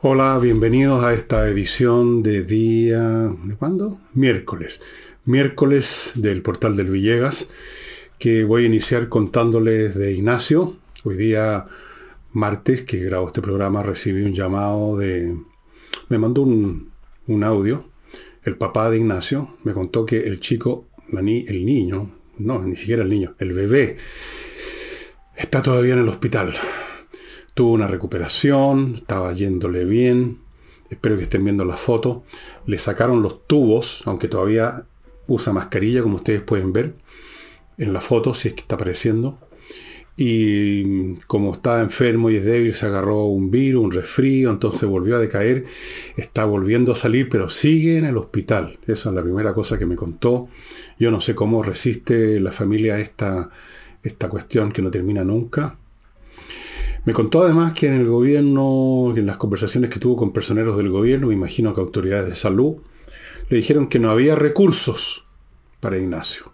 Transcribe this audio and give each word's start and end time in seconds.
Hola, 0.00 0.38
bienvenidos 0.40 1.02
a 1.02 1.12
esta 1.12 1.48
edición 1.48 2.22
de 2.22 2.44
día... 2.44 3.00
¿De 3.42 3.56
cuándo? 3.56 4.00
Miércoles. 4.12 4.80
Miércoles 5.24 6.12
del 6.14 6.40
portal 6.40 6.76
del 6.76 6.88
Villegas, 6.88 7.48
que 8.16 8.44
voy 8.44 8.62
a 8.62 8.66
iniciar 8.66 9.08
contándoles 9.08 9.96
de 9.96 10.12
Ignacio. 10.12 10.76
Hoy 11.02 11.16
día, 11.16 11.66
martes, 12.32 12.84
que 12.84 12.98
grabo 12.98 13.26
este 13.26 13.42
programa, 13.42 13.82
recibí 13.82 14.22
un 14.22 14.34
llamado 14.34 14.96
de... 14.96 15.36
Me 16.08 16.18
mandó 16.18 16.42
un, 16.42 16.92
audio. 17.42 17.90
El 18.44 18.56
papá 18.56 18.90
de 18.90 18.98
Ignacio 18.98 19.56
me 19.64 19.72
contó 19.72 20.06
que 20.06 20.28
el 20.28 20.38
chico, 20.38 20.86
el 21.10 21.66
niño, 21.66 22.12
no, 22.38 22.62
ni 22.62 22.76
siquiera 22.76 23.02
el 23.02 23.08
niño, 23.08 23.34
el 23.40 23.52
bebé, 23.52 23.96
está 25.34 25.60
todavía 25.60 25.94
en 25.94 26.00
el 26.02 26.08
hospital 26.08 26.54
tuvo 27.58 27.72
una 27.72 27.88
recuperación, 27.88 28.94
estaba 28.94 29.32
yéndole 29.32 29.84
bien, 29.84 30.38
espero 30.90 31.16
que 31.16 31.24
estén 31.24 31.42
viendo 31.42 31.64
la 31.64 31.76
foto, 31.76 32.22
le 32.66 32.78
sacaron 32.78 33.20
los 33.20 33.48
tubos, 33.48 34.04
aunque 34.04 34.28
todavía 34.28 34.86
usa 35.26 35.52
mascarilla, 35.52 36.04
como 36.04 36.18
ustedes 36.18 36.40
pueden 36.40 36.72
ver 36.72 36.94
en 37.76 37.92
la 37.92 38.00
foto, 38.00 38.32
si 38.32 38.46
es 38.46 38.54
que 38.54 38.60
está 38.60 38.76
apareciendo. 38.76 39.40
Y 40.16 41.16
como 41.26 41.52
estaba 41.52 41.80
enfermo 41.80 42.30
y 42.30 42.36
es 42.36 42.44
débil, 42.44 42.76
se 42.76 42.86
agarró 42.86 43.24
un 43.24 43.50
virus, 43.50 43.82
un 43.82 43.90
resfrío, 43.90 44.50
entonces 44.50 44.88
volvió 44.88 45.16
a 45.16 45.18
decaer, 45.18 45.64
está 46.16 46.44
volviendo 46.44 46.92
a 46.92 46.94
salir, 46.94 47.28
pero 47.28 47.48
sigue 47.48 47.98
en 47.98 48.04
el 48.04 48.18
hospital. 48.18 48.78
Esa 48.86 49.08
es 49.08 49.14
la 49.16 49.22
primera 49.24 49.52
cosa 49.52 49.76
que 49.80 49.86
me 49.86 49.96
contó. 49.96 50.48
Yo 50.96 51.10
no 51.10 51.20
sé 51.20 51.34
cómo 51.34 51.64
resiste 51.64 52.38
la 52.38 52.52
familia 52.52 53.00
esta, 53.00 53.50
esta 54.04 54.28
cuestión 54.28 54.70
que 54.70 54.80
no 54.80 54.92
termina 54.92 55.24
nunca. 55.24 55.76
Me 57.04 57.12
contó 57.12 57.42
además 57.42 57.72
que 57.72 57.86
en 57.86 57.94
el 57.94 58.06
gobierno, 58.06 59.14
en 59.16 59.26
las 59.26 59.36
conversaciones 59.36 59.90
que 59.90 59.98
tuvo 59.98 60.16
con 60.16 60.32
personeros 60.32 60.76
del 60.76 60.90
gobierno, 60.90 61.28
me 61.28 61.34
imagino 61.34 61.74
que 61.74 61.80
autoridades 61.80 62.28
de 62.28 62.34
salud, 62.34 62.76
le 63.48 63.56
dijeron 63.56 63.88
que 63.88 63.98
no 63.98 64.10
había 64.10 64.34
recursos 64.34 65.24
para 65.80 65.96
Ignacio. 65.96 66.52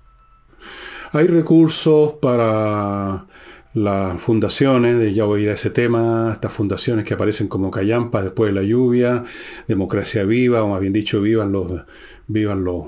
Hay 1.13 1.27
recursos 1.27 2.15
para 2.15 3.27
las 3.75 4.23
fundaciones, 4.23 5.15
ya 5.15 5.25
voy 5.25 5.41
a 5.41 5.45
ir 5.45 5.51
a 5.51 5.55
ese 5.55 5.71
tema, 5.71 6.31
estas 6.33 6.53
fundaciones 6.53 7.05
que 7.05 7.15
aparecen 7.15 7.49
como 7.49 7.71
callampas 7.71 8.25
después 8.25 8.55
de 8.55 8.61
la 8.61 8.67
lluvia, 8.67 9.25
democracia 9.67 10.25
viva, 10.25 10.63
o 10.63 10.69
más 10.69 10.81
bien 10.81 10.93
dicho, 10.93 11.21
vivan 11.21 11.53
los, 11.53 11.85
vivan 12.29 12.65
los, 12.65 12.87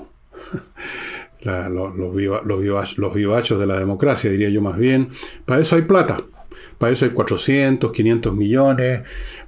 los, 1.41 2.97
los 2.97 3.13
vivachos 3.13 3.59
de 3.59 3.65
la 3.65 3.79
democracia, 3.79 4.31
diría 4.31 4.49
yo 4.49 4.61
más 4.61 4.77
bien. 4.77 5.09
Para 5.45 5.61
eso 5.61 5.75
hay 5.75 5.81
plata. 5.83 6.21
Para 6.77 6.93
eso 6.93 7.05
hay 7.05 7.11
400, 7.11 7.91
500 7.91 8.35
millones, 8.35 9.01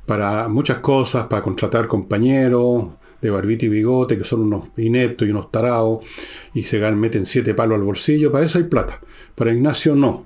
para 0.05 0.47
muchas 0.47 0.79
cosas, 0.79 1.27
para 1.27 1.41
contratar 1.41 1.87
compañeros 1.87 2.87
de 3.21 3.29
barbita 3.29 3.65
y 3.65 3.69
bigote, 3.69 4.17
que 4.17 4.23
son 4.23 4.41
unos 4.41 4.69
ineptos 4.77 5.27
y 5.27 5.31
unos 5.31 5.51
tarados, 5.51 6.05
y 6.53 6.63
se 6.63 6.79
meten 6.91 7.25
siete 7.25 7.53
palos 7.53 7.77
al 7.77 7.83
bolsillo, 7.83 8.31
para 8.31 8.45
eso 8.45 8.57
hay 8.57 8.63
plata. 8.65 9.01
Para 9.35 9.53
Ignacio 9.53 9.95
no. 9.95 10.25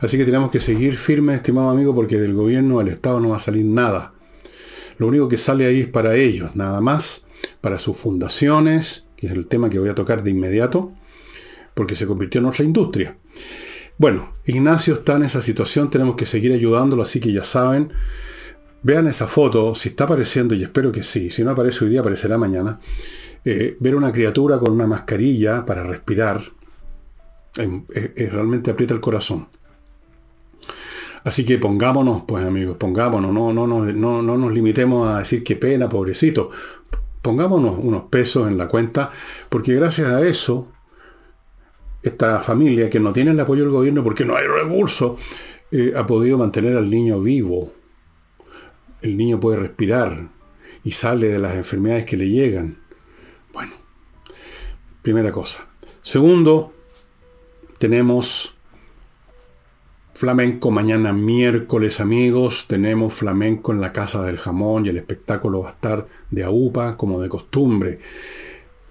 Así 0.00 0.18
que 0.18 0.24
tenemos 0.24 0.50
que 0.50 0.60
seguir 0.60 0.96
firmes, 0.96 1.36
estimado 1.36 1.70
amigo, 1.70 1.94
porque 1.94 2.18
del 2.18 2.34
gobierno, 2.34 2.78
del 2.78 2.88
Estado 2.88 3.20
no 3.20 3.30
va 3.30 3.36
a 3.36 3.40
salir 3.40 3.64
nada. 3.64 4.12
Lo 4.98 5.06
único 5.06 5.28
que 5.28 5.38
sale 5.38 5.66
ahí 5.66 5.80
es 5.80 5.88
para 5.88 6.16
ellos, 6.16 6.56
nada 6.56 6.80
más, 6.80 7.24
para 7.60 7.78
sus 7.78 7.96
fundaciones, 7.96 9.06
que 9.16 9.28
es 9.28 9.32
el 9.32 9.46
tema 9.46 9.70
que 9.70 9.78
voy 9.78 9.88
a 9.88 9.94
tocar 9.94 10.22
de 10.22 10.30
inmediato, 10.30 10.92
porque 11.74 11.96
se 11.96 12.06
convirtió 12.06 12.40
en 12.40 12.46
otra 12.46 12.64
industria. 12.64 13.16
Bueno, 14.00 14.32
Ignacio 14.46 14.94
está 14.94 15.16
en 15.16 15.24
esa 15.24 15.42
situación, 15.42 15.90
tenemos 15.90 16.16
que 16.16 16.24
seguir 16.24 16.54
ayudándolo, 16.54 17.02
así 17.02 17.20
que 17.20 17.34
ya 17.34 17.44
saben, 17.44 17.92
vean 18.82 19.06
esa 19.06 19.26
foto, 19.26 19.74
si 19.74 19.90
está 19.90 20.04
apareciendo, 20.04 20.54
y 20.54 20.62
espero 20.62 20.90
que 20.90 21.02
sí, 21.02 21.28
si 21.28 21.44
no 21.44 21.50
aparece 21.50 21.84
hoy 21.84 21.90
día, 21.90 22.00
aparecerá 22.00 22.38
mañana, 22.38 22.80
eh, 23.44 23.76
ver 23.78 23.94
una 23.94 24.10
criatura 24.10 24.58
con 24.58 24.72
una 24.72 24.86
mascarilla 24.86 25.66
para 25.66 25.82
respirar, 25.82 26.40
em, 27.58 27.84
eh, 27.94 28.14
eh, 28.16 28.30
realmente 28.32 28.70
aprieta 28.70 28.94
el 28.94 29.00
corazón. 29.00 29.48
Así 31.22 31.44
que 31.44 31.58
pongámonos, 31.58 32.22
pues 32.26 32.42
amigos, 32.42 32.78
pongámonos, 32.78 33.30
no, 33.30 33.52
no, 33.52 33.66
no, 33.66 33.84
no, 33.84 34.22
no 34.22 34.38
nos 34.38 34.50
limitemos 34.50 35.10
a 35.10 35.18
decir 35.18 35.44
qué 35.44 35.56
pena, 35.56 35.90
pobrecito. 35.90 36.48
Pongámonos 37.20 37.74
unos 37.78 38.04
pesos 38.04 38.48
en 38.48 38.56
la 38.56 38.66
cuenta, 38.66 39.10
porque 39.50 39.74
gracias 39.74 40.08
a 40.08 40.26
eso 40.26 40.68
esta 42.02 42.40
familia 42.40 42.88
que 42.88 43.00
no 43.00 43.12
tiene 43.12 43.32
el 43.32 43.40
apoyo 43.40 43.62
del 43.62 43.72
gobierno 43.72 44.02
porque 44.02 44.24
no 44.24 44.36
hay 44.36 44.46
recursos, 44.46 45.20
eh, 45.70 45.92
ha 45.96 46.06
podido 46.06 46.38
mantener 46.38 46.76
al 46.76 46.90
niño 46.90 47.20
vivo. 47.20 47.72
El 49.02 49.16
niño 49.16 49.40
puede 49.40 49.58
respirar 49.58 50.28
y 50.84 50.92
sale 50.92 51.28
de 51.28 51.38
las 51.38 51.54
enfermedades 51.54 52.04
que 52.04 52.16
le 52.16 52.28
llegan. 52.28 52.78
Bueno, 53.52 53.72
primera 55.02 55.32
cosa. 55.32 55.66
Segundo, 56.02 56.72
tenemos 57.78 58.56
flamenco 60.14 60.70
mañana 60.70 61.12
miércoles, 61.12 62.00
amigos. 62.00 62.66
Tenemos 62.68 63.14
flamenco 63.14 63.72
en 63.72 63.80
la 63.80 63.92
Casa 63.92 64.22
del 64.22 64.38
Jamón 64.38 64.84
y 64.84 64.90
el 64.90 64.98
espectáculo 64.98 65.62
va 65.62 65.70
a 65.70 65.72
estar 65.72 66.06
de 66.30 66.44
AUPA 66.44 66.96
como 66.96 67.20
de 67.20 67.28
costumbre. 67.28 67.98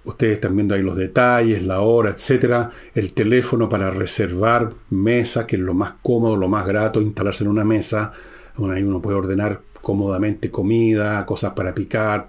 Ustedes 0.04 0.34
están 0.34 0.56
viendo 0.56 0.74
ahí 0.74 0.82
los 0.82 0.96
detalles, 0.96 1.62
la 1.62 1.80
hora, 1.80 2.10
etcétera. 2.10 2.70
El 2.94 3.12
teléfono 3.12 3.68
para 3.68 3.90
reservar 3.90 4.72
mesa, 4.90 5.46
que 5.46 5.56
es 5.56 5.62
lo 5.62 5.74
más 5.74 5.94
cómodo, 6.02 6.36
lo 6.36 6.48
más 6.48 6.66
grato, 6.66 7.02
instalarse 7.02 7.44
en 7.44 7.50
una 7.50 7.64
mesa. 7.64 8.12
ahí 8.70 8.82
uno 8.82 9.02
puede 9.02 9.18
ordenar 9.18 9.60
cómodamente 9.80 10.50
comida, 10.50 11.24
cosas 11.26 11.52
para 11.54 11.74
picar, 11.74 12.28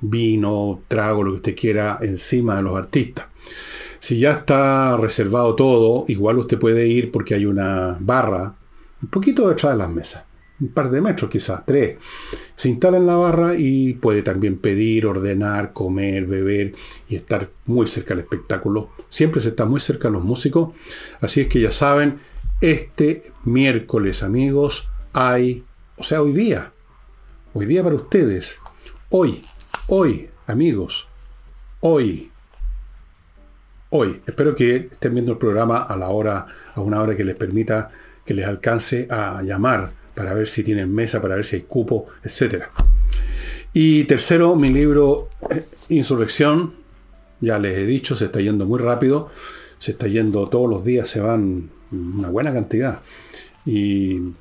vino, 0.00 0.82
trago, 0.88 1.22
lo 1.22 1.32
que 1.32 1.36
usted 1.36 1.56
quiera, 1.56 1.98
encima 2.02 2.56
de 2.56 2.62
los 2.62 2.76
artistas. 2.76 3.26
Si 3.98 4.18
ya 4.18 4.32
está 4.32 4.96
reservado 4.96 5.54
todo, 5.54 6.04
igual 6.08 6.38
usted 6.38 6.58
puede 6.58 6.86
ir 6.86 7.10
porque 7.10 7.34
hay 7.34 7.46
una 7.46 7.96
barra 8.00 8.54
un 9.02 9.08
poquito 9.08 9.48
detrás 9.48 9.72
de 9.72 9.78
las 9.78 9.90
mesas 9.90 10.27
un 10.60 10.68
par 10.68 10.90
de 10.90 11.00
metros 11.00 11.30
quizás, 11.30 11.64
tres. 11.64 11.96
Se 12.56 12.68
instala 12.68 12.96
en 12.96 13.06
la 13.06 13.16
barra 13.16 13.54
y 13.56 13.94
puede 13.94 14.22
también 14.22 14.58
pedir, 14.58 15.06
ordenar, 15.06 15.72
comer, 15.72 16.26
beber 16.26 16.74
y 17.08 17.16
estar 17.16 17.50
muy 17.66 17.86
cerca 17.86 18.14
del 18.14 18.24
espectáculo. 18.24 18.90
Siempre 19.08 19.40
se 19.40 19.50
está 19.50 19.66
muy 19.66 19.80
cerca 19.80 20.08
de 20.08 20.12
los 20.12 20.24
músicos. 20.24 20.70
Así 21.20 21.40
es 21.40 21.48
que 21.48 21.60
ya 21.60 21.72
saben, 21.72 22.20
este 22.60 23.22
miércoles 23.44 24.22
amigos 24.22 24.88
hay, 25.12 25.64
o 25.96 26.02
sea, 26.02 26.22
hoy 26.22 26.32
día, 26.32 26.72
hoy 27.54 27.66
día 27.66 27.84
para 27.84 27.94
ustedes, 27.94 28.58
hoy, 29.10 29.42
hoy 29.86 30.28
amigos, 30.46 31.08
hoy. 31.80 32.32
Hoy, 33.90 34.20
espero 34.26 34.54
que 34.54 34.76
estén 34.76 35.14
viendo 35.14 35.32
el 35.32 35.38
programa 35.38 35.78
a 35.78 35.96
la 35.96 36.08
hora, 36.08 36.46
a 36.74 36.80
una 36.80 37.00
hora 37.00 37.16
que 37.16 37.24
les 37.24 37.36
permita 37.36 37.90
que 38.26 38.34
les 38.34 38.46
alcance 38.46 39.08
a 39.10 39.40
llamar 39.42 39.97
para 40.18 40.34
ver 40.34 40.48
si 40.48 40.64
tienen 40.64 40.92
mesa, 40.92 41.22
para 41.22 41.36
ver 41.36 41.44
si 41.44 41.54
hay 41.54 41.62
cupo, 41.62 42.08
etc. 42.24 42.64
Y 43.72 44.02
tercero, 44.02 44.56
mi 44.56 44.68
libro 44.70 45.28
eh, 45.48 45.64
Insurrección, 45.90 46.74
ya 47.40 47.60
les 47.60 47.78
he 47.78 47.86
dicho, 47.86 48.16
se 48.16 48.24
está 48.24 48.40
yendo 48.40 48.66
muy 48.66 48.80
rápido, 48.80 49.30
se 49.78 49.92
está 49.92 50.08
yendo 50.08 50.48
todos 50.48 50.68
los 50.68 50.84
días, 50.84 51.08
se 51.08 51.20
van 51.20 51.70
una 51.92 52.30
buena 52.30 52.52
cantidad. 52.52 53.00
Y 53.64 54.32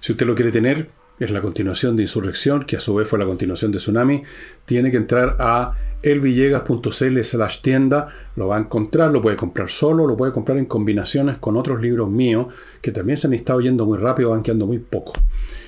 si 0.00 0.12
usted 0.12 0.26
lo 0.26 0.34
quiere 0.34 0.50
tener, 0.50 0.90
es 1.20 1.30
la 1.30 1.42
continuación 1.42 1.96
de 1.96 2.02
Insurrección, 2.02 2.64
que 2.64 2.76
a 2.76 2.80
su 2.80 2.94
vez 2.94 3.06
fue 3.06 3.18
la 3.18 3.26
continuación 3.26 3.70
de 3.70 3.78
Tsunami, 3.78 4.22
tiene 4.64 4.90
que 4.90 4.96
entrar 4.96 5.36
a 5.38 5.74
elvillegas.cl 6.02 7.20
slash 7.22 7.60
tienda, 7.60 8.08
lo 8.36 8.48
va 8.48 8.56
a 8.56 8.60
encontrar, 8.60 9.10
lo 9.12 9.20
puede 9.20 9.36
comprar 9.36 9.68
solo, 9.68 10.06
lo 10.06 10.16
puede 10.16 10.32
comprar 10.32 10.56
en 10.56 10.64
combinaciones 10.64 11.36
con 11.36 11.58
otros 11.58 11.82
libros 11.82 12.10
míos, 12.10 12.46
que 12.80 12.90
también 12.90 13.18
se 13.18 13.26
han 13.26 13.34
estado 13.34 13.60
yendo 13.60 13.84
muy 13.84 13.98
rápido, 13.98 14.30
van 14.30 14.42
quedando 14.42 14.66
muy 14.66 14.78
poco, 14.78 15.12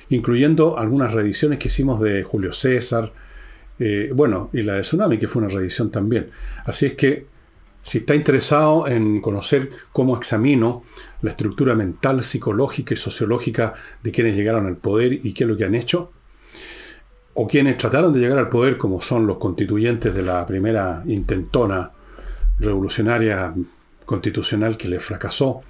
incluyendo 0.09 0.79
algunas 0.79 1.13
reediciones 1.13 1.59
que 1.59 1.67
hicimos 1.67 2.01
de 2.01 2.23
Julio 2.23 2.51
César, 2.51 3.13
eh, 3.77 4.11
bueno, 4.13 4.49
y 4.53 4.63
la 4.63 4.73
de 4.73 4.81
Tsunami, 4.81 5.19
que 5.19 5.27
fue 5.27 5.43
una 5.43 5.53
reedición 5.53 5.91
también. 5.91 6.31
Así 6.65 6.87
es 6.87 6.93
que, 6.93 7.27
si 7.83 7.99
está 7.99 8.15
interesado 8.15 8.87
en 8.87 9.19
conocer 9.19 9.69
cómo 9.91 10.15
examino 10.15 10.83
la 11.21 11.31
estructura 11.31 11.75
mental, 11.75 12.23
psicológica 12.23 12.93
y 12.93 12.97
sociológica 12.97 13.73
de 14.01 14.11
quienes 14.11 14.35
llegaron 14.35 14.65
al 14.65 14.77
poder 14.77 15.13
y 15.13 15.33
qué 15.33 15.43
es 15.43 15.49
lo 15.49 15.57
que 15.57 15.65
han 15.65 15.75
hecho, 15.75 16.11
o 17.33 17.45
quienes 17.45 17.77
trataron 17.77 18.13
de 18.13 18.21
llegar 18.21 18.37
al 18.37 18.49
poder, 18.49 18.77
como 18.77 19.01
son 19.01 19.27
los 19.27 19.37
constituyentes 19.37 20.15
de 20.15 20.23
la 20.23 20.45
primera 20.45 21.03
intentona 21.05 21.91
revolucionaria 22.59 23.53
constitucional 24.05 24.77
que 24.77 24.87
les 24.87 25.03
fracasó, 25.03 25.61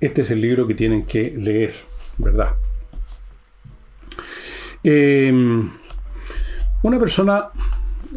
este 0.00 0.22
es 0.22 0.30
el 0.30 0.40
libro 0.40 0.66
que 0.66 0.74
tienen 0.74 1.04
que 1.04 1.34
leer, 1.36 1.74
¿verdad? 2.18 2.54
Em, 4.82 5.68
una 6.82 6.98
persona, 6.98 7.50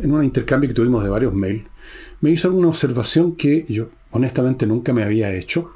en 0.02 0.14
un 0.14 0.24
intercambio 0.24 0.70
que 0.70 0.76
tuvimos 0.76 1.04
de 1.04 1.10
varios 1.10 1.34
mails, 1.34 1.71
me 2.22 2.30
hizo 2.30 2.48
alguna 2.48 2.70
observación 2.70 3.36
que 3.36 3.66
yo 3.68 3.90
honestamente 4.12 4.66
nunca 4.68 4.94
me 4.94 5.04
había 5.04 5.34
hecho, 5.34 5.72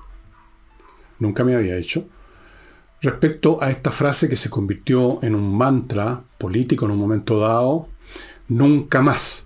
nunca 1.19 1.43
me 1.43 1.55
había 1.55 1.77
hecho, 1.77 2.07
respecto 3.01 3.61
a 3.61 3.69
esta 3.69 3.91
frase 3.91 4.29
que 4.29 4.35
se 4.35 4.49
convirtió 4.49 5.19
en 5.23 5.35
un 5.35 5.57
mantra 5.57 6.23
político 6.37 6.85
en 6.85 6.91
un 6.91 6.99
momento 6.99 7.39
dado, 7.39 7.87
nunca 8.47 9.01
más. 9.01 9.45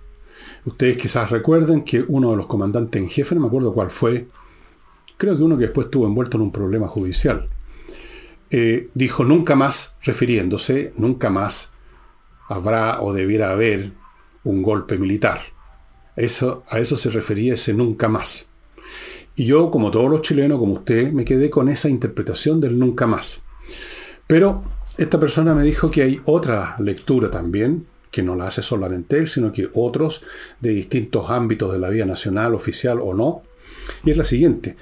Ustedes 0.66 0.98
quizás 0.98 1.30
recuerden 1.30 1.84
que 1.84 2.04
uno 2.08 2.32
de 2.32 2.38
los 2.38 2.48
comandantes 2.48 3.02
en 3.02 3.10
jefe, 3.10 3.34
no 3.34 3.42
me 3.42 3.48
acuerdo 3.48 3.74
cuál 3.74 3.90
fue, 3.90 4.28
creo 5.18 5.38
que 5.38 5.44
uno 5.44 5.58
que 5.58 5.66
después 5.66 5.86
estuvo 5.86 6.06
envuelto 6.06 6.38
en 6.38 6.44
un 6.44 6.52
problema 6.52 6.88
judicial, 6.88 7.48
eh, 8.50 8.90
dijo 8.94 9.24
nunca 9.24 9.56
más, 9.56 9.96
refiriéndose, 10.02 10.94
nunca 10.98 11.30
más 11.30 11.74
habrá 12.50 13.02
o 13.02 13.14
debiera 13.14 13.52
haber 13.52 13.94
un 14.44 14.62
golpe 14.64 14.98
militar. 14.98 15.40
Eso, 16.20 16.64
a 16.68 16.80
eso 16.80 16.98
se 16.98 17.10
refería 17.10 17.54
ese 17.54 17.74
nunca 17.74 18.10
más. 18.10 18.48
Y 19.38 19.46
yo, 19.46 19.72
como 19.72 19.90
todos 19.90 20.12
los 20.12 20.22
chilenos, 20.22 20.60
como 20.60 20.74
usted, 20.74 21.14
me 21.14 21.24
quedé 21.24 21.50
con 21.50 21.70
esa 21.70 21.88
interpretación 21.88 22.60
del 22.60 22.78
nunca 22.78 23.08
más. 23.08 23.42
Pero 24.28 24.64
esta 24.98 25.18
persona 25.18 25.56
me 25.56 25.64
dijo 25.64 25.90
que 25.90 26.02
hay 26.02 26.22
otra 26.26 26.76
lectura 26.80 27.32
también, 27.32 27.86
que 28.12 28.22
no 28.22 28.36
la 28.36 28.48
hace 28.48 28.62
solamente 28.62 29.18
él, 29.18 29.30
sino 29.30 29.54
que 29.54 29.70
otros 29.74 30.22
de 30.60 30.72
distintos 30.72 31.30
ámbitos 31.30 31.72
de 31.72 31.80
la 31.80 31.90
vida 31.90 32.06
nacional, 32.06 32.54
oficial 32.54 33.00
o 33.02 33.14
no. 33.14 33.44
Y 34.04 34.12
es 34.12 34.18
la 34.18 34.26
siguiente. 34.26 34.76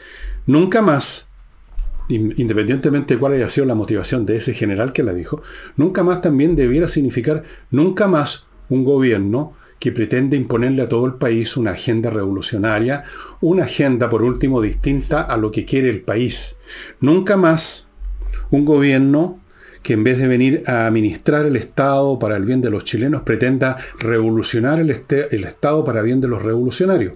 Nunca 0.47 0.81
más, 0.81 1.27
independientemente 2.09 3.13
de 3.13 3.19
cuál 3.19 3.33
haya 3.33 3.49
sido 3.49 3.67
la 3.67 3.75
motivación 3.75 4.25
de 4.25 4.37
ese 4.37 4.55
general 4.55 4.91
que 4.91 5.03
la 5.03 5.13
dijo, 5.13 5.43
nunca 5.75 6.03
más 6.03 6.21
también 6.21 6.55
debiera 6.55 6.87
significar 6.87 7.43
nunca 7.69 8.07
más 8.07 8.47
un 8.69 8.83
gobierno 8.83 9.53
que 9.87 9.93
pretende 9.93 10.35
imponerle 10.35 10.81
a 10.81 10.89
todo 10.89 11.05
el 11.05 11.13
país 11.13 11.55
una 11.55 11.71
agenda 11.71 12.09
revolucionaria, 12.09 13.05
una 13.39 13.63
agenda, 13.63 14.09
por 14.09 14.21
último, 14.21 14.61
distinta 14.61 15.21
a 15.21 15.37
lo 15.37 15.49
que 15.49 15.63
quiere 15.63 15.89
el 15.89 16.01
país. 16.01 16.57
Nunca 16.99 17.37
más 17.37 17.87
un 18.49 18.65
gobierno 18.65 19.39
que 19.83 19.93
en 19.93 20.03
vez 20.03 20.17
de 20.17 20.27
venir 20.27 20.61
a 20.67 20.87
administrar 20.87 21.45
el 21.45 21.55
Estado 21.55 22.19
para 22.19 22.35
el 22.35 22.43
bien 22.43 22.59
de 22.59 22.69
los 22.69 22.83
chilenos, 22.83 23.21
pretenda 23.21 23.77
revolucionar 23.97 24.81
el, 24.81 24.89
el 24.89 25.43
Estado 25.45 25.85
para 25.85 26.01
bien 26.01 26.19
de 26.19 26.27
los 26.27 26.41
revolucionarios. 26.41 27.13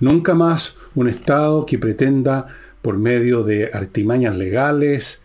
Nunca 0.00 0.34
más 0.34 0.74
un 0.96 1.08
Estado 1.08 1.64
que 1.64 1.78
pretenda, 1.78 2.48
por 2.82 2.98
medio 2.98 3.44
de 3.44 3.70
artimañas 3.72 4.34
legales, 4.34 5.22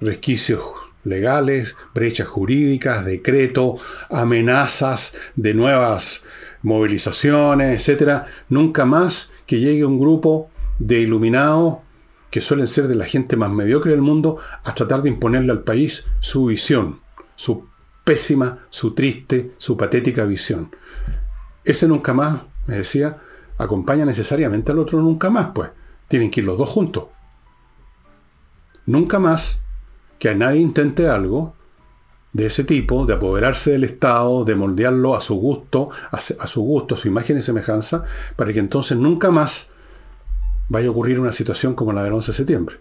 resquicios 0.00 0.62
legales, 1.04 1.76
brechas 1.94 2.26
jurídicas, 2.26 3.04
decreto, 3.04 3.76
amenazas 4.10 5.14
de 5.36 5.54
nuevas 5.54 6.22
movilizaciones, 6.62 7.88
etc. 7.88 8.22
Nunca 8.48 8.84
más 8.84 9.30
que 9.46 9.60
llegue 9.60 9.84
un 9.84 9.98
grupo 9.98 10.50
de 10.78 11.00
iluminados 11.00 11.78
que 12.30 12.40
suelen 12.40 12.66
ser 12.66 12.88
de 12.88 12.96
la 12.96 13.04
gente 13.04 13.36
más 13.36 13.50
mediocre 13.50 13.92
del 13.92 14.02
mundo 14.02 14.38
a 14.64 14.74
tratar 14.74 15.02
de 15.02 15.10
imponerle 15.10 15.52
al 15.52 15.62
país 15.62 16.04
su 16.20 16.46
visión, 16.46 17.00
su 17.36 17.68
pésima, 18.02 18.66
su 18.70 18.92
triste, 18.92 19.52
su 19.58 19.76
patética 19.76 20.24
visión. 20.24 20.74
Ese 21.64 21.86
nunca 21.86 22.12
más, 22.12 22.42
me 22.66 22.76
decía, 22.76 23.18
acompaña 23.56 24.04
necesariamente 24.04 24.72
al 24.72 24.78
otro 24.78 25.00
nunca 25.00 25.30
más, 25.30 25.50
pues. 25.54 25.70
Tienen 26.08 26.30
que 26.30 26.40
ir 26.40 26.46
los 26.46 26.58
dos 26.58 26.68
juntos. 26.68 27.06
Nunca 28.86 29.18
más 29.18 29.60
que 30.24 30.34
nadie 30.34 30.62
intente 30.62 31.06
algo 31.06 31.54
de 32.32 32.46
ese 32.46 32.64
tipo, 32.64 33.04
de 33.04 33.12
apoderarse 33.12 33.72
del 33.72 33.84
Estado, 33.84 34.46
de 34.46 34.54
moldearlo 34.54 35.14
a 35.14 35.20
su 35.20 35.34
gusto, 35.34 35.90
a, 36.10 36.18
su 36.18 36.62
gusto, 36.62 36.94
a 36.94 36.96
su 36.96 37.08
imagen 37.08 37.36
y 37.36 37.42
semejanza, 37.42 38.04
para 38.34 38.50
que 38.50 38.58
entonces 38.58 38.96
nunca 38.96 39.30
más 39.30 39.68
vaya 40.70 40.88
a 40.88 40.92
ocurrir 40.92 41.20
una 41.20 41.30
situación 41.30 41.74
como 41.74 41.92
la 41.92 42.02
del 42.02 42.14
11 42.14 42.32
de 42.32 42.36
septiembre. 42.36 42.76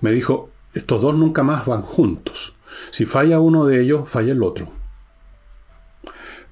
Me 0.00 0.10
dijo, 0.10 0.50
estos 0.74 1.00
dos 1.00 1.14
nunca 1.14 1.44
más 1.44 1.64
van 1.66 1.82
juntos. 1.82 2.54
Si 2.90 3.06
falla 3.06 3.38
uno 3.38 3.64
de 3.64 3.80
ellos, 3.80 4.10
falla 4.10 4.32
el 4.32 4.42
otro. 4.42 4.68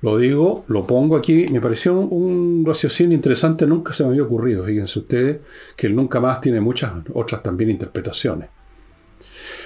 Lo 0.00 0.16
digo, 0.16 0.64
lo 0.68 0.86
pongo 0.86 1.16
aquí, 1.16 1.48
me 1.50 1.60
pareció 1.60 1.98
un 1.98 2.62
raciocinio 2.64 3.16
interesante, 3.16 3.66
nunca 3.66 3.92
se 3.92 4.04
me 4.04 4.10
había 4.10 4.22
ocurrido, 4.22 4.62
fíjense 4.62 5.00
ustedes, 5.00 5.40
que 5.74 5.88
el 5.88 5.96
nunca 5.96 6.20
más 6.20 6.40
tiene 6.40 6.60
muchas 6.60 6.92
otras 7.12 7.42
también 7.42 7.70
interpretaciones. 7.70 8.53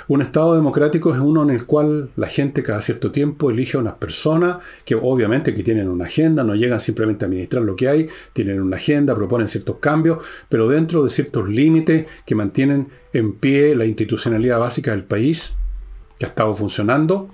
Un 0.08 0.22
Estado 0.22 0.54
democrático 0.54 1.12
es 1.12 1.20
uno 1.20 1.42
en 1.42 1.50
el 1.50 1.66
cual 1.66 2.08
la 2.16 2.28
gente 2.28 2.62
cada 2.62 2.80
cierto 2.80 3.12
tiempo 3.12 3.50
elige 3.50 3.76
a 3.76 3.80
unas 3.80 3.96
personas 3.96 4.56
que 4.86 4.94
obviamente 4.94 5.52
que 5.52 5.62
tienen 5.62 5.86
una 5.86 6.06
agenda, 6.06 6.42
no 6.44 6.54
llegan 6.54 6.80
simplemente 6.80 7.26
a 7.26 7.28
administrar 7.28 7.62
lo 7.62 7.76
que 7.76 7.88
hay, 7.88 8.08
tienen 8.32 8.62
una 8.62 8.78
agenda, 8.78 9.14
proponen 9.14 9.48
ciertos 9.48 9.76
cambios, 9.80 10.24
pero 10.48 10.66
dentro 10.66 11.04
de 11.04 11.10
ciertos 11.10 11.50
límites 11.50 12.06
que 12.24 12.34
mantienen 12.34 12.88
en 13.12 13.34
pie 13.34 13.76
la 13.76 13.84
institucionalidad 13.84 14.58
básica 14.58 14.92
del 14.92 15.04
país 15.04 15.52
que 16.18 16.24
ha 16.24 16.30
estado 16.30 16.54
funcionando 16.54 17.28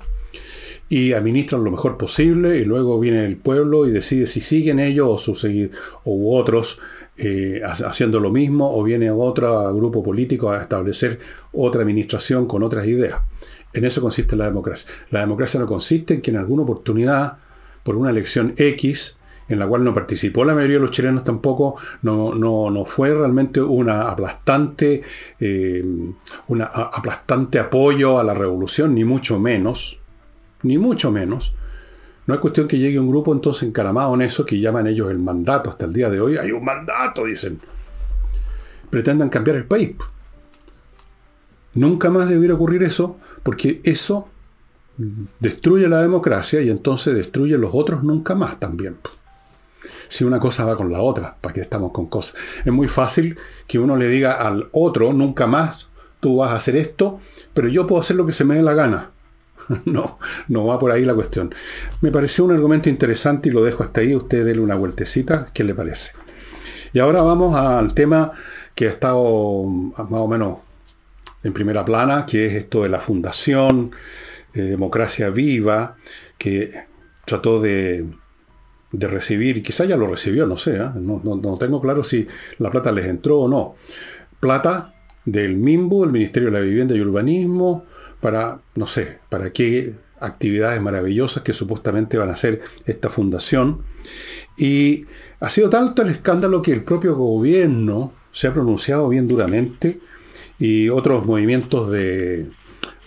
y 0.88 1.12
administran 1.12 1.62
lo 1.62 1.70
mejor 1.70 1.96
posible 1.96 2.58
y 2.58 2.64
luego 2.64 2.98
viene 2.98 3.24
el 3.24 3.36
pueblo 3.36 3.86
y 3.86 3.92
decide 3.92 4.26
si 4.26 4.40
siguen 4.40 4.80
ellos 4.80 5.28
o, 5.28 5.34
o 6.04 6.38
otros 6.38 6.80
eh, 7.16 7.60
haciendo 7.64 8.18
lo 8.18 8.30
mismo 8.30 8.76
o 8.76 8.82
viene 8.82 9.10
otro 9.10 9.72
grupo 9.74 10.02
político 10.02 10.50
a 10.50 10.62
establecer 10.62 11.18
otra 11.52 11.82
administración 11.82 12.46
con 12.46 12.62
otras 12.62 12.86
ideas. 12.86 13.20
En 13.72 13.84
eso 13.84 14.00
consiste 14.00 14.36
la 14.36 14.46
democracia. 14.46 14.92
La 15.10 15.20
democracia 15.20 15.60
no 15.60 15.66
consiste 15.66 16.14
en 16.14 16.20
que 16.20 16.30
en 16.30 16.38
alguna 16.38 16.62
oportunidad, 16.62 17.38
por 17.82 17.96
una 17.96 18.10
elección 18.10 18.54
X, 18.56 19.16
en 19.48 19.58
la 19.58 19.66
cual 19.66 19.84
no 19.84 19.92
participó 19.92 20.44
la 20.44 20.54
mayoría 20.54 20.76
de 20.76 20.82
los 20.82 20.90
chilenos 20.90 21.22
tampoco, 21.22 21.76
no, 22.02 22.34
no, 22.34 22.84
fue 22.84 23.12
realmente 23.12 23.60
una 23.60 24.10
aplastante, 24.10 25.02
eh, 25.38 25.84
una 26.48 26.64
aplastante 26.64 27.58
apoyo 27.58 28.18
a 28.18 28.24
la 28.24 28.34
revolución, 28.34 28.94
ni 28.94 29.04
mucho 29.04 29.38
menos, 29.38 30.00
ni 30.62 30.78
mucho 30.78 31.10
menos, 31.10 31.54
no 32.26 32.34
es 32.34 32.40
cuestión 32.40 32.66
que 32.66 32.78
llegue 32.78 32.98
un 32.98 33.08
grupo 33.08 33.32
entonces 33.32 33.64
encaramado 33.64 34.14
en 34.14 34.22
eso 34.22 34.46
que 34.46 34.58
llaman 34.58 34.86
ellos 34.86 35.10
el 35.10 35.18
mandato 35.18 35.70
hasta 35.70 35.84
el 35.84 35.92
día 35.92 36.08
de 36.08 36.20
hoy. 36.20 36.36
Hay 36.36 36.52
un 36.52 36.64
mandato, 36.64 37.24
dicen. 37.24 37.60
Pretendan 38.88 39.28
cambiar 39.28 39.56
el 39.56 39.66
país. 39.66 39.94
Nunca 41.74 42.08
más 42.10 42.28
debiera 42.28 42.54
ocurrir 42.54 42.82
eso 42.82 43.18
porque 43.42 43.80
eso 43.84 44.28
destruye 45.40 45.88
la 45.88 46.00
democracia 46.00 46.62
y 46.62 46.70
entonces 46.70 47.16
destruye 47.16 47.58
los 47.58 47.74
otros 47.74 48.02
nunca 48.04 48.34
más 48.34 48.58
también. 48.58 48.96
Si 50.08 50.24
una 50.24 50.38
cosa 50.38 50.64
va 50.64 50.76
con 50.76 50.92
la 50.92 51.00
otra, 51.00 51.36
¿para 51.40 51.52
qué 51.52 51.60
estamos 51.60 51.90
con 51.90 52.06
cosas? 52.06 52.36
Es 52.64 52.72
muy 52.72 52.88
fácil 52.88 53.36
que 53.66 53.78
uno 53.78 53.96
le 53.96 54.08
diga 54.08 54.32
al 54.32 54.68
otro, 54.72 55.12
nunca 55.12 55.46
más 55.46 55.88
tú 56.20 56.36
vas 56.36 56.52
a 56.52 56.56
hacer 56.56 56.76
esto, 56.76 57.20
pero 57.52 57.68
yo 57.68 57.86
puedo 57.86 58.00
hacer 58.00 58.16
lo 58.16 58.24
que 58.24 58.32
se 58.32 58.44
me 58.44 58.54
dé 58.54 58.62
la 58.62 58.74
gana. 58.74 59.10
No, 59.84 60.18
no 60.48 60.66
va 60.66 60.78
por 60.78 60.90
ahí 60.90 61.04
la 61.04 61.14
cuestión. 61.14 61.54
Me 62.00 62.10
pareció 62.10 62.44
un 62.44 62.52
argumento 62.52 62.88
interesante 62.88 63.48
y 63.48 63.52
lo 63.52 63.64
dejo 63.64 63.82
hasta 63.82 64.00
ahí. 64.00 64.14
Usted 64.14 64.44
déle 64.44 64.60
una 64.60 64.74
vueltecita. 64.74 65.46
¿Qué 65.52 65.64
le 65.64 65.74
parece? 65.74 66.12
Y 66.92 66.98
ahora 66.98 67.22
vamos 67.22 67.54
al 67.56 67.94
tema 67.94 68.30
que 68.74 68.86
ha 68.86 68.90
estado 68.90 69.64
más 69.64 70.20
o 70.20 70.28
menos 70.28 70.58
en 71.42 71.52
primera 71.52 71.84
plana, 71.84 72.24
que 72.26 72.46
es 72.46 72.54
esto 72.54 72.82
de 72.82 72.88
la 72.88 73.00
Fundación 73.00 73.90
eh, 74.54 74.60
Democracia 74.62 75.30
Viva, 75.30 75.96
que 76.38 76.70
trató 77.24 77.60
de, 77.60 78.06
recibir, 78.92 79.56
y 79.56 79.62
quizá 79.62 79.84
ya 79.84 79.96
lo 79.96 80.06
recibió, 80.06 80.46
no 80.46 80.56
sé, 80.56 80.76
¿eh? 80.76 80.88
no, 81.00 81.20
no 81.24 81.58
tengo 81.58 81.80
claro 81.80 82.04
si 82.04 82.28
la 82.58 82.70
plata 82.70 82.92
les 82.92 83.06
entró 83.06 83.40
o 83.40 83.48
no. 83.48 83.74
Plata 84.38 84.94
del 85.24 85.56
MIMBU, 85.56 86.04
el 86.04 86.12
Ministerio 86.12 86.50
de 86.50 86.58
la 86.58 86.64
Vivienda 86.64 86.94
y 86.94 87.00
Urbanismo, 87.00 87.86
para, 88.24 88.58
no 88.74 88.86
sé, 88.86 89.18
para 89.28 89.52
qué 89.52 89.96
actividades 90.18 90.80
maravillosas 90.80 91.42
que 91.42 91.52
supuestamente 91.52 92.16
van 92.16 92.30
a 92.30 92.32
hacer 92.32 92.62
esta 92.86 93.10
fundación. 93.10 93.82
Y 94.56 95.04
ha 95.40 95.50
sido 95.50 95.68
tanto 95.68 96.00
el 96.00 96.08
escándalo 96.08 96.62
que 96.62 96.72
el 96.72 96.84
propio 96.84 97.16
gobierno 97.16 98.14
se 98.32 98.46
ha 98.46 98.54
pronunciado 98.54 99.10
bien 99.10 99.28
duramente 99.28 100.00
y 100.58 100.88
otros 100.88 101.26
movimientos 101.26 101.90
de, 101.90 102.48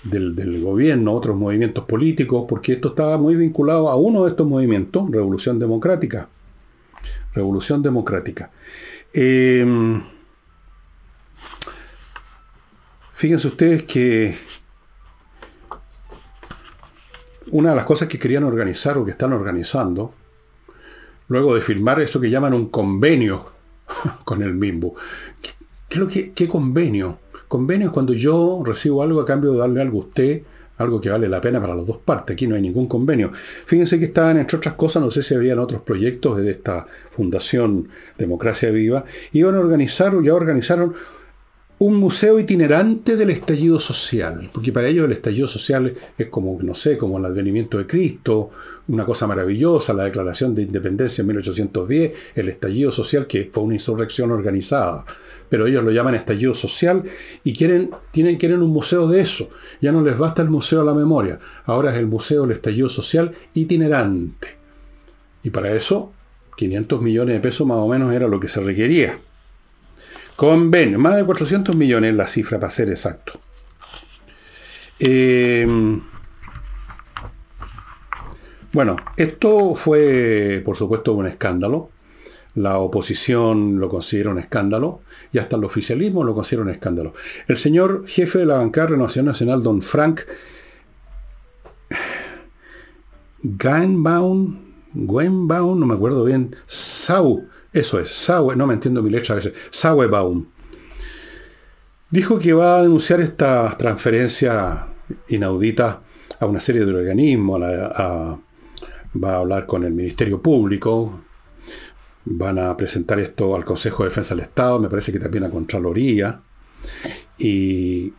del, 0.03 0.61
gobierno, 0.61 1.13
otros 1.13 1.35
movimientos 1.35 1.85
políticos, 1.85 2.45
porque 2.47 2.73
esto 2.73 2.89
estaba 2.89 3.17
muy 3.17 3.35
vinculado 3.35 3.89
a 3.89 3.95
uno 3.95 4.23
de 4.23 4.29
estos 4.29 4.47
movimientos, 4.47 5.09
Revolución 5.09 5.57
Democrática. 5.57 6.29
Revolución 7.33 7.81
Democrática. 7.81 8.51
Em, 9.11 9.99
fíjense 13.15 13.47
ustedes 13.47 13.81
que 13.81 14.35
una 17.51 17.71
de 17.71 17.75
las 17.75 17.85
cosas 17.85 18.07
que 18.07 18.19
querían 18.19 18.43
organizar 18.43 18.97
o 18.97 19.05
que 19.05 19.11
están 19.11 19.33
organizando, 19.33 20.13
luego 21.27 21.55
de 21.55 21.61
firmar 21.61 21.99
eso 21.99 22.19
que 22.19 22.29
llaman 22.29 22.53
un 22.53 22.69
convenio 22.69 23.45
con 24.23 24.41
el 24.41 24.53
MIMBU. 24.53 24.95
¿Qué, 25.89 25.99
lo 25.99 26.07
que, 26.07 26.33
¿Qué 26.33 26.47
convenio? 26.47 27.19
Convenio 27.47 27.87
es 27.87 27.93
cuando 27.93 28.13
yo 28.13 28.61
recibo 28.65 29.01
algo 29.01 29.21
a 29.21 29.25
cambio 29.25 29.53
de 29.53 29.59
darle 29.59 29.81
algo 29.81 29.99
a 29.99 30.05
usted, 30.05 30.41
algo 30.77 31.01
que 31.01 31.09
vale 31.09 31.27
la 31.27 31.41
pena 31.41 31.59
para 31.61 31.75
las 31.75 31.87
dos 31.87 31.97
partes. 31.97 32.33
Aquí 32.33 32.45
no 32.45 32.55
hay 32.55 32.61
ningún 32.61 32.87
convenio. 32.87 33.31
Fíjense 33.33 33.97
que 33.97 34.05
estaban, 34.05 34.37
entre 34.37 34.57
otras 34.57 34.75
cosas, 34.75 35.01
no 35.01 35.09
sé 35.09 35.23
si 35.23 35.33
habían 35.33 35.59
otros 35.59 35.81
proyectos 35.81 36.37
de 36.37 36.51
esta 36.51 36.87
Fundación 37.11 37.89
Democracia 38.17 38.69
Viva, 38.69 39.05
iban 39.31 39.55
a 39.55 39.59
organizar 39.59 40.13
o 40.15 40.21
ya 40.21 40.33
organizaron 40.33 40.93
un 41.79 41.95
museo 41.97 42.39
itinerante 42.39 43.15
del 43.15 43.29
estallido 43.29 43.79
social, 43.79 44.49
porque 44.51 44.71
para 44.71 44.87
ellos 44.87 45.05
el 45.05 45.11
estallido 45.11 45.47
social 45.47 45.93
es 46.17 46.27
como, 46.27 46.57
no 46.63 46.73
sé, 46.73 46.97
como 46.97 47.19
el 47.19 47.25
advenimiento 47.25 47.77
de 47.77 47.85
Cristo, 47.85 48.49
una 48.87 49.05
cosa 49.05 49.27
maravillosa, 49.27 49.93
la 49.93 50.05
declaración 50.05 50.55
de 50.55 50.63
independencia 50.63 51.21
en 51.21 51.27
1810, 51.27 52.13
el 52.33 52.49
estallido 52.49 52.91
social 52.91 53.27
que 53.27 53.51
fue 53.53 53.63
una 53.63 53.75
insurrección 53.75 54.31
organizada, 54.31 55.05
pero 55.49 55.67
ellos 55.67 55.83
lo 55.83 55.91
llaman 55.91 56.15
estallido 56.15 56.55
social 56.55 57.03
y 57.43 57.53
quieren, 57.53 57.91
tienen, 58.11 58.37
quieren 58.37 58.63
un 58.63 58.71
museo 58.71 59.07
de 59.07 59.21
eso. 59.21 59.49
Ya 59.79 59.91
no 59.91 60.01
les 60.01 60.17
basta 60.17 60.41
el 60.41 60.49
museo 60.49 60.79
de 60.79 60.85
la 60.85 60.95
memoria, 60.95 61.39
ahora 61.65 61.91
es 61.91 61.97
el 61.97 62.07
museo 62.07 62.41
del 62.41 62.51
estallido 62.53 62.89
social 62.89 63.33
itinerante. 63.53 64.57
Y 65.43 65.51
para 65.51 65.71
eso, 65.73 66.11
500 66.55 67.03
millones 67.03 67.35
de 67.35 67.39
pesos 67.39 67.67
más 67.67 67.77
o 67.77 67.87
menos 67.87 68.11
era 68.13 68.27
lo 68.27 68.39
que 68.39 68.47
se 68.47 68.61
requería. 68.61 69.19
Convenio, 70.37 70.99
más 70.99 71.15
de 71.15 71.25
400 71.25 71.75
millones 71.75 72.13
la 72.13 72.27
cifra 72.27 72.59
para 72.59 72.71
ser 72.71 72.89
exacto. 72.89 73.39
Em, 74.99 75.99
bueno, 78.71 78.95
esto 79.17 79.73
fue, 79.73 80.61
por 80.63 80.75
supuesto, 80.75 81.13
un 81.13 81.25
escándalo. 81.25 81.89
La 82.53 82.77
oposición 82.77 83.79
lo 83.79 83.89
considera 83.89 84.29
un 84.29 84.37
escándalo 84.37 85.01
y 85.31 85.39
hasta 85.39 85.55
el 85.55 85.63
oficialismo 85.63 86.23
lo 86.23 86.35
considera 86.35 86.61
un 86.61 86.69
escándalo. 86.69 87.15
El 87.47 87.57
señor 87.57 88.05
jefe 88.05 88.37
de 88.37 88.45
la 88.45 88.57
bancada 88.57 88.89
Renovación 88.89 89.25
Nacional, 89.25 89.63
don 89.63 89.81
Frank 89.81 90.21
Gainbaum, 93.41 94.67
Gwenbaum, 94.93 95.79
no 95.79 95.87
me 95.87 95.95
acuerdo 95.95 96.23
bien, 96.25 96.55
Sau, 96.67 97.47
eso 97.79 97.99
es, 97.99 98.09
Saue, 98.09 98.55
no 98.55 98.67
me 98.67 98.73
entiendo 98.73 99.01
mi 99.01 99.09
letra 99.09 99.33
a 99.33 99.35
veces, 99.37 99.53
Sauebaum, 99.69 100.45
dijo 102.09 102.39
que 102.39 102.53
va 102.53 102.77
a 102.77 102.83
denunciar 102.83 103.21
esta 103.21 103.77
transferencia 103.77 104.87
inaudita 105.29 106.01
a 106.39 106.45
una 106.45 106.59
serie 106.59 106.85
de 106.85 106.93
organismos, 106.93 107.61
va 107.61 109.31
a 109.31 109.37
hablar 109.37 109.65
con 109.65 109.83
el 109.83 109.93
Ministerio 109.93 110.41
Público, 110.41 111.21
van 112.25 112.59
a 112.59 112.75
presentar 112.75 113.19
esto 113.19 113.55
al 113.55 113.63
Consejo 113.63 114.03
de 114.03 114.09
Defensa 114.09 114.35
del 114.35 114.43
Estado, 114.43 114.79
me 114.79 114.89
parece 114.89 115.11
que 115.11 115.19
también 115.19 115.45
a 115.45 115.49
Contraloría, 115.49 116.41
y 117.37 118.13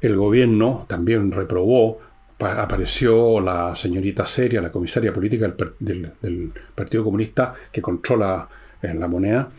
el 0.00 0.16
gobierno 0.16 0.86
también 0.88 1.32
reprobó, 1.32 1.98
apareció 2.38 3.40
la 3.40 3.74
señorita 3.74 4.26
Seria, 4.26 4.60
la 4.60 4.70
comisaria 4.70 5.12
política 5.12 5.52
del 5.80 6.52
Partido 6.74 7.02
Comunista 7.02 7.54
que 7.72 7.82
controla 7.82 8.48
en 8.82 9.00
la 9.00 9.08
moneda, 9.08 9.50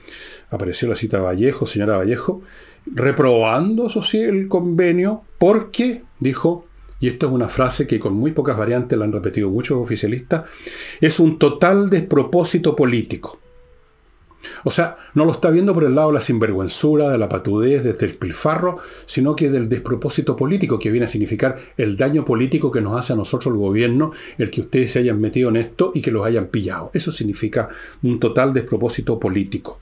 apareció 0.50 0.88
la 0.88 0.96
cita 0.96 1.22
Vallejo, 1.22 1.66
señora 1.66 1.98
Vallejo, 1.98 2.42
reprobando, 2.86 3.88
eso 3.88 4.02
sí, 4.02 4.20
el 4.20 4.48
convenio, 4.48 5.24
porque, 5.38 6.04
dijo, 6.20 6.66
y 7.00 7.08
esto 7.08 7.28
es 7.28 7.32
una 7.32 7.48
frase 7.48 7.88
que 7.88 8.00
con 8.00 8.14
muy 8.14 8.32
pocas 8.32 8.58
variantes 8.58 8.98
la 8.98 9.06
han 9.06 9.12
repetido 9.12 9.50
muchos 9.50 9.78
oficialistas, 9.78 10.44
es 11.00 11.20
un 11.20 11.40
total 11.40 11.90
despropósito 11.90 12.76
político. 12.76 13.40
O 14.64 14.72
sea, 14.72 14.96
no 15.14 15.26
lo 15.26 15.32
está 15.32 15.50
viendo 15.52 15.74
por 15.74 15.84
el 15.84 15.96
lado 15.96 16.10
de 16.10 16.16
la 16.16 16.22
sinvergüenzura, 16.22 17.10
de 17.10 17.18
la 17.18 17.30
patudez, 17.30 17.84
desde 17.84 18.06
el 18.06 18.16
pilfarro, 18.16 18.78
sino 19.06 19.36
que 19.36 19.50
del 19.50 19.70
despropósito 19.70 20.36
político 20.36 20.80
que 20.80 20.92
viene 20.92 21.06
a 21.06 21.10
significar 21.10 21.58
el 21.78 21.96
daño 21.96 22.26
político 22.26 22.72
que 22.72 22.82
nos 22.82 23.00
hace 23.00 23.14
a 23.14 23.16
nosotros 23.16 23.54
el 23.54 23.60
gobierno, 23.60 24.12
el 24.38 24.50
que 24.50 24.62
ustedes 24.62 24.92
se 24.92 25.00
hayan 25.00 25.20
metido 25.20 25.50
en 25.50 25.58
esto 25.58 25.92
y 25.94 26.02
que 26.02 26.12
los 26.12 26.26
hayan 26.26 26.48
pillado. 26.48 26.92
Eso 26.94 27.12
significa 27.12 27.70
un 28.04 28.20
total 28.20 28.54
despropósito 28.54 29.20
político. 29.20 29.80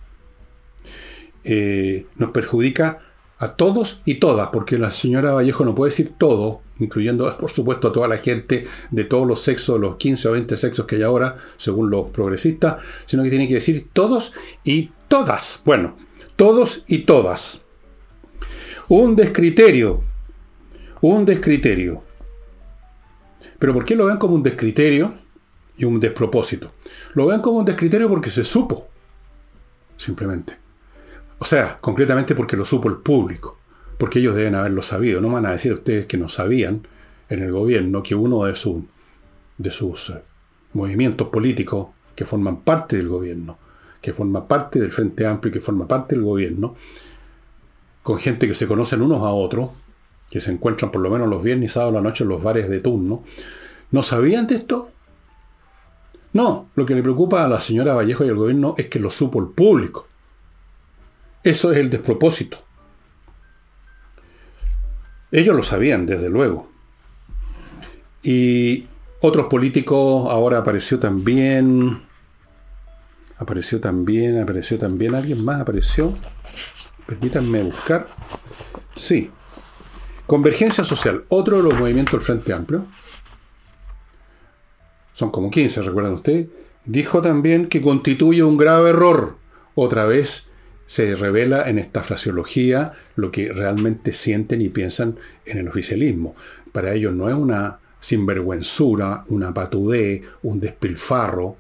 Eh, 1.43 2.05
nos 2.17 2.31
perjudica 2.31 3.06
a 3.39 3.56
todos 3.56 4.01
y 4.06 4.15
todas, 4.15 4.50
porque 4.50 4.77
la 4.77 4.91
señora 4.91 5.34
Vallejo 5.34 5.63
no 5.63 5.75
puede 5.75 5.91
decir 5.91 6.13
todo, 6.17 6.62
incluyendo 6.79 7.36
por 7.39 7.51
supuesto 7.51 7.89
a 7.89 7.94
toda 7.94 8.08
la 8.08 8.17
gente 8.17 8.65
de 8.91 9.06
todos 9.06 9.27
los 9.27 9.41
sexos, 9.41 9.79
los 9.79 9.98
15 9.98 10.27
o 10.27 10.32
20 10.32 10.58
sexos 10.58 10.86
que 10.86 10.96
hay 10.98 11.03
ahora, 11.03 11.38
según 11.58 11.89
los 11.89 12.10
progresistas, 12.10 12.77
sino 13.06 13.24
que 13.24 13.29
tiene 13.29 13.48
que 13.48 13.56
decir 13.56 13.89
todos 13.94 14.34
y 14.63 14.91
todas. 15.08 15.62
Bueno, 15.65 15.98
todos 16.36 16.84
y 16.88 17.00
todas. 17.00 17.62
Un 18.89 19.15
descriterio, 19.15 20.01
un 21.01 21.25
descriterio. 21.25 22.03
Pero 23.60 23.74
¿por 23.74 23.86
qué 23.86 23.96
lo 23.96 24.06
ven 24.06 24.17
como 24.17 24.36
un 24.36 24.44
descriterio 24.44 25.13
y 25.77 25.86
un 25.86 26.00
despropósito? 26.00 26.72
Lo 27.13 27.25
ven 27.25 27.41
como 27.41 27.60
un 27.60 27.65
descriterio 27.65 28.08
porque 28.08 28.29
se 28.29 28.44
supo, 28.44 28.88
simplemente. 29.98 30.66
O 31.39 31.46
sea, 31.46 31.77
concretamente 31.79 32.36
porque 32.36 32.58
lo 32.58 32.65
supo 32.65 32.89
el 32.89 32.98
público, 32.98 33.60
porque 33.98 34.20
ellos 34.20 34.36
deben 34.36 34.56
haberlo 34.56 34.82
sabido. 34.82 35.22
No 35.22 35.29
van 35.29 35.46
a 35.46 35.51
decir 35.51 35.74
ustedes 35.74 36.06
que 36.06 36.17
no 36.17 36.29
sabían 36.29 36.88
en 37.29 37.41
el 37.41 37.51
gobierno 37.51 38.03
que 38.03 38.15
uno 38.15 38.46
de, 38.46 38.53
de 39.58 39.72
sus 39.72 40.10
eh, 40.10 40.24
movimientos 40.74 41.27
políticos 41.29 41.88
que 42.15 42.25
forman 42.25 42.62
parte 42.62 42.98
del 42.98 43.10
gobierno, 43.10 43.58
que 44.01 44.13
forma 44.13 44.48
parte 44.48 44.79
del 44.79 44.91
Frente 44.91 45.25
Amplio 45.27 45.50
y 45.50 45.53
que 45.53 45.62
forma 45.62 45.88
parte 45.88 46.15
del 46.15 46.24
gobierno, 46.24 46.75
con 48.01 48.17
gente 48.20 48.48
que 48.48 48.53
se 48.53 48.67
conocen 48.67 49.01
unos 49.01 49.22
a 49.22 49.29
otros, 49.29 49.72
que 50.29 50.41
se 50.41 50.51
encuentran 50.51 50.91
por 50.91 51.01
lo 51.01 51.10
menos 51.10 51.27
los 51.27 51.44
viernes 51.44 51.72
y 51.72 51.74
sábados 51.74 51.96
a 51.96 52.01
la 52.01 52.10
noche 52.10 52.24
en 52.24 52.29
los 52.29 52.41
bares 52.41 52.70
de 52.70 52.79
turno, 52.79 53.24
¿no 53.91 54.03
sabían 54.03 54.48
de 54.48 54.56
esto? 54.56 54.91
No, 56.34 56.70
lo 56.75 56.86
que 56.86 56.96
le 56.96 57.03
preocupa 57.03 57.46
a 57.46 57.48
la 57.48 57.60
señora 57.60 57.94
Vallejo 57.94 58.25
y 58.25 58.29
al 58.29 58.36
gobierno 58.36 58.75
es 58.77 58.88
que 58.88 59.00
lo 59.00 59.10
supo 59.12 59.39
el 59.39 59.48
público. 59.50 60.08
Eso 61.47 61.71
es 61.71 61.77
el 61.77 61.89
despropósito. 61.89 62.57
Ellos 65.31 65.55
lo 65.55 65.63
sabían, 65.63 66.05
desde 66.05 66.29
luego. 66.29 66.69
Y 68.21 68.85
otros 69.21 69.45
políticos, 69.45 70.29
ahora 70.29 70.57
apareció 70.57 70.99
también, 70.99 72.01
apareció 73.37 73.79
también, 73.79 74.41
apareció 74.41 74.77
también, 74.77 75.15
alguien 75.15 75.45
más 75.45 75.61
apareció. 75.61 76.13
Permítanme 77.05 77.63
buscar. 77.63 78.05
Sí. 78.97 79.31
Convergencia 80.25 80.83
social, 80.83 81.23
otro 81.29 81.55
de 81.55 81.63
los 81.63 81.79
movimientos 81.79 82.11
del 82.11 82.25
Frente 82.25 82.51
Amplio. 82.51 82.87
Son 85.13 85.31
como 85.31 85.49
15, 85.49 85.81
recuerdan 85.81 86.11
ustedes. 86.11 86.49
Dijo 86.83 87.21
también 87.21 87.67
que 87.67 87.79
constituye 87.79 88.43
un 88.43 88.57
grave 88.57 88.89
error. 88.89 89.37
Otra 89.75 90.05
vez 90.05 90.47
se 90.88 91.15
revela 91.15 91.70
en 91.70 91.77
esta 91.77 92.01
fraseología 92.01 92.94
lo 93.15 93.29
que 93.29 93.51
realmente 93.53 94.13
sienten 94.13 94.62
y 94.62 94.70
piensan 94.70 95.20
en 95.46 95.60
el 95.60 95.67
oficialismo. 95.67 96.36
Para 96.72 96.94
ellos 96.94 97.13
no 97.13 97.29
es 97.29 97.36
una 97.36 97.79
sinvergüenzura, 98.00 99.25
una 99.27 99.53
patudé, 99.53 100.24
un 100.44 100.60
despilfarro, 100.60 101.58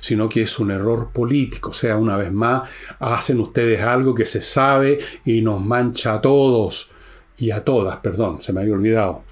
sino 0.00 0.28
que 0.28 0.42
es 0.42 0.58
un 0.60 0.70
error 0.70 1.10
político. 1.12 1.70
O 1.70 1.74
sea, 1.74 1.96
una 1.96 2.16
vez 2.16 2.32
más, 2.32 2.68
hacen 3.00 3.40
ustedes 3.40 3.82
algo 3.82 4.14
que 4.14 4.26
se 4.26 4.40
sabe 4.40 4.98
y 5.24 5.42
nos 5.42 5.60
mancha 5.60 6.14
a 6.14 6.20
todos 6.20 6.90
y 7.36 7.50
a 7.50 7.64
todas, 7.64 7.96
perdón, 7.96 8.40
se 8.40 8.52
me 8.52 8.60
había 8.60 8.74
olvidado. 8.74 9.24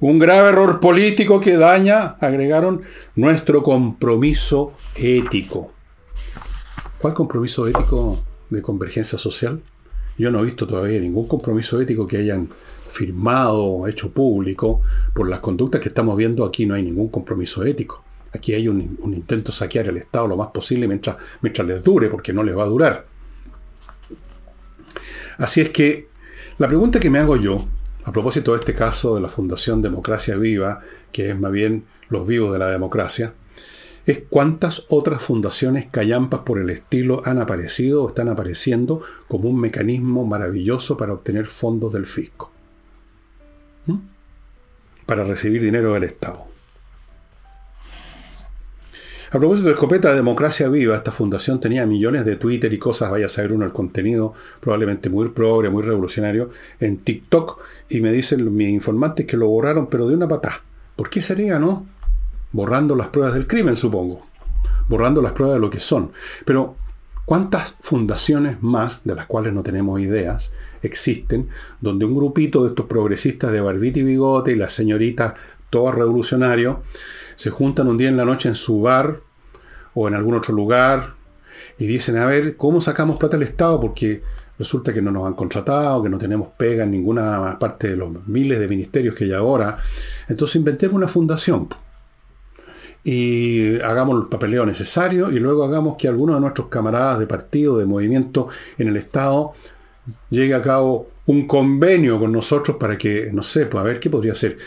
Un 0.00 0.18
grave 0.18 0.48
error 0.48 0.80
político 0.80 1.40
que 1.40 1.56
daña, 1.56 2.16
agregaron, 2.20 2.82
nuestro 3.14 3.62
compromiso 3.62 4.74
ético. 4.96 5.72
¿Cuál 6.98 7.14
compromiso 7.14 7.68
ético 7.68 8.31
de 8.52 8.62
convergencia 8.62 9.18
social. 9.18 9.60
Yo 10.18 10.30
no 10.30 10.40
he 10.40 10.44
visto 10.44 10.66
todavía 10.66 11.00
ningún 11.00 11.26
compromiso 11.26 11.80
ético 11.80 12.06
que 12.06 12.18
hayan 12.18 12.48
firmado 12.48 13.64
o 13.64 13.88
hecho 13.88 14.10
público. 14.12 14.82
Por 15.14 15.28
las 15.28 15.40
conductas 15.40 15.80
que 15.80 15.88
estamos 15.88 16.16
viendo 16.16 16.44
aquí 16.44 16.66
no 16.66 16.74
hay 16.74 16.82
ningún 16.82 17.08
compromiso 17.08 17.64
ético. 17.64 18.04
Aquí 18.32 18.54
hay 18.54 18.68
un, 18.68 18.98
intento 19.04 19.52
de 19.52 19.58
saquear 19.58 19.88
el 19.88 19.96
Estado 19.96 20.26
lo 20.26 20.36
más 20.36 20.48
posible 20.48 20.88
mientras, 20.88 21.16
mientras 21.42 21.66
les 21.66 21.82
dure, 21.82 22.08
porque 22.08 22.32
no 22.32 22.42
les 22.42 22.56
va 22.56 22.64
a 22.64 22.66
durar. 22.66 23.06
Así 25.38 25.60
es 25.60 25.70
que 25.70 26.08
la 26.58 26.68
pregunta 26.68 27.00
que 27.00 27.10
me 27.10 27.18
hago 27.18 27.36
yo, 27.36 27.66
a 28.04 28.12
propósito 28.12 28.52
de 28.52 28.60
este 28.60 28.74
caso 28.74 29.14
de 29.14 29.20
la 29.20 29.28
Fundación 29.28 29.82
Democracia 29.82 30.36
Viva, 30.36 30.80
que 31.10 31.30
es 31.30 31.38
más 31.38 31.52
bien 31.52 31.84
los 32.08 32.26
vivos 32.26 32.52
de 32.52 32.58
la 32.58 32.68
democracia, 32.68 33.34
es 34.06 34.22
cuántas 34.28 34.84
otras 34.88 35.22
fundaciones 35.22 35.86
callampas 35.90 36.40
por 36.40 36.58
el 36.58 36.70
estilo 36.70 37.22
han 37.24 37.38
aparecido 37.38 38.02
o 38.02 38.08
están 38.08 38.28
apareciendo 38.28 39.02
como 39.28 39.48
un 39.48 39.60
mecanismo 39.60 40.26
maravilloso 40.26 40.96
para 40.96 41.12
obtener 41.12 41.46
fondos 41.46 41.92
del 41.92 42.06
fisco. 42.06 42.50
¿Mm? 43.86 43.98
Para 45.06 45.24
recibir 45.24 45.62
dinero 45.62 45.92
del 45.94 46.04
Estado. 46.04 46.52
A 49.34 49.38
propósito 49.38 49.68
de 49.68 49.74
Escopeta 49.74 50.14
Democracia 50.14 50.68
Viva, 50.68 50.94
esta 50.94 51.10
fundación 51.10 51.58
tenía 51.58 51.86
millones 51.86 52.26
de 52.26 52.36
Twitter 52.36 52.70
y 52.70 52.78
cosas, 52.78 53.10
vaya 53.10 53.26
a 53.26 53.30
saber 53.30 53.54
uno 53.54 53.64
el 53.64 53.72
contenido, 53.72 54.34
probablemente 54.60 55.08
muy 55.08 55.30
progre, 55.30 55.70
muy 55.70 55.82
revolucionario, 55.82 56.50
en 56.80 56.98
TikTok, 56.98 57.58
y 57.88 58.02
me 58.02 58.12
dicen 58.12 58.54
mis 58.54 58.68
informantes 58.68 59.24
que 59.24 59.38
lo 59.38 59.48
borraron, 59.48 59.86
pero 59.86 60.06
de 60.06 60.16
una 60.16 60.28
patada. 60.28 60.62
¿Por 60.96 61.08
qué 61.08 61.22
sería, 61.22 61.58
no? 61.58 61.86
Borrando 62.52 62.94
las 62.94 63.08
pruebas 63.08 63.34
del 63.34 63.46
crimen, 63.46 63.76
supongo, 63.76 64.26
borrando 64.88 65.22
las 65.22 65.32
pruebas 65.32 65.56
de 65.56 65.60
lo 65.60 65.70
que 65.70 65.80
son. 65.80 66.12
Pero 66.44 66.76
¿Cuántas 67.24 67.76
fundaciones 67.80 68.62
más, 68.62 69.02
de 69.04 69.14
las 69.14 69.26
cuales 69.26 69.52
no 69.52 69.62
tenemos 69.62 70.00
ideas, 70.00 70.52
existen, 70.82 71.48
donde 71.80 72.04
un 72.04 72.14
grupito 72.14 72.64
de 72.64 72.70
estos 72.70 72.86
progresistas 72.86 73.52
de 73.52 73.60
barbita 73.60 74.00
y 74.00 74.02
bigote 74.02 74.52
y 74.52 74.56
la 74.56 74.68
señorita 74.68 75.34
todo 75.70 75.92
revolucionario, 75.92 76.82
se 77.36 77.50
juntan 77.50 77.86
un 77.86 77.96
día 77.96 78.08
en 78.08 78.16
la 78.16 78.24
noche 78.24 78.48
en 78.48 78.56
su 78.56 78.80
bar 78.80 79.20
o 79.94 80.08
en 80.08 80.14
algún 80.14 80.34
otro 80.34 80.52
lugar 80.52 81.14
y 81.78 81.86
dicen, 81.86 82.16
a 82.16 82.26
ver, 82.26 82.56
¿cómo 82.56 82.80
sacamos 82.80 83.16
plata 83.16 83.36
al 83.36 83.44
Estado? 83.44 83.80
Porque 83.80 84.22
resulta 84.58 84.92
que 84.92 85.00
no 85.00 85.12
nos 85.12 85.26
han 85.26 85.34
contratado, 85.34 86.02
que 86.02 86.10
no 86.10 86.18
tenemos 86.18 86.48
pega 86.58 86.82
en 86.82 86.90
ninguna 86.90 87.56
parte 87.58 87.88
de 87.88 87.96
los 87.96 88.26
miles 88.26 88.58
de 88.58 88.66
ministerios 88.66 89.14
que 89.14 89.24
hay 89.24 89.32
ahora. 89.32 89.78
Entonces 90.28 90.56
inventemos 90.56 90.96
una 90.96 91.08
fundación 91.08 91.68
y 93.04 93.80
hagamos 93.80 94.22
el 94.22 94.28
papeleo 94.28 94.64
necesario 94.64 95.30
y 95.30 95.40
luego 95.40 95.64
hagamos 95.64 95.96
que 95.96 96.08
algunos 96.08 96.36
de 96.36 96.40
nuestros 96.40 96.68
camaradas 96.68 97.18
de 97.18 97.26
partido, 97.26 97.78
de 97.78 97.86
movimiento 97.86 98.48
en 98.78 98.88
el 98.88 98.96
Estado, 98.96 99.52
llegue 100.30 100.54
a 100.54 100.62
cabo 100.62 101.10
un 101.26 101.46
convenio 101.46 102.18
con 102.18 102.32
nosotros 102.32 102.76
para 102.76 102.96
que, 102.98 103.30
no 103.32 103.42
sé, 103.42 103.66
pues 103.66 103.80
a 103.80 103.84
ver 103.84 104.00
qué 104.00 104.10
podría 104.10 104.34
ser. 104.34 104.58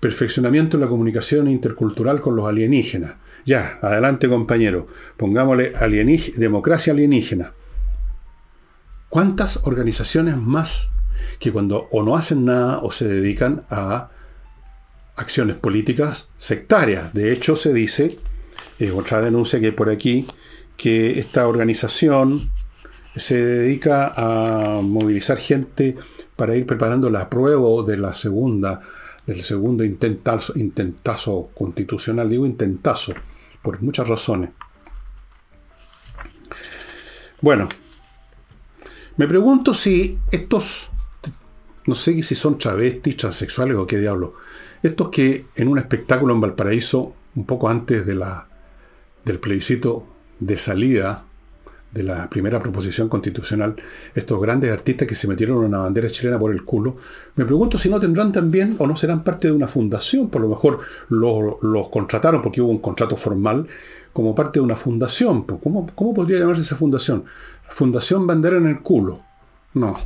Perfeccionamiento 0.00 0.76
en 0.76 0.82
la 0.82 0.88
comunicación 0.88 1.48
intercultural 1.48 2.20
con 2.20 2.36
los 2.36 2.46
alienígenas. 2.46 3.14
Ya, 3.44 3.78
adelante 3.80 4.28
compañero, 4.28 4.88
pongámosle 5.16 5.72
democracia 6.36 6.92
alienígena. 6.92 7.54
¿Cuántas 9.08 9.60
organizaciones 9.66 10.36
más 10.36 10.90
que 11.38 11.52
cuando 11.52 11.88
o 11.92 12.02
no 12.02 12.16
hacen 12.16 12.44
nada 12.44 12.80
o 12.80 12.90
se 12.90 13.06
dedican 13.06 13.64
a 13.70 14.10
acciones 15.16 15.56
políticas 15.56 16.28
sectarias. 16.36 17.12
De 17.12 17.32
hecho, 17.32 17.56
se 17.56 17.72
dice, 17.72 18.18
eh, 18.78 18.90
otra 18.90 19.20
denuncia 19.20 19.58
que 19.58 19.66
hay 19.66 19.72
por 19.72 19.90
aquí, 19.90 20.26
que 20.76 21.18
esta 21.18 21.48
organización 21.48 22.50
se 23.14 23.42
dedica 23.44 24.12
a 24.14 24.82
movilizar 24.82 25.38
gente 25.38 25.96
para 26.36 26.54
ir 26.54 26.66
preparando 26.66 27.08
la 27.08 27.30
prueba 27.30 27.82
de 27.86 27.96
la 27.96 28.14
segunda, 28.14 28.82
del 29.26 29.42
segundo 29.42 29.84
intentazo, 29.84 30.52
intentazo 30.56 31.50
constitucional. 31.54 32.28
Digo 32.28 32.44
intentazo, 32.44 33.14
por 33.62 33.80
muchas 33.82 34.06
razones. 34.06 34.50
Bueno, 37.40 37.68
me 39.16 39.26
pregunto 39.26 39.72
si 39.72 40.18
estos, 40.30 40.88
no 41.86 41.94
sé 41.94 42.22
si 42.22 42.34
son 42.34 42.58
travestis, 42.58 43.16
transexuales 43.16 43.76
o 43.76 43.86
qué 43.86 43.98
diablo, 43.98 44.34
estos 44.82 45.08
que 45.10 45.46
en 45.56 45.68
un 45.68 45.78
espectáculo 45.78 46.34
en 46.34 46.40
Valparaíso, 46.40 47.14
un 47.34 47.46
poco 47.46 47.68
antes 47.68 48.06
de 48.06 48.14
la, 48.14 48.46
del 49.24 49.38
plebiscito 49.38 50.06
de 50.38 50.56
salida 50.56 51.24
de 51.92 52.02
la 52.02 52.28
primera 52.28 52.60
proposición 52.60 53.08
constitucional, 53.08 53.74
estos 54.14 54.40
grandes 54.40 54.70
artistas 54.70 55.08
que 55.08 55.14
se 55.14 55.28
metieron 55.28 55.58
una 55.58 55.78
bandera 55.78 56.10
chilena 56.10 56.38
por 56.38 56.52
el 56.52 56.62
culo, 56.62 56.96
me 57.36 57.46
pregunto 57.46 57.78
si 57.78 57.88
no 57.88 57.98
tendrán 57.98 58.32
también 58.32 58.76
o 58.78 58.86
no 58.86 58.96
serán 58.96 59.24
parte 59.24 59.48
de 59.48 59.54
una 59.54 59.66
fundación, 59.66 60.28
por 60.28 60.42
lo 60.42 60.48
mejor 60.48 60.80
los, 61.08 61.88
contrataron 61.88 62.42
porque 62.42 62.60
hubo 62.60 62.70
un 62.70 62.80
contrato 62.80 63.16
formal 63.16 63.66
como 64.12 64.34
parte 64.34 64.58
de 64.58 64.64
una 64.64 64.76
fundación. 64.76 65.44
¿Cómo, 65.44 65.86
¿Cómo 65.94 66.12
podría 66.12 66.38
llamarse 66.38 66.62
esa 66.62 66.76
fundación? 66.76 67.24
Fundación 67.68 68.26
Bandera 68.26 68.58
en 68.58 68.66
el 68.66 68.80
culo. 68.80 69.22
No. 69.74 69.96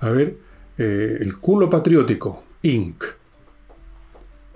A 0.00 0.10
ver, 0.10 0.38
eh, 0.78 1.18
el 1.20 1.38
culo 1.38 1.68
patriótico, 1.68 2.44
Inc 2.62 3.04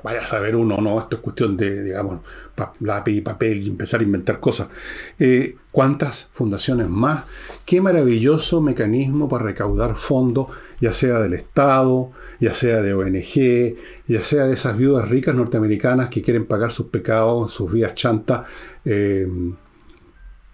vaya 0.02 0.22
a 0.22 0.26
saber 0.26 0.56
uno, 0.56 0.78
no, 0.78 0.98
esto 0.98 1.16
es 1.16 1.22
cuestión 1.22 1.56
de, 1.56 1.82
digamos, 1.82 2.20
lápiz 2.80 3.12
y 3.12 3.20
papel 3.20 3.62
y 3.62 3.68
empezar 3.68 4.00
a 4.00 4.04
inventar 4.04 4.40
cosas. 4.40 4.68
Eh, 5.18 5.56
¿Cuántas 5.72 6.28
fundaciones 6.32 6.88
más? 6.88 7.24
Qué 7.64 7.80
maravilloso 7.80 8.60
mecanismo 8.60 9.28
para 9.28 9.44
recaudar 9.44 9.96
fondos, 9.96 10.48
ya 10.80 10.92
sea 10.92 11.20
del 11.20 11.34
Estado, 11.34 12.10
ya 12.40 12.54
sea 12.54 12.82
de 12.82 12.94
ONG, 12.94 13.76
ya 14.08 14.22
sea 14.22 14.46
de 14.46 14.54
esas 14.54 14.76
viudas 14.76 15.08
ricas 15.08 15.34
norteamericanas 15.34 16.08
que 16.08 16.22
quieren 16.22 16.46
pagar 16.46 16.70
sus 16.70 16.86
pecados, 16.86 17.52
sus 17.52 17.70
vías 17.70 17.94
chantas, 17.94 18.46
eh, 18.84 19.28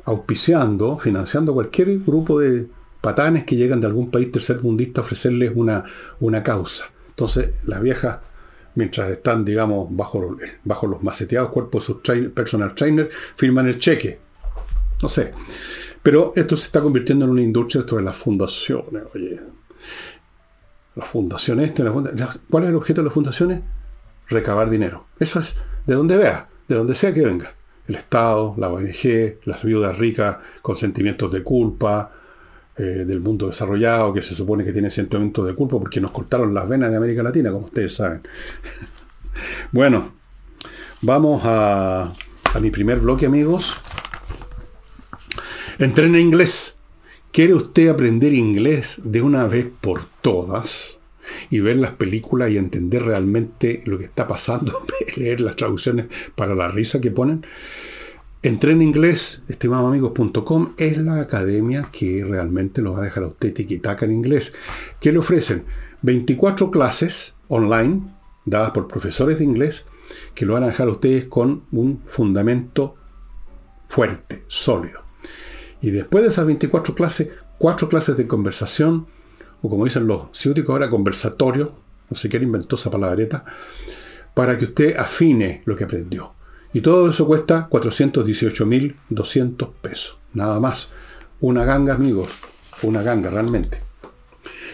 auspiciando, 0.04 0.98
financiando 0.98 1.54
cualquier 1.54 1.98
grupo 2.00 2.40
de 2.40 2.68
patanes 3.00 3.44
que 3.44 3.56
llegan 3.56 3.80
de 3.80 3.86
algún 3.86 4.10
país 4.10 4.30
tercermundista 4.30 5.00
a 5.00 5.04
ofrecerles 5.04 5.52
una, 5.54 5.84
una 6.20 6.42
causa. 6.42 6.86
Entonces, 7.08 7.54
las 7.64 7.80
viejas 7.80 8.18
mientras 8.76 9.10
están, 9.10 9.44
digamos, 9.44 9.88
bajo, 9.90 10.36
bajo 10.64 10.86
los 10.86 11.02
maceteados 11.02 11.50
cuerpos 11.50 11.82
de 11.82 11.86
sus 11.86 12.30
personal 12.30 12.74
trainers, 12.74 13.08
firman 13.34 13.66
el 13.66 13.78
cheque. 13.78 14.20
No 15.02 15.08
sé. 15.08 15.32
Pero 16.02 16.32
esto 16.36 16.56
se 16.56 16.66
está 16.66 16.80
convirtiendo 16.80 17.24
en 17.24 17.32
una 17.32 17.42
industria, 17.42 17.80
esto 17.80 17.96
de 17.96 18.02
las 18.02 18.16
fundaciones, 18.16 19.02
oye. 19.14 19.40
Las 20.94 21.08
fundaciones, 21.08 21.72
¿cuál 22.48 22.64
es 22.64 22.70
el 22.70 22.76
objeto 22.76 23.00
de 23.00 23.06
las 23.06 23.12
fundaciones? 23.12 23.62
Recabar 24.28 24.70
dinero. 24.70 25.06
Eso 25.18 25.40
es 25.40 25.54
de 25.84 25.94
donde 25.94 26.16
vea, 26.16 26.48
de 26.68 26.76
donde 26.76 26.94
sea 26.94 27.12
que 27.12 27.22
venga. 27.22 27.54
El 27.86 27.96
Estado, 27.96 28.54
la 28.56 28.68
ONG, 28.68 29.38
las 29.44 29.62
viudas 29.62 29.98
ricas 29.98 30.38
con 30.62 30.76
sentimientos 30.76 31.32
de 31.32 31.42
culpa, 31.42 32.12
eh, 32.78 33.04
del 33.06 33.20
mundo 33.20 33.46
desarrollado, 33.46 34.12
que 34.12 34.22
se 34.22 34.34
supone 34.34 34.64
que 34.64 34.72
tiene 34.72 34.90
sentimiento 34.90 35.44
de 35.44 35.54
culpa 35.54 35.78
porque 35.78 36.00
nos 36.00 36.10
cortaron 36.10 36.52
las 36.52 36.68
venas 36.68 36.90
de 36.90 36.96
América 36.96 37.22
Latina, 37.22 37.50
como 37.50 37.66
ustedes 37.66 37.94
saben. 37.94 38.22
bueno, 39.72 40.14
vamos 41.02 41.42
a, 41.44 42.12
a 42.54 42.60
mi 42.60 42.70
primer 42.70 43.00
bloque, 43.00 43.26
amigos. 43.26 43.76
Entrena 45.78 46.18
inglés. 46.18 46.78
¿Quiere 47.32 47.54
usted 47.54 47.88
aprender 47.88 48.32
inglés 48.32 49.00
de 49.04 49.20
una 49.20 49.46
vez 49.46 49.66
por 49.80 50.06
todas? 50.22 50.98
y 51.50 51.60
ver 51.60 51.76
las 51.76 51.92
películas 51.92 52.50
y 52.50 52.58
entender 52.58 53.02
realmente 53.02 53.82
lo 53.84 53.98
que 53.98 54.04
está 54.04 54.26
pasando, 54.26 54.86
leer 55.16 55.40
las 55.40 55.56
traducciones 55.56 56.06
para 56.34 56.54
la 56.54 56.68
risa 56.68 57.00
que 57.00 57.10
ponen. 57.10 57.44
Entren 58.42 58.76
en 58.76 58.82
inglés, 58.82 59.42
estimadosamigos.com, 59.48 60.74
es 60.76 60.98
la 60.98 61.20
academia 61.20 61.88
que 61.90 62.24
realmente 62.24 62.82
lo 62.82 62.92
va 62.92 63.00
a 63.00 63.04
dejar 63.04 63.24
a 63.24 63.28
usted 63.28 63.52
tiquitaca 63.52 64.04
en 64.04 64.12
inglés. 64.12 64.52
¿Qué 65.00 65.10
le 65.10 65.18
ofrecen? 65.18 65.64
24 66.02 66.70
clases 66.70 67.34
online 67.48 68.02
dadas 68.44 68.70
por 68.70 68.86
profesores 68.86 69.38
de 69.38 69.44
inglés 69.44 69.84
que 70.34 70.46
lo 70.46 70.54
van 70.54 70.62
a 70.62 70.68
dejar 70.68 70.86
a 70.86 70.92
ustedes 70.92 71.24
con 71.24 71.64
un 71.72 72.02
fundamento 72.06 72.94
fuerte, 73.88 74.44
sólido. 74.46 75.00
Y 75.80 75.90
después 75.90 76.22
de 76.22 76.30
esas 76.30 76.46
24 76.46 76.94
clases, 76.94 77.30
cuatro 77.58 77.88
clases 77.88 78.16
de 78.16 78.26
conversación, 78.26 79.06
o 79.62 79.68
como 79.68 79.84
dicen 79.84 80.06
los 80.06 80.28
ciúticos 80.32 80.72
ahora, 80.72 80.90
conversatorio, 80.90 81.74
no 82.08 82.16
sé 82.16 82.28
quién 82.28 82.44
inventó 82.44 82.76
esa 82.76 82.90
palabreta, 82.90 83.44
para 84.34 84.56
que 84.56 84.66
usted 84.66 84.96
afine 84.96 85.62
lo 85.64 85.74
que 85.74 85.84
aprendió. 85.84 86.35
Y 86.76 86.82
todo 86.82 87.08
eso 87.08 87.26
cuesta 87.26 87.70
418.200 87.70 89.70
pesos. 89.80 90.18
Nada 90.34 90.60
más. 90.60 90.90
Una 91.40 91.64
ganga, 91.64 91.94
amigos. 91.94 92.40
Una 92.82 93.02
ganga, 93.02 93.30
realmente. 93.30 93.78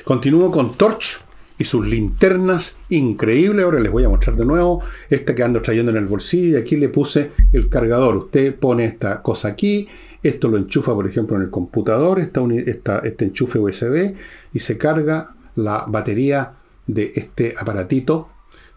Continúo 0.03 0.51
con 0.51 0.73
Torch 0.73 1.21
y 1.59 1.65
sus 1.65 1.87
linternas 1.87 2.75
increíbles. 2.89 3.65
Ahora 3.65 3.79
les 3.79 3.93
voy 3.93 4.03
a 4.03 4.09
mostrar 4.09 4.35
de 4.35 4.45
nuevo 4.45 4.83
esta 5.09 5.37
que 5.37 5.45
ando 5.45 5.63
trayendo 5.63 5.93
en 5.93 5.99
el 5.99 6.07
bolsillo. 6.07 6.59
Y 6.59 6.61
aquí 6.61 6.75
le 6.75 6.89
puse 6.89 7.31
el 7.53 7.69
cargador. 7.69 8.17
Usted 8.17 8.57
pone 8.57 8.85
esta 8.85 9.23
cosa 9.23 9.47
aquí. 9.47 9.87
Esto 10.25 10.49
lo 10.49 10.57
enchufa, 10.57 10.95
por 10.95 11.07
ejemplo, 11.07 11.37
en 11.37 11.43
el 11.43 11.51
computador. 11.51 12.19
Esta, 12.19 12.99
este 13.05 13.27
enchufe 13.27 13.61
USB. 13.61 14.17
Y 14.53 14.59
se 14.59 14.77
carga 14.77 15.37
la 15.55 15.85
batería 15.87 16.55
de 16.85 17.13
este 17.15 17.55
aparatito 17.57 18.32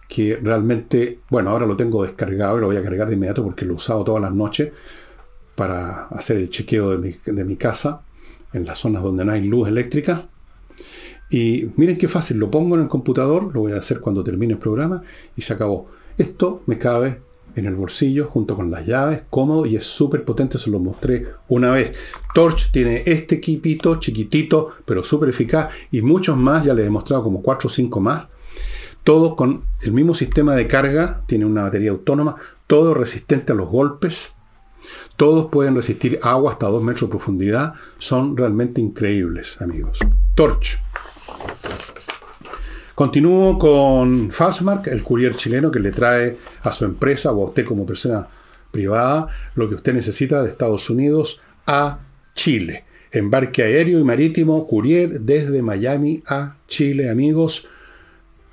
que 0.08 0.38
realmente, 0.42 1.20
bueno, 1.30 1.50
ahora 1.50 1.66
lo 1.66 1.76
tengo 1.76 2.04
descargado 2.04 2.58
y 2.58 2.62
lo 2.62 2.68
voy 2.68 2.78
a 2.78 2.84
cargar 2.84 3.08
de 3.08 3.16
inmediato 3.16 3.44
porque 3.44 3.66
lo 3.66 3.74
he 3.74 3.76
usado 3.76 4.04
todas 4.04 4.22
las 4.22 4.34
noches 4.34 4.72
para 5.56 6.06
hacer 6.08 6.38
el 6.38 6.50
chequeo 6.50 6.98
de 6.98 7.44
mi, 7.46 7.56
casa 7.56 8.02
en 8.54 8.66
las 8.66 8.78
zonas 8.78 9.04
donde 9.04 9.26
no 9.26 9.32
hay 9.32 9.48
luz 9.48 9.68
eléctrica. 9.68 10.28
Y 11.30 11.70
miren 11.76 11.98
qué 11.98 12.08
fácil, 12.08 12.38
lo 12.38 12.52
pongo 12.52 12.76
en 12.76 12.84
el 12.84 12.88
computador, 12.88 13.52
lo 13.54 13.62
voy 13.62 13.72
a 13.72 13.78
hacer 13.78 14.00
cuando 14.00 14.24
termine 14.24 14.54
el 14.54 14.60
programa 14.60 15.02
y 15.36 15.42
se 15.42 15.54
acabó. 15.54 15.88
Esto 16.18 16.62
me 16.68 16.78
cabe 16.78 17.22
en 17.56 17.66
el 17.66 17.76
bolsillo 17.76 18.26
junto 18.26 18.56
con 18.56 18.70
las 18.70 18.86
llaves, 18.86 19.24
cómodo 19.30 19.66
y 19.66 19.78
es 19.78 19.86
súper 19.86 20.24
potente, 20.24 20.58
se 20.58 20.70
lo 20.70 20.80
mostré 20.80 21.26
una 21.48 21.72
vez. 21.72 21.98
Torch 22.34 22.70
tiene 22.72 23.02
este 23.06 23.36
equipito 23.36 23.96
chiquitito, 23.96 24.74
pero 24.86 25.04
súper 25.04 25.30
eficaz 25.30 25.74
y 25.90 26.02
muchos 26.02 26.38
más, 26.38 26.66
ya 26.66 26.74
les 26.74 26.86
he 26.86 26.90
mostrado 26.90 27.24
como 27.24 27.42
4 27.42 27.68
o 27.68 27.72
5 27.72 28.00
más 28.02 28.28
todo 29.06 29.36
con 29.36 29.64
el 29.84 29.92
mismo 29.92 30.16
sistema 30.16 30.56
de 30.56 30.68
carga, 30.68 31.22
tiene 31.28 31.46
una 31.46 31.62
batería 31.62 31.92
autónoma, 31.92 32.38
todo 32.66 32.96
resistente 32.96 33.52
a 33.52 33.56
los 33.56 33.70
golpes, 33.70 34.32
todos 35.16 35.52
pueden 35.52 35.76
resistir 35.76 36.20
agua 36.24 36.54
hasta 36.54 36.66
2 36.66 36.84
metros 36.84 37.08
de 37.08 37.12
profundidad, 37.12 37.76
son 38.00 38.36
realmente 38.36 38.82
increíbles, 38.82 39.62
amigos. 39.62 40.00
Torch. 40.34 40.80
Continúo 42.96 43.60
con 43.60 44.32
Fastmark, 44.32 44.88
el 44.88 45.04
courier 45.04 45.36
chileno 45.36 45.70
que 45.70 45.80
le 45.80 45.92
trae 45.92 46.38
a 46.64 46.72
su 46.72 46.86
empresa 46.86 47.32
o 47.32 47.44
a 47.44 47.50
usted 47.50 47.64
como 47.64 47.86
persona 47.86 48.28
privada 48.72 49.28
lo 49.54 49.70
que 49.70 49.76
usted 49.76 49.94
necesita 49.94 50.42
de 50.42 50.50
Estados 50.50 50.90
Unidos 50.90 51.42
a 51.68 52.00
Chile. 52.34 52.86
Embarque 53.12 53.62
aéreo 53.62 54.00
y 54.00 54.04
marítimo 54.04 54.68
Courier 54.68 55.22
desde 55.22 55.62
Miami 55.62 56.24
a 56.28 56.56
Chile, 56.68 57.12
amigos 57.12 57.68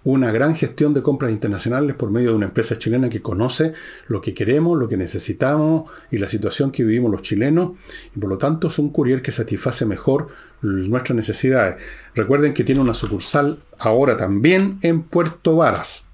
una 0.05 0.33
gran 0.33 0.55
gestión 0.55 0.95
de 0.95 1.03
compras 1.03 1.31
internacionales 1.31 1.95
por 1.95 2.11
medio 2.11 2.31
de 2.31 2.37
una 2.37 2.47
empresa 2.47 2.79
chilena 2.79 3.09
que 3.09 3.23
conoce 3.23 3.73
lo 4.09 4.21
que 4.21 4.35
queremos, 4.35 4.79
lo 4.79 4.89
que 4.89 4.97
necesitamos 4.97 5.91
y 6.11 6.19
la 6.19 6.29
situación 6.29 6.73
que 6.73 6.85
vivimos 6.85 7.11
los 7.11 7.23
chilenos 7.23 7.73
y 8.15 8.19
por 8.19 8.31
lo 8.31 8.39
tanto 8.39 8.69
es 8.69 8.79
un 8.79 8.91
courier 8.91 9.23
que 9.23 9.33
satisface 9.33 9.87
mejor 9.87 10.29
nuestras 10.63 11.17
necesidades. 11.17 11.77
Recuerden 12.15 12.55
que 12.55 12.65
tiene 12.65 12.81
una 12.81 12.95
sucursal 12.95 13.59
ahora 13.79 14.17
también 14.17 14.79
en 14.83 15.03
Puerto 15.03 15.57
Varas. 15.57 16.07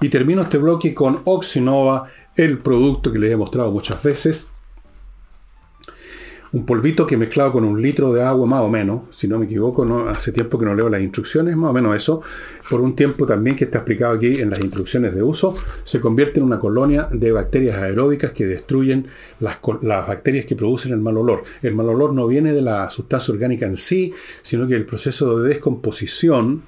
Y 0.00 0.08
termino 0.08 0.42
este 0.42 0.58
bloque 0.58 0.94
con 0.94 1.20
Oxinova, 1.24 2.08
el 2.36 2.58
producto 2.58 3.12
que 3.12 3.18
les 3.18 3.32
he 3.32 3.36
mostrado 3.36 3.70
muchas 3.70 4.02
veces, 4.02 4.48
un 6.52 6.66
polvito 6.66 7.06
que 7.06 7.16
mezclado 7.16 7.52
con 7.52 7.64
un 7.64 7.80
litro 7.80 8.12
de 8.12 8.22
agua 8.22 8.46
más 8.46 8.60
o 8.60 8.68
menos, 8.68 9.02
si 9.10 9.26
no 9.26 9.38
me 9.38 9.46
equivoco, 9.46 9.84
hace 10.08 10.32
tiempo 10.32 10.58
que 10.58 10.66
no 10.66 10.74
leo 10.74 10.90
las 10.90 11.00
instrucciones, 11.00 11.56
más 11.56 11.70
o 11.70 11.72
menos 11.72 11.96
eso, 11.96 12.20
por 12.68 12.82
un 12.82 12.94
tiempo 12.94 13.24
también 13.26 13.56
que 13.56 13.64
está 13.64 13.78
explicado 13.78 14.14
aquí 14.14 14.40
en 14.40 14.50
las 14.50 14.60
instrucciones 14.60 15.14
de 15.14 15.22
uso, 15.22 15.56
se 15.84 15.98
convierte 15.98 16.40
en 16.40 16.44
una 16.44 16.60
colonia 16.60 17.08
de 17.10 17.32
bacterias 17.32 17.76
aeróbicas 17.76 18.32
que 18.32 18.46
destruyen 18.46 19.06
las, 19.40 19.58
las 19.80 20.06
bacterias 20.06 20.44
que 20.44 20.54
producen 20.54 20.92
el 20.92 21.00
mal 21.00 21.16
olor. 21.16 21.42
El 21.62 21.74
mal 21.74 21.88
olor 21.88 22.12
no 22.12 22.26
viene 22.26 22.52
de 22.52 22.60
la 22.60 22.90
sustancia 22.90 23.32
orgánica 23.32 23.64
en 23.64 23.76
sí, 23.76 24.12
sino 24.42 24.66
que 24.66 24.76
el 24.76 24.84
proceso 24.84 25.40
de 25.40 25.48
descomposición, 25.48 26.64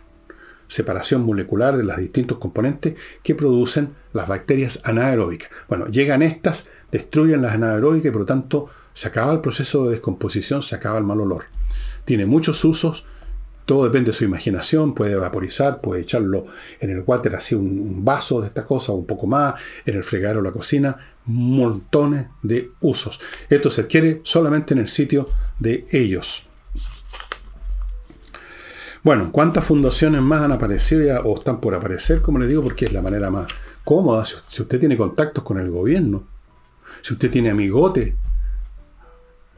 separación 0.67 1.27
molecular 1.27 1.77
de 1.77 1.85
los 1.85 1.99
distintos 1.99 2.39
componentes 2.39 2.95
que 3.23 3.35
producen 3.35 3.91
las 4.15 4.29
bacterias 4.29 4.81
anaeróbicas. 4.85 5.51
Bueno, 5.69 5.89
llegan 5.89 6.23
estas, 6.23 6.71
destruyen 6.91 7.43
las 7.43 7.53
anaeróbicas 7.53 8.07
y 8.07 8.11
por 8.13 8.21
lo 8.23 8.27
tanto 8.27 8.71
se 8.95 9.09
acaba 9.09 9.33
el 9.33 9.41
proceso 9.41 9.85
de 9.85 9.91
descomposición, 9.91 10.63
se 10.63 10.77
acaba 10.77 10.99
el 10.99 11.05
mal 11.05 11.21
olor. 11.21 11.47
Tiene 12.05 12.27
muchos 12.27 12.65
usos, 12.65 13.05
todo 13.67 13.85
depende 13.85 14.13
de 14.13 14.17
su 14.17 14.25
imaginación, 14.25 14.95
puede 14.95 15.17
vaporizar, 15.17 15.81
puede 15.81 16.03
echarlo 16.03 16.47
en 16.81 16.91
el 16.91 17.03
water 17.05 17.35
así 17.35 17.55
un, 17.55 18.05
vaso 18.05 18.41
de 18.41 18.47
esta 18.47 18.65
cosa, 18.65 18.93
un 18.93 19.05
poco 19.05 19.27
más, 19.27 19.55
en 19.85 19.97
el 19.97 20.05
fregadero 20.05 20.41
o 20.41 20.43
la 20.43 20.53
cocina, 20.53 20.97
montones 21.27 22.27
de 22.43 22.71
usos. 22.81 23.21
Esto 23.51 23.71
se 23.71 23.83
adquiere 23.83 24.21
solamente 24.23 24.75
en 24.75 24.81
el 24.81 24.89
sitio 24.89 25.29
de 25.59 25.87
ellos. 25.91 26.45
Bueno, 29.03 29.33
¿cuántas 29.33 29.65
fundaciones 29.65 30.23
más 30.23 30.43
han 30.43 30.53
aparecido 30.53 31.03
ya, 31.03 31.21
o 31.21 31.37
están 31.37 31.61
por 31.61 31.75
aparecer, 31.75 32.23
como 32.23 32.39
les 32.39 32.49
digo, 32.49 32.63
porque 32.63 32.85
es 32.85 32.93
la 32.93 33.03
manera 33.03 33.31
más 33.31 33.49
cómoda? 33.83 34.25
Si 34.25 34.63
usted 34.63 34.79
tiene 34.79 34.97
contactos 34.97 35.43
con 35.43 35.59
el 35.59 35.71
gobierno, 35.71 36.25
si 37.03 37.13
usted 37.13 37.31
tiene 37.31 37.51
amigotes 37.51 38.15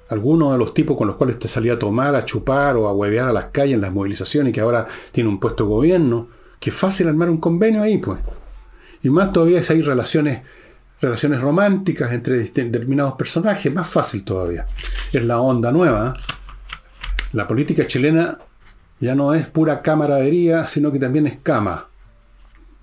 algunos 0.08 0.52
de 0.52 0.58
los 0.58 0.74
tipos 0.74 0.96
con 0.96 1.08
los 1.08 1.16
cuales 1.16 1.38
te 1.38 1.48
salía 1.48 1.74
a 1.74 1.78
tomar, 1.78 2.14
a 2.14 2.24
chupar 2.24 2.76
o 2.76 2.88
a 2.88 2.92
huevear 2.92 3.28
a 3.28 3.32
las 3.32 3.46
calles 3.46 3.74
en 3.74 3.80
las 3.80 3.92
movilizaciones 3.92 4.50
y 4.50 4.52
que 4.52 4.60
ahora 4.60 4.86
tiene 5.12 5.28
un 5.28 5.40
puesto 5.40 5.64
de 5.64 5.70
gobierno, 5.70 6.28
que 6.60 6.70
fácil 6.70 7.08
armar 7.08 7.30
un 7.30 7.38
convenio 7.38 7.82
ahí, 7.82 7.98
pues. 7.98 8.20
Y 9.02 9.10
más 9.10 9.32
todavía 9.32 9.62
si 9.62 9.72
hay 9.72 9.82
relaciones, 9.82 10.42
relaciones 11.00 11.40
románticas 11.40 12.12
entre 12.12 12.38
determinados 12.38 13.14
personajes, 13.14 13.72
más 13.72 13.88
fácil 13.88 14.24
todavía. 14.24 14.66
Es 15.12 15.24
la 15.24 15.40
onda 15.40 15.72
nueva. 15.72 16.14
¿eh? 16.16 16.20
La 17.32 17.46
política 17.46 17.86
chilena 17.86 18.38
ya 19.00 19.14
no 19.14 19.34
es 19.34 19.46
pura 19.46 19.82
camaradería, 19.82 20.66
sino 20.66 20.90
que 20.90 20.98
también 20.98 21.26
es 21.26 21.38
cama. 21.42 21.88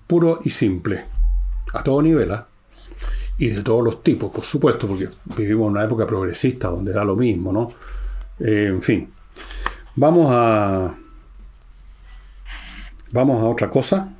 Puro 0.06 0.40
y 0.44 0.50
simple. 0.50 1.04
A 1.72 1.82
todo 1.82 2.02
nivel, 2.02 2.30
¿eh? 2.30 2.53
Y 3.38 3.48
de 3.48 3.62
todos 3.62 3.84
los 3.84 4.02
tipos, 4.02 4.30
por 4.30 4.44
supuesto, 4.44 4.86
porque 4.86 5.08
vivimos 5.36 5.66
en 5.66 5.72
una 5.72 5.84
época 5.84 6.06
progresista 6.06 6.68
donde 6.68 6.92
da 6.92 7.04
lo 7.04 7.16
mismo, 7.16 7.52
¿no? 7.52 7.68
Eh, 8.38 8.66
en 8.68 8.82
fin, 8.82 9.10
vamos 9.96 10.28
a 10.30 10.94
vamos 13.10 13.42
a 13.42 13.46
otra 13.46 13.70
cosa. 13.70 14.12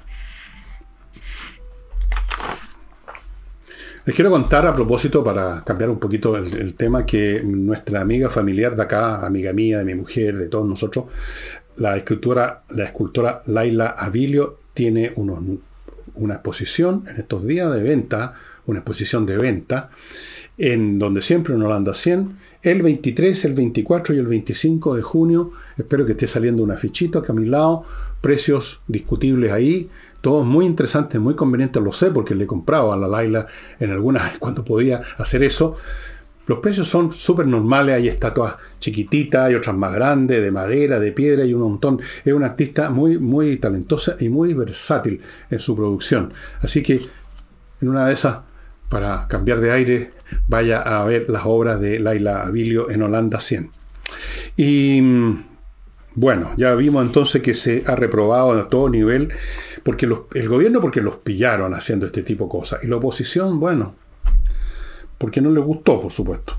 Les 4.06 4.14
quiero 4.14 4.30
contar 4.30 4.66
a 4.66 4.74
propósito, 4.74 5.24
para 5.24 5.64
cambiar 5.64 5.88
un 5.88 5.98
poquito 5.98 6.36
el, 6.36 6.74
tema, 6.74 7.06
que 7.06 7.42
nuestra 7.42 8.02
amiga 8.02 8.28
familiar 8.28 8.76
de 8.76 8.82
acá, 8.82 9.24
amiga 9.24 9.52
mía, 9.54 9.78
de 9.78 9.84
mi 9.84 9.94
mujer, 9.94 10.36
de 10.36 10.48
todos 10.48 10.68
nosotros, 10.68 11.06
la 11.76 11.96
escultora, 11.96 12.64
la 12.68 12.84
escultora 12.84 13.42
Laila 13.46 13.94
Avilio, 13.98 14.58
tiene 14.74 15.12
unos, 15.16 15.40
una 16.16 16.34
exposición 16.34 17.04
en 17.08 17.16
estos 17.16 17.46
días 17.46 17.72
de 17.72 17.82
venta 17.82 18.34
una 18.66 18.80
exposición 18.80 19.26
de 19.26 19.36
venta, 19.36 19.90
en 20.56 20.98
donde 20.98 21.22
siempre 21.22 21.54
en 21.54 21.62
Holanda 21.62 21.94
100, 21.94 22.38
el 22.64 22.82
23, 22.82 23.44
el 23.44 23.52
24 23.52 24.14
y 24.14 24.18
el 24.18 24.26
25 24.26 24.96
de 24.96 25.02
junio. 25.02 25.52
Espero 25.76 26.06
que 26.06 26.12
esté 26.12 26.26
saliendo 26.26 26.62
una 26.62 26.78
fichita 26.78 27.18
acá 27.18 27.32
a 27.32 27.36
mi 27.36 27.44
lado. 27.44 27.84
Precios 28.22 28.80
discutibles 28.86 29.52
ahí. 29.52 29.90
Todos 30.22 30.46
muy 30.46 30.64
interesantes, 30.64 31.20
muy 31.20 31.34
convenientes, 31.34 31.82
lo 31.82 31.92
sé, 31.92 32.10
porque 32.10 32.34
le 32.34 32.44
he 32.44 32.46
comprado 32.46 32.92
a 32.92 32.96
la 32.96 33.06
Laila 33.06 33.46
en 33.78 33.90
algunas 33.90 34.38
cuando 34.38 34.64
podía 34.64 35.02
hacer 35.18 35.42
eso. 35.42 35.76
Los 36.46 36.58
precios 36.60 36.88
son 36.88 37.12
súper 37.12 37.46
normales, 37.46 37.96
hay 37.96 38.08
estatuas 38.08 38.56
chiquititas, 38.78 39.46
hay 39.46 39.54
otras 39.54 39.76
más 39.76 39.94
grandes, 39.94 40.42
de 40.42 40.50
madera, 40.50 40.98
de 40.98 41.12
piedra 41.12 41.44
y 41.44 41.52
un 41.52 41.60
montón. 41.60 42.00
Es 42.24 42.32
una 42.32 42.46
artista 42.46 42.88
muy, 42.88 43.18
muy 43.18 43.58
talentosa 43.58 44.16
y 44.20 44.30
muy 44.30 44.54
versátil 44.54 45.20
en 45.50 45.60
su 45.60 45.76
producción. 45.76 46.32
Así 46.60 46.82
que 46.82 47.02
en 47.80 47.88
una 47.88 48.06
de 48.06 48.14
esas 48.14 48.38
para 48.88 49.26
cambiar 49.28 49.60
de 49.60 49.72
aire, 49.72 50.10
vaya 50.48 50.80
a 50.80 51.04
ver 51.04 51.28
las 51.28 51.42
obras 51.44 51.80
de 51.80 51.98
Laila 51.98 52.42
Avilio 52.42 52.90
en 52.90 53.02
Holanda 53.02 53.40
100. 53.40 53.70
Y 54.56 55.00
bueno, 56.14 56.52
ya 56.56 56.74
vimos 56.74 57.04
entonces 57.04 57.42
que 57.42 57.54
se 57.54 57.82
ha 57.86 57.96
reprobado 57.96 58.52
a 58.52 58.68
todo 58.68 58.88
nivel, 58.88 59.32
porque 59.82 60.06
el 60.06 60.48
gobierno 60.48 60.80
porque 60.80 61.00
los 61.00 61.16
pillaron 61.16 61.74
haciendo 61.74 62.06
este 62.06 62.22
tipo 62.22 62.44
de 62.44 62.50
cosas, 62.50 62.84
y 62.84 62.86
la 62.86 62.96
oposición, 62.96 63.58
bueno, 63.58 63.96
porque 65.18 65.40
no 65.40 65.50
le 65.50 65.60
gustó, 65.60 66.00
por 66.00 66.12
supuesto. 66.12 66.56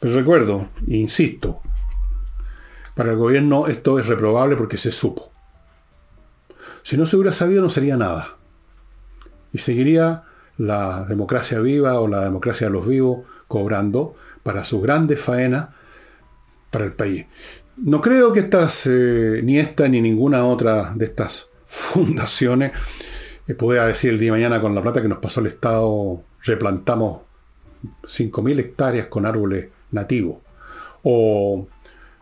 Pero 0.00 0.14
recuerdo, 0.14 0.68
insisto, 0.86 1.60
para 2.94 3.12
el 3.12 3.18
gobierno 3.18 3.66
esto 3.66 3.98
es 3.98 4.06
reprobable 4.06 4.56
porque 4.56 4.76
se 4.76 4.90
supo. 4.90 5.30
Si 6.82 6.96
no 6.96 7.06
se 7.06 7.16
hubiera 7.16 7.32
sabido 7.32 7.62
no 7.62 7.70
sería 7.70 7.96
nada. 7.96 8.36
Y 9.52 9.58
seguiría 9.58 10.24
la 10.58 11.04
democracia 11.04 11.60
viva 11.60 12.00
o 12.00 12.08
la 12.08 12.24
democracia 12.24 12.66
de 12.66 12.72
los 12.72 12.86
vivos 12.86 13.20
cobrando 13.48 14.14
para 14.42 14.64
sus 14.64 14.82
grandes 14.82 15.20
faenas 15.20 15.68
para 16.70 16.84
el 16.84 16.92
país. 16.92 17.26
No 17.76 18.00
creo 18.00 18.32
que 18.32 18.40
estas, 18.40 18.86
eh, 18.86 19.40
ni 19.44 19.58
esta 19.58 19.88
ni 19.88 20.00
ninguna 20.00 20.44
otra 20.46 20.92
de 20.94 21.04
estas 21.04 21.48
fundaciones 21.66 22.72
eh, 23.46 23.54
pueda 23.54 23.86
decir 23.86 24.10
el 24.10 24.18
día 24.18 24.32
de 24.32 24.38
mañana 24.38 24.60
con 24.60 24.74
la 24.74 24.82
plata 24.82 25.02
que 25.02 25.08
nos 25.08 25.18
pasó 25.18 25.40
el 25.40 25.46
Estado, 25.46 26.22
replantamos 26.42 27.20
5.000 28.02 28.58
hectáreas 28.58 29.06
con 29.08 29.26
árboles 29.26 29.68
nativos. 29.90 30.38
O 31.02 31.68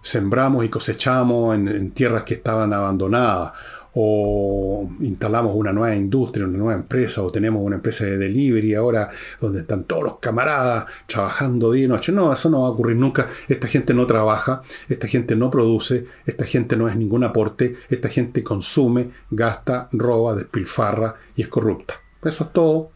sembramos 0.03 0.65
y 0.65 0.69
cosechamos 0.69 1.55
en 1.55 1.93
tierras 1.93 2.25
que 2.25 2.35
estaban 2.35 2.73
abandonadas 2.73 3.53
o 3.95 4.89
instalamos 5.01 5.55
una 5.55 5.73
nueva 5.73 5.95
industria, 5.95 6.47
una 6.47 6.59
nueva 6.59 6.75
empresa, 6.81 7.23
o 7.23 7.31
tenemos 7.31 7.63
una 7.63 7.77
empresa 7.77 8.05
de 8.05 8.19
delivery 8.19 8.75
ahora 8.75 9.09
donde 9.41 9.61
están 9.61 9.85
todos 9.85 10.03
los 10.03 10.19
camaradas 10.19 10.87
trabajando 11.07 11.71
día 11.71 11.85
y 11.85 11.89
noche. 11.89 12.11
No, 12.11 12.33
eso 12.33 12.51
no 12.51 12.63
va 12.63 12.69
a 12.69 12.71
ocurrir 12.71 12.97
nunca. 12.97 13.29
Esta 13.49 13.69
gente 13.69 13.95
no 13.95 14.07
trabaja, 14.07 14.63
esta 14.89 15.07
gente 15.07 15.37
no 15.37 15.51
produce, 15.51 16.07
esta 16.27 16.45
gente 16.45 16.77
no 16.77 16.89
es 16.89 16.97
ningún 16.97 17.23
aporte, 17.23 17.77
esta 17.89 18.09
gente 18.09 18.43
consume, 18.43 19.11
gasta, 19.31 19.89
roba, 19.93 20.35
despilfarra 20.35 21.15
y 21.37 21.43
es 21.43 21.49
corrupta. 21.49 21.95
Eso 22.23 22.45
es 22.45 22.53
todo. 22.53 22.91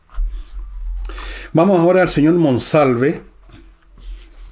Vamos 1.52 1.78
ahora 1.78 2.02
al 2.02 2.08
señor 2.08 2.34
Monsalve, 2.34 3.22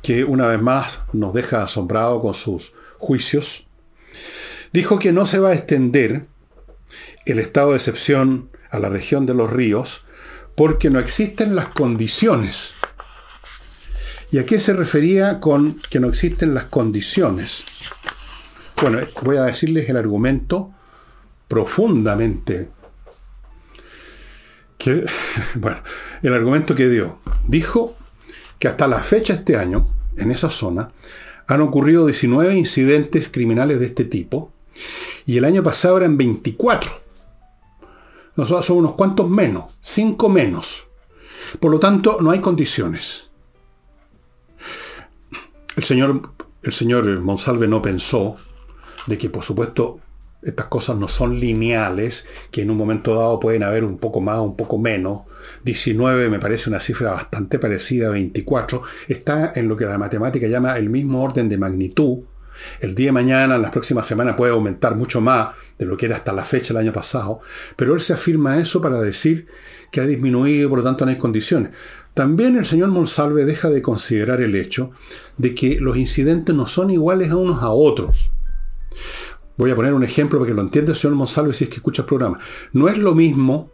que 0.00 0.22
una 0.22 0.46
vez 0.46 0.62
más 0.62 1.00
nos 1.12 1.35
deja 1.35 1.64
asombrado 1.64 2.22
con 2.22 2.35
sus 2.35 2.72
juicios. 2.98 3.66
Dijo 4.72 4.98
que 4.98 5.12
no 5.12 5.26
se 5.26 5.40
va 5.40 5.50
a 5.50 5.54
extender 5.54 6.26
el 7.26 7.38
estado 7.38 7.70
de 7.70 7.76
excepción 7.76 8.50
a 8.70 8.78
la 8.78 8.88
región 8.88 9.26
de 9.26 9.34
los 9.34 9.52
ríos 9.52 10.02
porque 10.54 10.90
no 10.90 10.98
existen 10.98 11.54
las 11.54 11.66
condiciones. 11.66 12.72
¿Y 14.30 14.38
a 14.38 14.46
qué 14.46 14.58
se 14.58 14.72
refería 14.72 15.38
con 15.38 15.78
que 15.90 16.00
no 16.00 16.08
existen 16.08 16.54
las 16.54 16.64
condiciones? 16.64 17.64
Bueno, 18.80 18.98
voy 19.22 19.36
a 19.36 19.44
decirles 19.44 19.88
el 19.88 19.96
argumento 19.96 20.72
profundamente. 21.48 22.68
Que, 24.78 25.06
bueno, 25.54 25.78
el 26.22 26.32
argumento 26.32 26.74
que 26.74 26.88
dio. 26.88 27.20
Dijo 27.46 27.96
que 28.58 28.68
hasta 28.68 28.88
la 28.88 29.00
fecha 29.00 29.34
este 29.34 29.56
año, 29.56 29.88
en 30.16 30.30
esa 30.30 30.50
zona, 30.50 30.92
han 31.46 31.60
ocurrido 31.60 32.06
19 32.06 32.54
incidentes 32.54 33.28
criminales 33.28 33.78
de 33.78 33.86
este 33.86 34.04
tipo 34.04 34.52
y 35.24 35.36
el 35.36 35.44
año 35.44 35.62
pasado 35.62 35.98
eran 35.98 36.16
24. 36.16 37.06
Nosotros 38.37 38.66
somos 38.66 38.81
unos 38.85 38.94
cuantos 38.94 39.29
menos, 39.29 39.79
cinco 39.81 40.29
menos. 40.29 40.88
Por 41.61 41.70
lo 41.70 41.79
tanto, 41.79 42.18
no 42.20 42.31
hay 42.31 42.40
condiciones. 42.40 43.31
El 45.77 45.85
señor, 45.85 46.31
el 46.62 46.72
señor 46.72 47.20
Monsalve 47.20 47.68
no 47.68 47.81
pensó 47.83 48.37
de 49.07 49.18
que, 49.18 49.31
por 49.31 49.42
supuesto, 49.42 50.01
estas 50.42 50.66
cosas 50.66 50.96
no 50.96 51.09
son 51.09 51.40
lineales, 51.40 52.27
que 52.51 52.62
en 52.62 52.70
un 52.70 52.77
momento 52.77 53.14
dado 53.14 53.40
pueden 53.40 53.62
haber 53.62 53.85
un 53.85 53.99
poco 53.99 54.20
más, 54.20 54.38
un 54.38 54.57
poco 54.57 54.79
menos. 54.79 55.22
19 55.64 56.31
me 56.31 56.38
parece 56.38 56.70
una 56.70 56.81
cifra 56.81 57.12
bastante 57.12 57.59
parecida 57.59 58.09
a 58.09 58.11
24. 58.11 58.83
Está 59.09 59.53
en 59.55 59.68
lo 59.68 59.77
que 59.77 59.87
la 59.87 59.99
matemática 59.99 60.46
llama 60.46 60.77
el 60.77 60.90
mismo 60.90 61.22
orden 61.22 61.49
de 61.49 61.59
magnitud. 61.59 62.18
El 62.81 62.95
día 62.95 63.07
de 63.07 63.12
mañana, 63.12 63.57
en 63.57 63.62
las 63.62 63.71
próximas 63.71 64.07
semanas, 64.07 64.35
puede 64.37 64.53
aumentar 64.53 64.97
mucho 64.97 65.21
más 65.21 65.51
de 65.79 65.87
lo 65.87 65.97
que 65.97 66.07
era 66.07 66.16
hasta 66.16 66.33
la 66.33 66.45
fecha 66.45 66.69
del 66.69 66.83
año 66.83 66.92
pasado, 66.92 67.40
pero 67.77 67.95
él 67.95 68.01
se 68.01 68.12
afirma 68.12 68.59
eso 68.59 68.81
para 68.81 69.01
decir 69.01 69.47
que 69.90 70.01
ha 70.01 70.07
disminuido, 70.07 70.69
por 70.69 70.79
lo 70.79 70.85
tanto 70.85 71.05
no 71.05 71.11
hay 71.11 71.16
condiciones. 71.16 71.71
También 72.14 72.57
el 72.57 72.64
señor 72.64 72.88
Monsalve 72.88 73.45
deja 73.45 73.69
de 73.69 73.83
considerar 73.83 74.40
el 74.40 74.55
hecho 74.55 74.90
de 75.37 75.55
que 75.55 75.79
los 75.81 75.97
incidentes 75.97 76.55
no 76.55 76.66
son 76.66 76.90
iguales 76.90 77.31
a 77.31 77.37
unos 77.37 77.62
a 77.62 77.71
otros. 77.71 78.33
Voy 79.59 79.71
a 79.71 79.77
poner 79.77 79.95
un 79.95 80.05
ejemplo 80.05 80.38
para 80.38 80.49
que 80.49 80.55
lo 80.55 80.62
entienda 80.62 80.92
el 80.92 80.99
señor 80.99 81.16
Monsalve 81.16 81.53
si 81.53 81.64
es 81.64 81.71
que 81.71 81.77
escucha 81.77 82.03
el 82.03 82.07
programa. 82.07 82.38
No 82.73 82.88
es 82.88 82.99
lo 82.99 83.14
mismo 83.14 83.71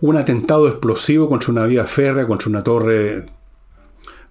un 0.00 0.16
atentado 0.16 0.68
explosivo 0.68 1.28
contra 1.28 1.52
una 1.52 1.66
vía 1.66 1.84
férrea, 1.84 2.26
contra 2.26 2.48
una 2.48 2.62
torre 2.62 3.26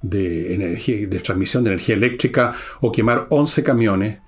de, 0.01 0.53
energía, 0.53 1.07
de 1.07 1.19
transmisión 1.19 1.63
de 1.63 1.71
energía 1.71 1.95
eléctrica 1.95 2.55
o 2.81 2.91
quemar 2.91 3.27
11 3.29 3.63
camiones. 3.63 4.19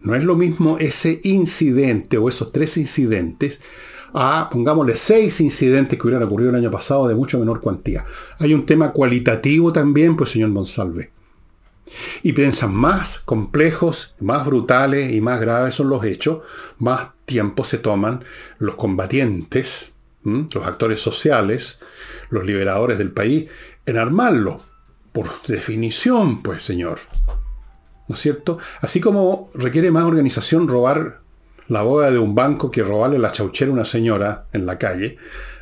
No 0.00 0.14
es 0.14 0.24
lo 0.24 0.34
mismo 0.34 0.78
ese 0.78 1.20
incidente 1.24 2.16
o 2.16 2.28
esos 2.28 2.52
tres 2.52 2.76
incidentes 2.76 3.60
a, 4.12 4.48
pongámosle, 4.50 4.96
seis 4.96 5.40
incidentes 5.40 5.98
que 5.98 6.06
hubieran 6.06 6.26
ocurrido 6.26 6.50
el 6.50 6.56
año 6.56 6.70
pasado 6.70 7.06
de 7.06 7.14
mucho 7.14 7.38
menor 7.38 7.60
cuantía. 7.60 8.04
Hay 8.38 8.54
un 8.54 8.66
tema 8.66 8.92
cualitativo 8.92 9.72
también, 9.72 10.16
pues 10.16 10.30
señor 10.30 10.50
Monsalve. 10.50 11.10
Y 12.22 12.32
piensan 12.32 12.74
más 12.74 13.18
complejos, 13.18 14.14
más 14.20 14.46
brutales 14.46 15.12
y 15.12 15.20
más 15.20 15.40
graves 15.40 15.74
son 15.74 15.90
los 15.90 16.04
hechos, 16.04 16.38
más 16.78 17.08
tiempo 17.24 17.64
se 17.64 17.78
toman 17.78 18.24
los 18.58 18.76
combatientes, 18.76 19.92
los 20.22 20.66
actores 20.66 21.00
sociales, 21.00 21.78
los 22.28 22.44
liberadores 22.44 22.98
del 22.98 23.10
país, 23.10 23.46
en 23.86 23.96
armarlo. 23.96 24.60
Por 25.12 25.28
definición, 25.46 26.42
pues, 26.42 26.62
señor. 26.62 27.00
¿No 28.08 28.14
es 28.14 28.20
cierto? 28.20 28.58
Así 28.80 29.00
como 29.00 29.50
requiere 29.54 29.90
más 29.90 30.04
organización 30.04 30.68
robar 30.68 31.20
la 31.70 31.82
boda 31.82 32.10
de 32.10 32.18
un 32.18 32.34
banco 32.34 32.70
que 32.70 32.82
robarle 32.82 33.18
la 33.18 33.30
chauchera 33.30 33.70
a 33.70 33.74
una 33.74 33.84
señora 33.84 34.46
en 34.52 34.66
la 34.66 34.76
calle, 34.76 35.16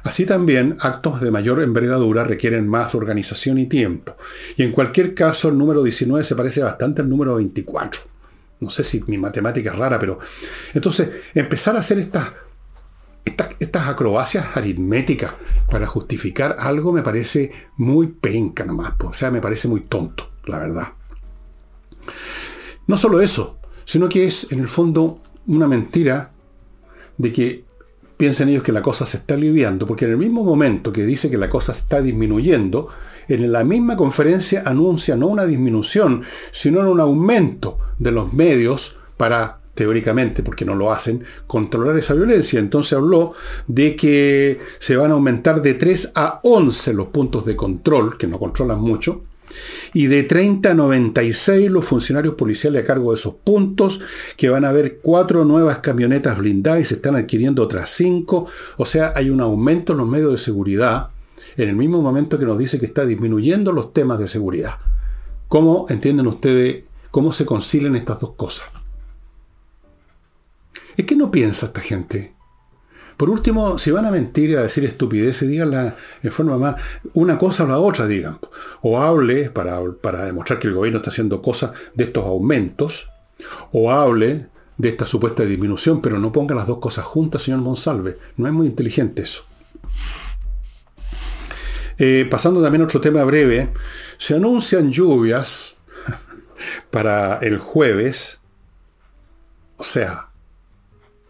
así 0.05 0.25
también 0.25 0.79
actos 0.81 1.21
de 1.21 1.31
mayor 1.31 1.63
envergadura 1.63 2.25
requieren 2.25 2.67
más 2.67 2.95
organización 2.95 3.59
y 3.59 3.67
tiempo. 3.67 4.17
Y 4.57 4.63
en 4.63 4.73
cualquier 4.73 5.15
caso, 5.15 5.51
el 5.51 5.59
número 5.59 5.83
19 5.83 6.25
se 6.25 6.35
parece 6.35 6.63
bastante 6.63 7.03
al 7.03 7.11
número 7.11 7.35
24. 7.35 8.01
No 8.61 8.71
sé 8.71 8.85
si 8.85 9.05
mi 9.07 9.19
matemática 9.19 9.71
es 9.71 9.77
rara, 9.77 9.99
pero... 9.99 10.19
Entonces, 10.73 11.11
empezar 11.35 11.77
a 11.77 11.81
hacer 11.81 11.99
estas, 11.99 12.31
estas, 13.29 13.89
acrobacias 13.89 14.57
aritméticas 14.57 15.33
para 15.71 15.87
justificar 15.87 16.57
algo 16.59 16.93
me 16.93 17.03
parece 17.03 17.51
muy 17.77 18.09
penca 18.09 18.65
nomás. 18.65 18.95
O 19.05 19.13
sea, 19.13 19.31
me 19.31 19.41
parece 19.41 19.69
muy 19.69 19.83
tonto, 19.83 20.31
la 20.45 20.59
verdad. 20.59 20.89
No 22.87 22.97
solo 22.97 23.21
eso, 23.21 23.59
sino 23.85 24.09
que 24.09 24.27
es 24.27 24.51
en 24.53 24.61
el 24.61 24.69
fondo 24.69 25.21
una 25.47 25.69
mentira 25.69 26.33
de 27.17 27.33
que 27.33 27.65
piensen 28.17 28.49
ellos 28.49 28.63
que 28.63 28.73
la 28.73 28.83
cosa 28.83 29.07
se 29.07 29.19
está 29.19 29.35
aliviando, 29.35 29.87
porque 29.87 30.05
en 30.05 30.13
el 30.13 30.17
mismo 30.17 30.43
momento 30.43 30.93
que 30.93 31.07
dice 31.07 31.31
que 31.31 31.39
la 31.39 31.49
cosa 31.49 31.73
está 31.73 32.03
disminuyendo, 32.03 32.89
en 33.29 33.53
la 33.53 33.63
misma 33.63 33.97
conferencia 33.97 34.63
anuncia 34.65 35.17
no 35.17 35.29
una 35.29 35.45
disminución, 35.45 36.23
sino 36.51 36.81
un 36.91 37.01
aumento 37.01 37.79
de 37.99 38.11
los 38.11 38.33
medios 38.33 38.97
para, 39.17 39.61
teóricamente, 39.79 40.43
porque 40.43 40.65
no 40.65 40.75
lo 40.75 40.91
hacen, 40.91 41.23
controlar 41.47 41.97
esa 41.97 42.13
violencia. 42.13 42.59
Entonces 42.59 42.95
habló 42.95 43.35
de 43.69 43.95
que 43.95 44.59
se 44.81 44.97
van 44.97 45.13
a 45.13 45.15
aumentar 45.15 45.63
de 45.63 45.75
3 45.75 46.11
a 46.17 46.41
11 46.43 46.95
los 46.95 47.07
puntos 47.07 47.45
de 47.45 47.55
control, 47.55 48.19
que 48.19 48.27
no 48.27 48.41
controlan 48.41 48.81
mucho, 48.81 49.23
y 49.95 50.09
de 50.09 50.25
30 50.25 50.73
a 50.73 50.75
96 50.75 51.71
los 51.71 51.85
funcionarios 51.85 52.35
policiales 52.35 52.83
a 52.83 52.87
cargo 52.87 53.13
de 53.13 53.19
esos 53.19 53.35
puntos, 53.37 54.01
que 54.37 54.49
van 54.49 54.65
a 54.65 54.71
haber 54.71 54.99
cuatro 54.99 55.45
nuevas 55.45 55.79
camionetas 55.79 56.37
blindadas 56.39 56.81
y 56.81 56.85
se 56.85 56.95
están 56.97 57.15
adquiriendo 57.15 57.63
otras 57.63 57.89
cinco. 57.91 58.49
O 58.79 58.85
sea, 58.85 59.13
hay 59.15 59.31
un 59.31 59.41
aumento 59.41 59.93
en 59.93 59.99
los 59.99 60.09
medios 60.09 60.33
de 60.33 60.39
seguridad 60.39 61.11
en 61.57 61.69
el 61.69 61.77
mismo 61.77 62.03
momento 62.03 62.37
que 62.37 62.47
nos 62.47 62.59
dice 62.59 62.81
que 62.81 62.87
está 62.87 63.07
disminuyendo 63.07 63.71
los 63.71 63.93
temas 63.93 64.19
de 64.19 64.27
seguridad. 64.27 64.75
¿Cómo 65.47 65.87
entienden 65.89 66.27
ustedes 66.27 66.83
cómo 67.13 67.33
se 67.33 67.47
concilian 67.47 67.95
estas 67.95 68.19
dos 68.19 68.33
cosas? 68.33 68.78
Es 70.99 71.07
que 71.07 71.17
no 71.17 71.31
piensa 71.31 71.67
esta 71.67 71.81
gente. 71.81 72.35
Por 73.17 73.31
último, 73.31 73.79
si 73.79 73.93
van 73.93 74.05
a 74.05 74.11
mentir 74.11 74.51
y 74.51 74.57
a 74.57 74.63
decir 74.63 74.85
estupideces, 74.85 75.49
díganla 75.49 75.97
en 76.23 76.33
forma 76.33 76.59
más, 76.59 76.77
una 77.15 77.39
cosa 77.39 77.65
o 77.65 77.67
la 77.69 77.79
otra, 77.79 78.07
digan. 78.07 78.39
O 78.83 79.01
hable 79.01 79.51
para, 79.51 79.81
para 80.03 80.25
demostrar 80.25 80.59
que 80.59 80.67
el 80.67 80.75
gobierno 80.75 80.99
está 80.99 81.11
haciendo 81.11 81.41
cosas 81.41 81.71
de 81.95 82.05
estos 82.05 82.25
aumentos, 82.27 83.11
o 83.73 83.93
hable 83.93 84.49
de 84.77 84.89
esta 84.89 85.07
supuesta 85.07 85.45
disminución, 85.45 86.03
pero 86.03 86.19
no 86.19 86.33
ponga 86.33 86.57
las 86.57 86.67
dos 86.67 86.79
cosas 86.79 87.05
juntas, 87.05 87.43
señor 87.43 87.61
Monsalve. 87.61 88.19
No 88.37 88.49
es 88.49 88.53
muy 88.53 88.67
inteligente 88.67 89.23
eso. 89.23 89.45
Eh, 91.99 92.27
pasando 92.29 92.61
también 92.61 92.83
a 92.83 92.87
otro 92.87 93.01
tema 93.01 93.23
breve, 93.23 93.73
se 94.19 94.35
anuncian 94.35 94.91
lluvias 94.91 95.77
para 96.91 97.39
el 97.39 97.59
jueves, 97.59 98.41
o 99.77 99.85
sea, 99.85 100.28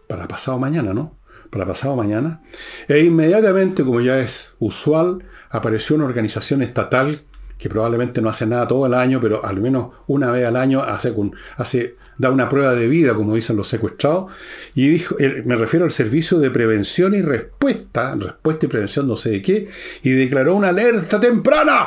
para 0.09 0.27
pasado 0.27 0.57
mañana, 0.57 0.91
¿no? 0.91 1.19
para 1.51 1.65
pasado 1.65 1.95
mañana, 1.95 2.41
e 2.87 2.99
inmediatamente, 2.99 3.83
como 3.83 4.01
ya 4.01 4.19
es 4.19 4.53
usual, 4.59 5.23
apareció 5.49 5.95
una 5.95 6.05
organización 6.05 6.61
estatal 6.61 7.21
que 7.57 7.69
probablemente 7.69 8.21
no 8.21 8.29
hace 8.29 8.45
nada 8.45 8.67
todo 8.67 8.85
el 8.85 8.93
año, 8.93 9.19
pero 9.21 9.45
al 9.45 9.59
menos 9.59 9.89
una 10.07 10.31
vez 10.31 10.45
al 10.45 10.55
año 10.55 10.81
hace, 10.81 11.95
da 12.17 12.31
una 12.31 12.47
prueba 12.47 12.73
de 12.73 12.87
vida, 12.87 13.13
como 13.13 13.35
dicen 13.35 13.57
los 13.57 13.67
secuestrados, 13.67 14.31
y 14.75 14.87
dijo, 14.87 15.15
me 15.45 15.55
refiero 15.55 15.85
al 15.85 15.91
servicio 15.91 16.39
de 16.39 16.51
prevención 16.51 17.13
y 17.13 17.21
respuesta, 17.21 18.15
respuesta 18.15 18.65
y 18.65 18.69
prevención 18.69 19.07
no 19.07 19.17
sé 19.17 19.29
de 19.31 19.41
qué, 19.41 19.67
y 20.03 20.09
declaró 20.11 20.55
una 20.55 20.69
alerta 20.69 21.19
temprana. 21.19 21.85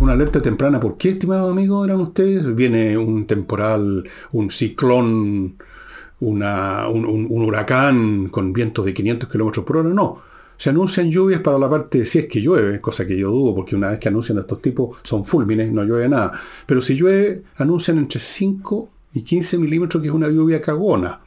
Una 0.00 0.12
alerta 0.12 0.40
temprana, 0.40 0.80
¿por 0.80 0.96
qué, 0.96 1.10
estimado 1.10 1.50
amigo, 1.50 1.84
eran 1.84 2.00
ustedes? 2.00 2.54
Viene 2.54 2.96
un 2.96 3.26
temporal, 3.26 4.08
un 4.32 4.50
ciclón 4.50 5.56
un, 6.20 7.26
huracán 7.30 8.28
con 8.28 8.52
vientos 8.52 8.84
de 8.84 8.94
500 8.94 9.28
kilómetros 9.28 9.64
por 9.64 9.78
hora, 9.78 9.90
no. 9.90 10.22
Se 10.56 10.70
anuncian 10.70 11.10
lluvias 11.10 11.40
para 11.40 11.58
la 11.58 11.70
parte, 11.70 12.04
si 12.04 12.18
es 12.18 12.26
que 12.26 12.40
llueve, 12.40 12.80
cosa 12.80 13.06
que 13.06 13.16
yo 13.16 13.30
dudo, 13.30 13.54
porque 13.54 13.76
una 13.76 13.90
vez 13.90 14.00
que 14.00 14.08
anuncian 14.08 14.38
estos 14.38 14.60
tipos 14.60 14.98
son 15.04 15.24
fulmines, 15.24 15.70
no 15.72 15.84
llueve 15.84 16.08
nada. 16.08 16.32
Pero 16.66 16.80
si 16.80 16.96
llueve, 16.96 17.44
anuncian 17.56 17.98
entre 17.98 18.18
5 18.18 18.88
y 19.14 19.22
15 19.22 19.58
milímetros, 19.58 20.02
que 20.02 20.08
es 20.08 20.14
una 20.14 20.28
lluvia 20.28 20.60
cagona. 20.60 21.20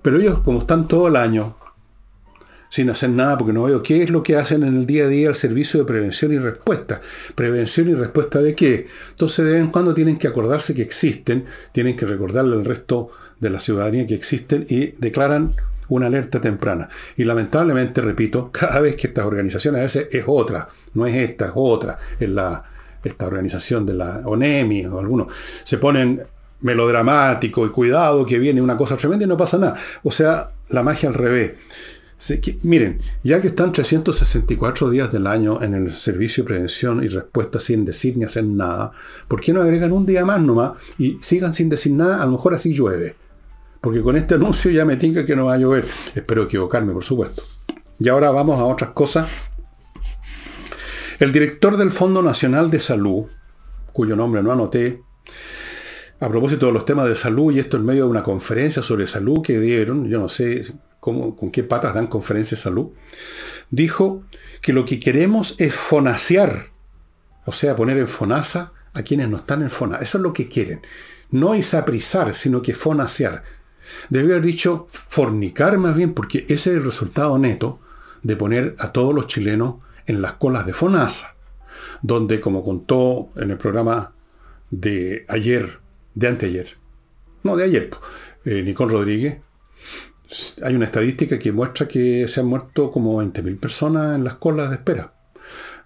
Pero 0.00 0.18
ellos, 0.18 0.40
como 0.40 0.60
están 0.60 0.88
todo 0.88 1.08
el 1.08 1.16
año 1.16 1.54
sin 2.70 2.88
hacer 2.88 3.10
nada, 3.10 3.36
porque 3.36 3.52
no 3.52 3.64
veo 3.64 3.82
qué 3.82 4.02
es 4.02 4.10
lo 4.10 4.22
que 4.22 4.36
hacen 4.36 4.62
en 4.62 4.76
el 4.76 4.86
día 4.86 5.04
a 5.04 5.08
día 5.08 5.28
el 5.28 5.34
servicio 5.34 5.80
de 5.80 5.86
prevención 5.86 6.32
y 6.32 6.38
respuesta. 6.38 7.00
¿Prevención 7.34 7.90
y 7.90 7.94
respuesta 7.94 8.40
de 8.40 8.54
qué? 8.54 8.86
Entonces 9.10 9.44
de 9.44 9.52
vez 9.52 9.60
en 9.60 9.70
cuando 9.70 9.92
tienen 9.92 10.16
que 10.16 10.28
acordarse 10.28 10.74
que 10.74 10.82
existen, 10.82 11.44
tienen 11.72 11.96
que 11.96 12.06
recordarle 12.06 12.54
al 12.54 12.64
resto 12.64 13.10
de 13.40 13.50
la 13.50 13.58
ciudadanía 13.58 14.06
que 14.06 14.14
existen 14.14 14.64
y 14.68 14.92
declaran 14.98 15.52
una 15.88 16.06
alerta 16.06 16.40
temprana. 16.40 16.88
Y 17.16 17.24
lamentablemente, 17.24 18.00
repito, 18.00 18.50
cada 18.52 18.80
vez 18.80 18.94
que 18.94 19.08
estas 19.08 19.26
organizaciones 19.26 19.80
a 19.80 19.82
veces 19.82 20.08
es 20.12 20.24
otra, 20.26 20.68
no 20.94 21.06
es 21.06 21.16
esta, 21.16 21.46
es 21.46 21.52
otra, 21.56 21.98
es 22.20 22.28
la, 22.28 22.64
esta 23.02 23.26
organización 23.26 23.84
de 23.84 23.94
la 23.94 24.22
ONEMI 24.24 24.86
o 24.86 25.00
algunos, 25.00 25.26
se 25.64 25.76
ponen 25.78 26.22
melodramático 26.60 27.66
y 27.66 27.70
cuidado 27.70 28.24
que 28.26 28.38
viene 28.38 28.60
una 28.60 28.76
cosa 28.76 28.96
tremenda 28.96 29.24
y 29.24 29.28
no 29.28 29.36
pasa 29.36 29.58
nada. 29.58 29.76
O 30.02 30.10
sea, 30.10 30.50
la 30.68 30.82
magia 30.82 31.08
al 31.08 31.14
revés 31.14 31.52
miren, 32.62 33.00
ya 33.22 33.40
que 33.40 33.48
están 33.48 33.72
364 33.72 34.90
días 34.90 35.10
del 35.10 35.26
año 35.26 35.62
en 35.62 35.74
el 35.74 35.92
servicio 35.92 36.44
de 36.44 36.48
prevención 36.48 37.02
y 37.02 37.08
respuesta 37.08 37.58
sin 37.60 37.84
decir 37.84 38.16
ni 38.16 38.24
hacer 38.24 38.44
nada, 38.44 38.92
¿por 39.26 39.40
qué 39.40 39.52
no 39.52 39.62
agregan 39.62 39.92
un 39.92 40.06
día 40.06 40.24
más 40.24 40.40
nomás 40.40 40.72
y 40.98 41.18
sigan 41.20 41.54
sin 41.54 41.68
decir 41.68 41.92
nada? 41.92 42.22
A 42.22 42.26
lo 42.26 42.32
mejor 42.32 42.54
así 42.54 42.74
llueve. 42.74 43.16
Porque 43.80 44.02
con 44.02 44.16
este 44.16 44.34
anuncio 44.36 44.70
ya 44.70 44.84
me 44.84 44.96
tinca 44.96 45.24
que 45.24 45.34
no 45.34 45.46
va 45.46 45.54
a 45.54 45.58
llover. 45.58 45.86
Espero 46.14 46.44
equivocarme, 46.44 46.92
por 46.92 47.04
supuesto. 47.04 47.42
Y 47.98 48.08
ahora 48.08 48.30
vamos 48.30 48.58
a 48.58 48.64
otras 48.64 48.90
cosas. 48.90 49.28
El 51.18 51.32
director 51.32 51.76
del 51.76 51.92
Fondo 51.92 52.22
Nacional 52.22 52.70
de 52.70 52.80
Salud, 52.80 53.24
cuyo 53.92 54.16
nombre 54.16 54.42
no 54.42 54.52
anoté, 54.52 55.02
a 56.20 56.28
propósito 56.28 56.66
de 56.66 56.72
los 56.72 56.84
temas 56.84 57.08
de 57.08 57.16
salud, 57.16 57.52
y 57.52 57.58
esto 57.58 57.76
en 57.76 57.86
medio 57.86 58.04
de 58.04 58.10
una 58.10 58.22
conferencia 58.22 58.82
sobre 58.82 59.06
salud 59.06 59.42
que 59.42 59.58
dieron, 59.58 60.08
yo 60.08 60.20
no 60.20 60.28
sé 60.28 60.62
con 61.00 61.50
qué 61.50 61.64
patas 61.64 61.94
dan 61.94 62.08
conferencias 62.08 62.60
de 62.60 62.64
salud, 62.64 62.88
dijo 63.70 64.24
que 64.60 64.74
lo 64.74 64.84
que 64.84 65.00
queremos 65.00 65.54
es 65.58 65.74
fonasear, 65.74 66.66
o 67.46 67.52
sea, 67.52 67.74
poner 67.74 67.96
en 67.96 68.08
fonaza 68.08 68.72
a 68.92 69.02
quienes 69.02 69.28
no 69.28 69.38
están 69.38 69.62
en 69.62 69.70
FONA. 69.70 69.98
Eso 69.98 70.18
es 70.18 70.22
lo 70.22 70.32
que 70.32 70.48
quieren. 70.48 70.82
No 71.30 71.54
isaprizar, 71.54 72.34
sino 72.34 72.62
que 72.62 72.74
fonasear. 72.74 73.44
Debe 74.08 74.32
haber 74.32 74.44
dicho 74.44 74.86
fornicar 74.90 75.78
más 75.78 75.96
bien, 75.96 76.12
porque 76.12 76.44
ese 76.48 76.70
es 76.70 76.76
el 76.78 76.84
resultado 76.84 77.38
neto 77.38 77.80
de 78.22 78.36
poner 78.36 78.74
a 78.78 78.92
todos 78.92 79.14
los 79.14 79.26
chilenos 79.26 79.76
en 80.06 80.22
las 80.22 80.34
colas 80.34 80.66
de 80.66 80.74
FONASA, 80.74 81.34
donde, 82.02 82.40
como 82.40 82.62
contó 82.62 83.30
en 83.36 83.50
el 83.50 83.58
programa 83.58 84.12
de 84.70 85.24
ayer, 85.28 85.80
de 86.14 86.28
anteayer, 86.28 86.76
no, 87.42 87.56
de 87.56 87.64
ayer, 87.64 87.90
eh, 88.44 88.62
Nicole 88.62 88.92
Rodríguez, 88.92 89.38
hay 90.62 90.74
una 90.74 90.84
estadística 90.84 91.38
que 91.38 91.52
muestra 91.52 91.88
que 91.88 92.28
se 92.28 92.40
han 92.40 92.46
muerto 92.46 92.90
como 92.90 93.22
20.000 93.22 93.58
personas 93.58 94.14
en 94.14 94.24
las 94.24 94.34
colas 94.34 94.68
de 94.68 94.76
espera. 94.76 95.14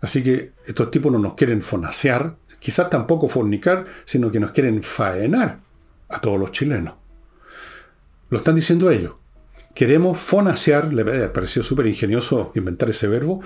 Así 0.01 0.23
que 0.23 0.53
estos 0.67 0.91
tipos 0.91 1.11
no 1.11 1.19
nos 1.19 1.35
quieren 1.35 1.63
fonasear, 1.63 2.37
quizás 2.59 2.91
tampoco 2.91 3.29
fornicar, 3.29 3.87
sino 4.05 4.31
que 4.31 4.41
nos 4.41 4.51
quieren 4.51 4.83
faenar 4.83 5.61
a 6.09 6.21
todos 6.21 6.39
los 6.39 6.53
chilenos. 6.53 6.95
Lo 8.29 8.39
están 8.39 8.57
diciendo 8.57 8.91
ellos. 8.91 9.15
Queremos 9.75 10.19
fonasear, 10.19 10.93
le 10.93 11.05
pareció 11.29 11.65
súper 11.65 11.89
ingenioso 11.89 12.53
inventar 12.55 12.91
ese 12.91 13.09
verbo, 13.09 13.41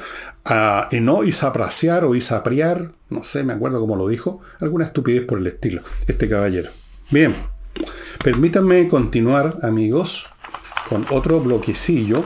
a, 0.44 0.88
y 0.90 1.00
no 1.00 1.24
isapraciar 1.24 2.04
o 2.04 2.14
isapriar, 2.14 2.92
no 3.08 3.24
sé, 3.24 3.44
me 3.44 3.54
acuerdo 3.54 3.80
cómo 3.80 3.96
lo 3.96 4.06
dijo, 4.08 4.40
alguna 4.60 4.84
estupidez 4.84 5.24
por 5.24 5.38
el 5.38 5.46
estilo, 5.46 5.80
este 6.06 6.28
caballero. 6.28 6.70
Bien, 7.10 7.34
permítanme 8.22 8.88
continuar, 8.88 9.58
amigos, 9.62 10.26
con 10.90 11.06
otro 11.10 11.40
bloquecillo. 11.40 12.22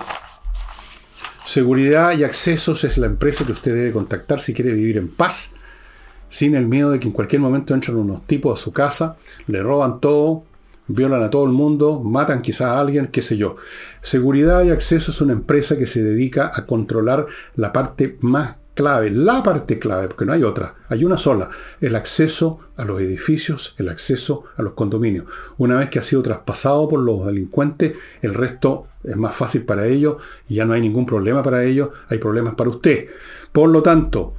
Seguridad 1.45 2.19
y 2.19 2.25
accesos 2.25 2.83
es 2.83 2.99
la 2.99 3.07
empresa 3.07 3.45
que 3.47 3.53
usted 3.53 3.73
debe 3.73 3.93
contactar 3.93 4.41
si 4.41 4.53
quiere 4.53 4.73
vivir 4.73 4.97
en 4.97 5.09
paz, 5.09 5.53
sin 6.29 6.57
el 6.57 6.67
miedo 6.67 6.91
de 6.91 6.99
que 6.99 7.07
en 7.07 7.13
cualquier 7.13 7.43
momento 7.43 7.73
entren 7.73 7.99
unos 7.99 8.27
tipos 8.27 8.59
a 8.59 8.63
su 8.63 8.73
casa, 8.73 9.17
le 9.47 9.63
roban 9.63 10.01
todo, 10.01 10.45
violan 10.89 11.23
a 11.23 11.31
todo 11.31 11.45
el 11.45 11.53
mundo, 11.53 12.01
matan 12.01 12.43
quizás 12.43 12.69
a 12.69 12.81
alguien, 12.81 13.09
qué 13.09 13.23
sé 13.23 13.37
yo. 13.37 13.57
Seguridad 14.01 14.65
y 14.65 14.71
acceso 14.71 15.11
es 15.11 15.21
una 15.21 15.33
empresa 15.33 15.77
que 15.77 15.87
se 15.87 16.03
dedica 16.03 16.51
a 16.55 16.67
controlar 16.67 17.27
la 17.55 17.73
parte 17.73 18.19
más 18.21 18.57
clave, 18.75 19.11
la 19.11 19.43
parte 19.43 19.79
clave, 19.79 20.09
porque 20.09 20.25
no 20.25 20.33
hay 20.33 20.43
otra, 20.43 20.75
hay 20.89 21.05
una 21.05 21.19
sola, 21.19 21.51
el 21.81 21.95
acceso 21.95 22.59
a 22.77 22.85
los 22.85 23.01
edificios, 23.01 23.75
el 23.79 23.89
acceso 23.89 24.45
a 24.57 24.63
los 24.63 24.73
condominios. 24.73 25.27
Una 25.59 25.79
vez 25.79 25.91
que 25.91 25.99
ha 25.99 26.03
sido 26.03 26.23
traspasado 26.23 26.89
por 26.89 27.01
los 27.01 27.27
delincuentes, 27.27 27.95
el 28.23 28.35
resto 28.35 28.87
es 29.05 29.17
más 29.17 29.35
fácil 29.35 29.65
para 29.65 29.87
ellos 29.87 30.17
y 30.49 30.57
ya 30.57 30.65
no 30.65 30.73
hay 30.73 30.81
ningún 30.81 31.07
problema 31.07 31.43
para 31.43 31.65
ellos, 31.65 31.91
hay 32.09 32.19
problemas 32.19 32.55
para 32.55 32.71
usted. 32.71 33.09
Por 33.53 33.69
lo 33.69 33.83
tanto, 33.83 34.35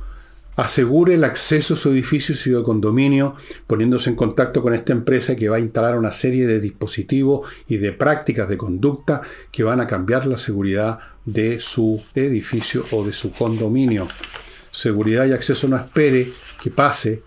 asegure 0.55 1.15
el 1.15 1.23
acceso 1.23 1.73
a 1.73 1.77
su 1.77 1.89
edificio 1.89 2.35
y 2.35 2.37
su 2.37 2.63
condominio 2.63 3.35
poniéndose 3.67 4.09
en 4.09 4.15
contacto 4.15 4.61
con 4.61 4.73
esta 4.73 4.93
empresa 4.93 5.35
que 5.35 5.49
va 5.49 5.57
a 5.57 5.61
instalar 5.61 5.97
una 5.97 6.11
serie 6.11 6.45
de 6.45 6.59
dispositivos 6.59 7.49
y 7.67 7.77
de 7.77 7.91
prácticas 7.91 8.47
de 8.49 8.57
conducta 8.57 9.21
que 9.51 9.63
van 9.63 9.79
a 9.79 9.87
cambiar 9.87 10.25
la 10.25 10.37
seguridad 10.37 10.99
de 11.25 11.59
su 11.59 12.03
edificio 12.15 12.85
o 12.91 13.05
de 13.05 13.13
su 13.13 13.31
condominio. 13.31 14.07
Seguridad 14.71 15.25
y 15.25 15.33
acceso 15.33 15.67
no 15.67 15.77
espere 15.77 16.31
que 16.61 16.71
pase. 16.71 17.23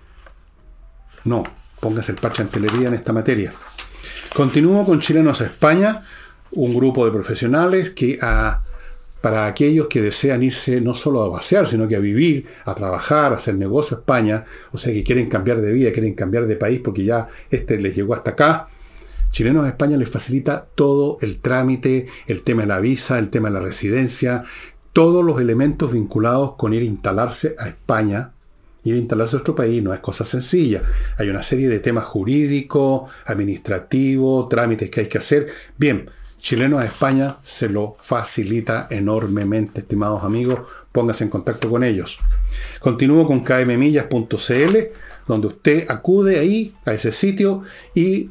No, 1.24 1.44
póngase 1.80 2.12
el 2.12 2.18
parche 2.18 2.42
antelería 2.42 2.88
en 2.88 2.94
esta 2.94 3.12
materia. 3.12 3.52
Continúo 4.34 4.84
con 4.84 5.00
Chilenos 5.00 5.40
a 5.40 5.46
España, 5.46 6.02
un 6.52 6.74
grupo 6.74 7.04
de 7.04 7.12
profesionales 7.12 7.90
que 7.90 8.18
a, 8.20 8.60
para 9.26 9.46
aquellos 9.46 9.88
que 9.88 10.00
desean 10.00 10.44
irse 10.44 10.80
no 10.80 10.94
solo 10.94 11.20
a 11.20 11.32
pasear, 11.32 11.66
sino 11.66 11.88
que 11.88 11.96
a 11.96 11.98
vivir, 11.98 12.46
a 12.64 12.76
trabajar, 12.76 13.32
a 13.32 13.36
hacer 13.38 13.56
negocio 13.56 13.96
a 13.96 13.98
España, 13.98 14.44
o 14.70 14.78
sea 14.78 14.92
que 14.92 15.02
quieren 15.02 15.28
cambiar 15.28 15.60
de 15.60 15.72
vida, 15.72 15.90
quieren 15.90 16.14
cambiar 16.14 16.46
de 16.46 16.54
país 16.54 16.78
porque 16.78 17.02
ya 17.02 17.26
este 17.50 17.76
les 17.80 17.96
llegó 17.96 18.14
hasta 18.14 18.30
acá, 18.30 18.68
Chilenos 19.32 19.64
de 19.64 19.70
España 19.70 19.96
les 19.96 20.08
facilita 20.08 20.68
todo 20.76 21.18
el 21.22 21.40
trámite, 21.40 22.06
el 22.28 22.42
tema 22.42 22.62
de 22.62 22.68
la 22.68 22.78
visa, 22.78 23.18
el 23.18 23.30
tema 23.30 23.48
de 23.48 23.54
la 23.54 23.60
residencia, 23.62 24.44
todos 24.92 25.24
los 25.24 25.40
elementos 25.40 25.92
vinculados 25.92 26.52
con 26.54 26.72
ir 26.72 26.82
a 26.82 26.86
instalarse 26.86 27.56
a 27.58 27.66
España. 27.66 28.30
Ir 28.84 28.94
a 28.94 28.98
instalarse 28.98 29.34
a 29.34 29.40
otro 29.40 29.56
país 29.56 29.82
no 29.82 29.92
es 29.92 29.98
cosa 29.98 30.24
sencilla. 30.24 30.82
Hay 31.18 31.30
una 31.30 31.42
serie 31.42 31.68
de 31.68 31.80
temas 31.80 32.04
jurídicos, 32.04 33.10
administrativos, 33.24 34.48
trámites 34.48 34.88
que 34.88 35.00
hay 35.00 35.08
que 35.08 35.18
hacer. 35.18 35.48
Bien, 35.76 36.08
Chilenos 36.46 36.78
de 36.78 36.86
España 36.86 37.38
se 37.42 37.68
lo 37.68 37.96
facilita 37.98 38.86
enormemente, 38.88 39.80
estimados 39.80 40.22
amigos. 40.22 40.60
Póngase 40.92 41.24
en 41.24 41.30
contacto 41.30 41.68
con 41.68 41.82
ellos. 41.82 42.20
Continúo 42.78 43.26
con 43.26 43.40
kmmillas.cl, 43.40 44.76
donde 45.26 45.46
usted 45.48 45.90
acude 45.90 46.38
ahí, 46.38 46.72
a 46.84 46.92
ese 46.92 47.10
sitio, 47.10 47.62
y 47.96 48.30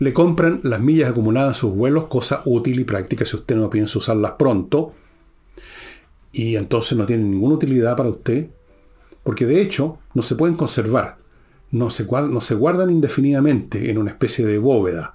le 0.00 0.12
compran 0.12 0.60
las 0.64 0.80
millas 0.80 1.12
acumuladas 1.12 1.56
en 1.56 1.60
sus 1.60 1.74
vuelos, 1.74 2.08
cosa 2.08 2.42
útil 2.44 2.78
y 2.78 2.84
práctica 2.84 3.24
si 3.24 3.36
usted 3.36 3.56
no 3.56 3.70
piensa 3.70 3.98
usarlas 3.98 4.32
pronto. 4.32 4.92
Y 6.30 6.56
entonces 6.56 6.98
no 6.98 7.06
tienen 7.06 7.30
ninguna 7.30 7.54
utilidad 7.54 7.96
para 7.96 8.10
usted, 8.10 8.50
porque 9.22 9.46
de 9.46 9.62
hecho 9.62 9.96
no 10.12 10.20
se 10.20 10.34
pueden 10.34 10.56
conservar, 10.56 11.16
no 11.70 11.88
se, 11.88 12.04
no 12.04 12.42
se 12.42 12.54
guardan 12.54 12.90
indefinidamente 12.90 13.90
en 13.90 13.96
una 13.96 14.10
especie 14.10 14.44
de 14.44 14.58
bóveda. 14.58 15.14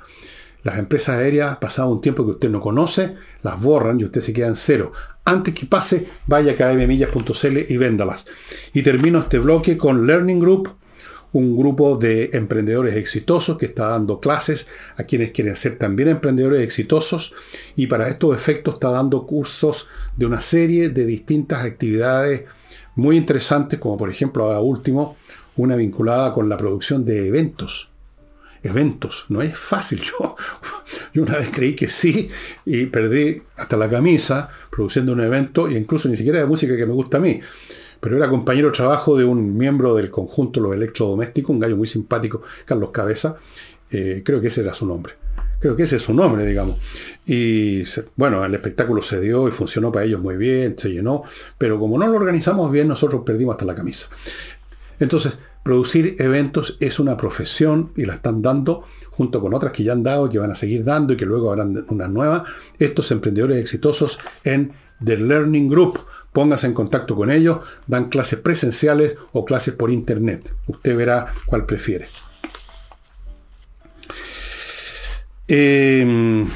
Las 0.64 0.78
empresas 0.78 1.18
aéreas, 1.18 1.58
pasado 1.58 1.90
un 1.90 2.02
tiempo 2.02 2.26
que 2.26 2.32
usted 2.32 2.50
no 2.50 2.60
conoce, 2.60 3.16
las 3.42 3.62
borran 3.62 4.00
y 4.00 4.04
usted 4.04 4.22
se 4.22 4.34
queda 4.34 4.48
en 4.48 4.56
cero. 4.56 4.92
Antes 5.24 5.54
que 5.54 5.66
pase, 5.66 6.06
vaya 6.28 6.54
a 6.54 6.56
kmmillas.cl 6.56 7.58
y 7.70 7.78
véndalas. 7.78 8.26
Y 8.74 8.82
termino 8.82 9.20
este 9.20 9.40
bloque 9.40 9.78
con 9.78 10.06
Learning 10.06 10.40
Group, 10.40 10.76
un 11.32 11.56
grupo 11.56 11.96
de 11.96 12.32
emprendedores 12.34 12.96
exitosos 12.96 13.58
que 13.58 13.68
está 13.68 13.90
dando 13.90 14.20
clases 14.20 14.68
a 14.98 15.04
quienes 15.04 15.32
quieren 15.32 15.56
ser 15.56 15.78
también 15.78 16.10
emprendedores 16.10 16.62
exitosos 16.62 17.34
y 17.76 17.88
para 17.88 18.08
estos 18.08 18.36
efectos 18.36 18.76
está 18.76 18.90
dando 18.90 19.26
cursos 19.28 19.88
de 20.18 20.26
una 20.26 20.42
serie 20.42 20.90
de 20.90 21.06
distintas 21.06 21.64
actividades 21.64 22.46
muy 22.96 23.16
interesantes, 23.16 23.80
como 23.80 23.98
por 23.98 24.10
ejemplo 24.10 24.46
ahora 24.46 24.60
último, 24.60 25.18
una 25.56 25.76
vinculada 25.76 26.34
con 26.34 26.50
la 26.50 26.58
producción 26.58 27.06
de 27.06 27.28
eventos. 27.28 27.89
Eventos, 28.64 29.26
no 29.30 29.42
es 29.42 29.58
fácil. 29.58 30.02
Yo, 30.20 30.36
yo 31.14 31.24
una 31.24 31.38
vez 31.38 31.50
creí 31.52 31.76
que 31.76 31.88
sí 31.88 32.30
y 32.66 32.86
perdí 32.88 33.42
hasta 33.58 33.78
la 33.78 33.90
camisa 33.90 34.50
produciendo 34.70 35.14
un 35.14 35.22
evento 35.22 35.68
e 35.68 35.78
incluso 35.78 36.10
ni 36.10 36.18
siquiera 36.18 36.40
de 36.40 36.46
música 36.46 36.76
que 36.76 36.86
me 36.86 36.94
gusta 36.94 37.18
a 37.18 37.20
mí 37.20 37.42
pero 38.00 38.18
era 38.18 38.30
compañero 38.30 38.68
de 38.68 38.74
trabajo 38.74 39.18
de 39.18 39.26
un 39.26 39.58
miembro 39.58 39.94
del 39.96 40.10
conjunto 40.10 40.60
Los 40.60 40.74
Electrodomésticos, 40.74 41.50
un 41.50 41.60
gallo 41.60 41.78
muy 41.78 41.88
simpático, 41.88 42.42
Carlos 42.66 42.92
Cabeza, 42.92 43.36
eh, 43.92 44.22
creo 44.24 44.40
que 44.40 44.48
ese 44.48 44.62
era 44.62 44.74
su 44.74 44.86
nombre. 44.86 45.14
Creo 45.60 45.76
que 45.76 45.84
ese 45.84 45.98
es 45.98 46.04
su 46.04 46.14
nombre, 46.14 46.46
digamos. 46.46 46.78
Y 47.26 47.84
bueno, 48.16 48.46
el 48.46 48.54
espectáculo 48.54 49.02
se 49.02 49.20
dio 49.20 49.48
y 49.50 49.52
funcionó 49.52 49.92
para 49.92 50.06
ellos 50.06 50.22
muy 50.22 50.38
bien, 50.38 50.76
se 50.78 50.90
llenó, 50.90 51.24
pero 51.58 51.78
como 51.78 51.98
no 51.98 52.08
lo 52.08 52.16
organizamos 52.16 52.72
bien, 52.72 52.88
nosotros 52.88 53.24
perdimos 53.26 53.54
hasta 53.54 53.66
la 53.66 53.76
camisa. 53.76 54.08
Entonces, 55.00 55.38
producir 55.70 56.16
eventos 56.18 56.78
es 56.80 57.00
una 57.00 57.16
profesión 57.16 57.92
y 57.96 58.06
la 58.06 58.16
están 58.16 58.42
dando 58.42 58.86
junto 59.12 59.40
con 59.40 59.54
otras 59.54 59.72
que 59.72 59.84
ya 59.84 59.92
han 59.92 60.02
dado 60.02 60.28
que 60.28 60.40
van 60.40 60.50
a 60.50 60.56
seguir 60.56 60.84
dando 60.84 61.14
y 61.14 61.16
que 61.16 61.28
luego 61.28 61.52
habrán 61.52 61.86
una 61.90 62.08
nueva, 62.08 62.44
estos 62.80 63.12
emprendedores 63.12 63.60
exitosos 63.60 64.18
en 64.44 64.74
The 65.06 65.18
Learning 65.18 65.68
Group 65.68 66.00
Póngase 66.34 66.66
en 66.66 66.74
contacto 66.74 67.16
con 67.16 67.30
ellos, 67.30 67.60
dan 67.86 68.10
clases 68.10 68.40
presenciales 68.40 69.16
o 69.32 69.46
clases 69.46 69.76
por 69.76 69.92
internet. 69.92 70.52
Usted 70.66 70.98
verá 70.98 71.34
cuál 71.46 71.68
prefiere. 71.68 72.08
Em, 75.48 76.48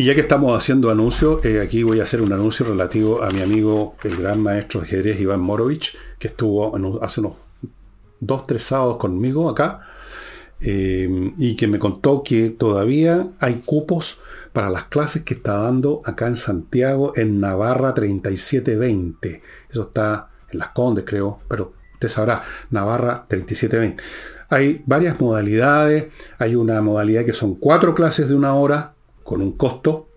y 0.00 0.04
ya 0.04 0.14
que 0.14 0.22
estamos 0.22 0.56
haciendo 0.56 0.90
anuncios, 0.90 1.44
eh, 1.44 1.60
aquí 1.60 1.82
voy 1.82 2.00
a 2.00 2.04
hacer 2.04 2.22
un 2.22 2.32
anuncio 2.32 2.66
relativo 2.66 3.22
a 3.22 3.30
mi 3.30 3.40
amigo, 3.40 3.96
el 4.02 4.16
gran 4.16 4.42
maestro 4.42 4.80
de 4.80 4.86
ajedrez 4.86 5.20
Iván 5.20 5.40
Morovich, 5.40 5.96
que 6.18 6.28
estuvo 6.28 6.74
hace 7.02 7.20
unos 7.20 7.34
dos, 8.20 8.46
tres 8.46 8.62
sábados 8.62 8.96
conmigo 8.96 9.48
acá 9.48 9.80
Em, 10.62 11.32
y 11.38 11.56
que 11.56 11.66
me 11.66 11.78
contó 11.78 12.22
que 12.22 12.50
todavía 12.50 13.28
hay 13.40 13.62
cupos 13.64 14.20
para 14.52 14.68
las 14.68 14.84
clases 14.84 15.22
que 15.22 15.32
está 15.32 15.54
dando 15.54 16.02
acá 16.04 16.26
en 16.26 16.36
Santiago, 16.36 17.12
en 17.16 17.40
Navarra 17.40 17.94
3720. 17.94 19.42
Eso 19.70 19.82
está 19.84 20.28
en 20.50 20.58
Las 20.58 20.68
Condes, 20.68 21.04
creo, 21.06 21.38
pero 21.48 21.72
usted 21.94 22.08
sabrá, 22.10 22.42
Navarra 22.68 23.24
3720. 23.26 24.02
Hay 24.50 24.82
varias 24.84 25.18
modalidades. 25.18 26.08
Hay 26.38 26.56
una 26.56 26.82
modalidad 26.82 27.24
que 27.24 27.32
son 27.32 27.54
cuatro 27.54 27.94
clases 27.94 28.28
de 28.28 28.34
una 28.34 28.52
hora 28.52 28.94
con 29.30 29.42
un 29.42 29.52
costo. 29.52 30.08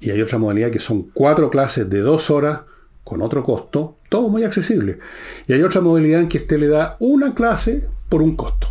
Y 0.00 0.08
hay 0.08 0.22
otra 0.22 0.38
modalidad 0.38 0.70
que 0.70 0.80
son 0.80 1.10
cuatro 1.12 1.50
clases 1.50 1.90
de 1.90 2.00
dos 2.00 2.30
horas 2.30 2.60
con 3.04 3.20
otro 3.20 3.42
costo. 3.42 3.96
Todo 4.08 4.30
muy 4.30 4.44
accesible. 4.44 4.98
Y 5.46 5.52
hay 5.52 5.62
otra 5.62 5.82
modalidad 5.82 6.22
en 6.22 6.28
que 6.30 6.38
usted 6.38 6.58
le 6.58 6.68
da 6.68 6.96
una 7.00 7.34
clase 7.34 7.86
por 8.08 8.22
un 8.22 8.34
costo 8.34 8.68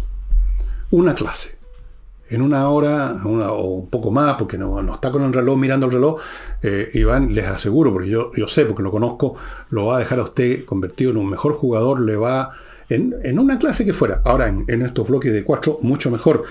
una 0.89 1.13
clase. 1.13 1.57
en 2.29 2.41
una 2.41 2.69
hora 2.69 3.15
o 3.25 3.67
un 3.67 3.89
poco 3.89 4.09
más, 4.09 4.37
porque 4.37 4.57
no, 4.57 4.93
está 4.93 5.11
con 5.11 5.23
el 5.23 5.33
reloj 5.33 5.57
mirando 5.57 5.85
el 5.85 5.91
reloj, 5.91 6.19
eh, 6.61 6.89
Iván, 6.93 7.33
les 7.35 7.45
aseguro, 7.45 7.93
porque 7.93 8.09
yo, 8.09 8.31
yo 8.35 8.47
sé, 8.47 8.65
porque 8.65 8.83
lo 8.83 8.91
conozco, 8.91 9.35
lo 9.69 9.85
va 9.85 9.97
a 9.97 9.99
dejar 9.99 10.19
a 10.19 10.23
usted 10.23 10.65
convertido 10.65 11.11
en 11.11 11.17
un 11.17 11.29
mejor 11.29 11.53
jugador, 11.53 11.99
le 11.99 12.15
va 12.15 12.53
en, 12.89 13.39
una 13.39 13.59
clase 13.59 13.85
que 13.85 13.93
fuera. 13.93 14.21
Ahora, 14.25 14.47
en, 14.47 14.65
en, 14.67 14.81
estos 14.81 15.07
bloques 15.07 15.31
de 15.33 15.43
cuatro, 15.43 15.79
mucho 15.81 16.09
mejor. 16.09 16.43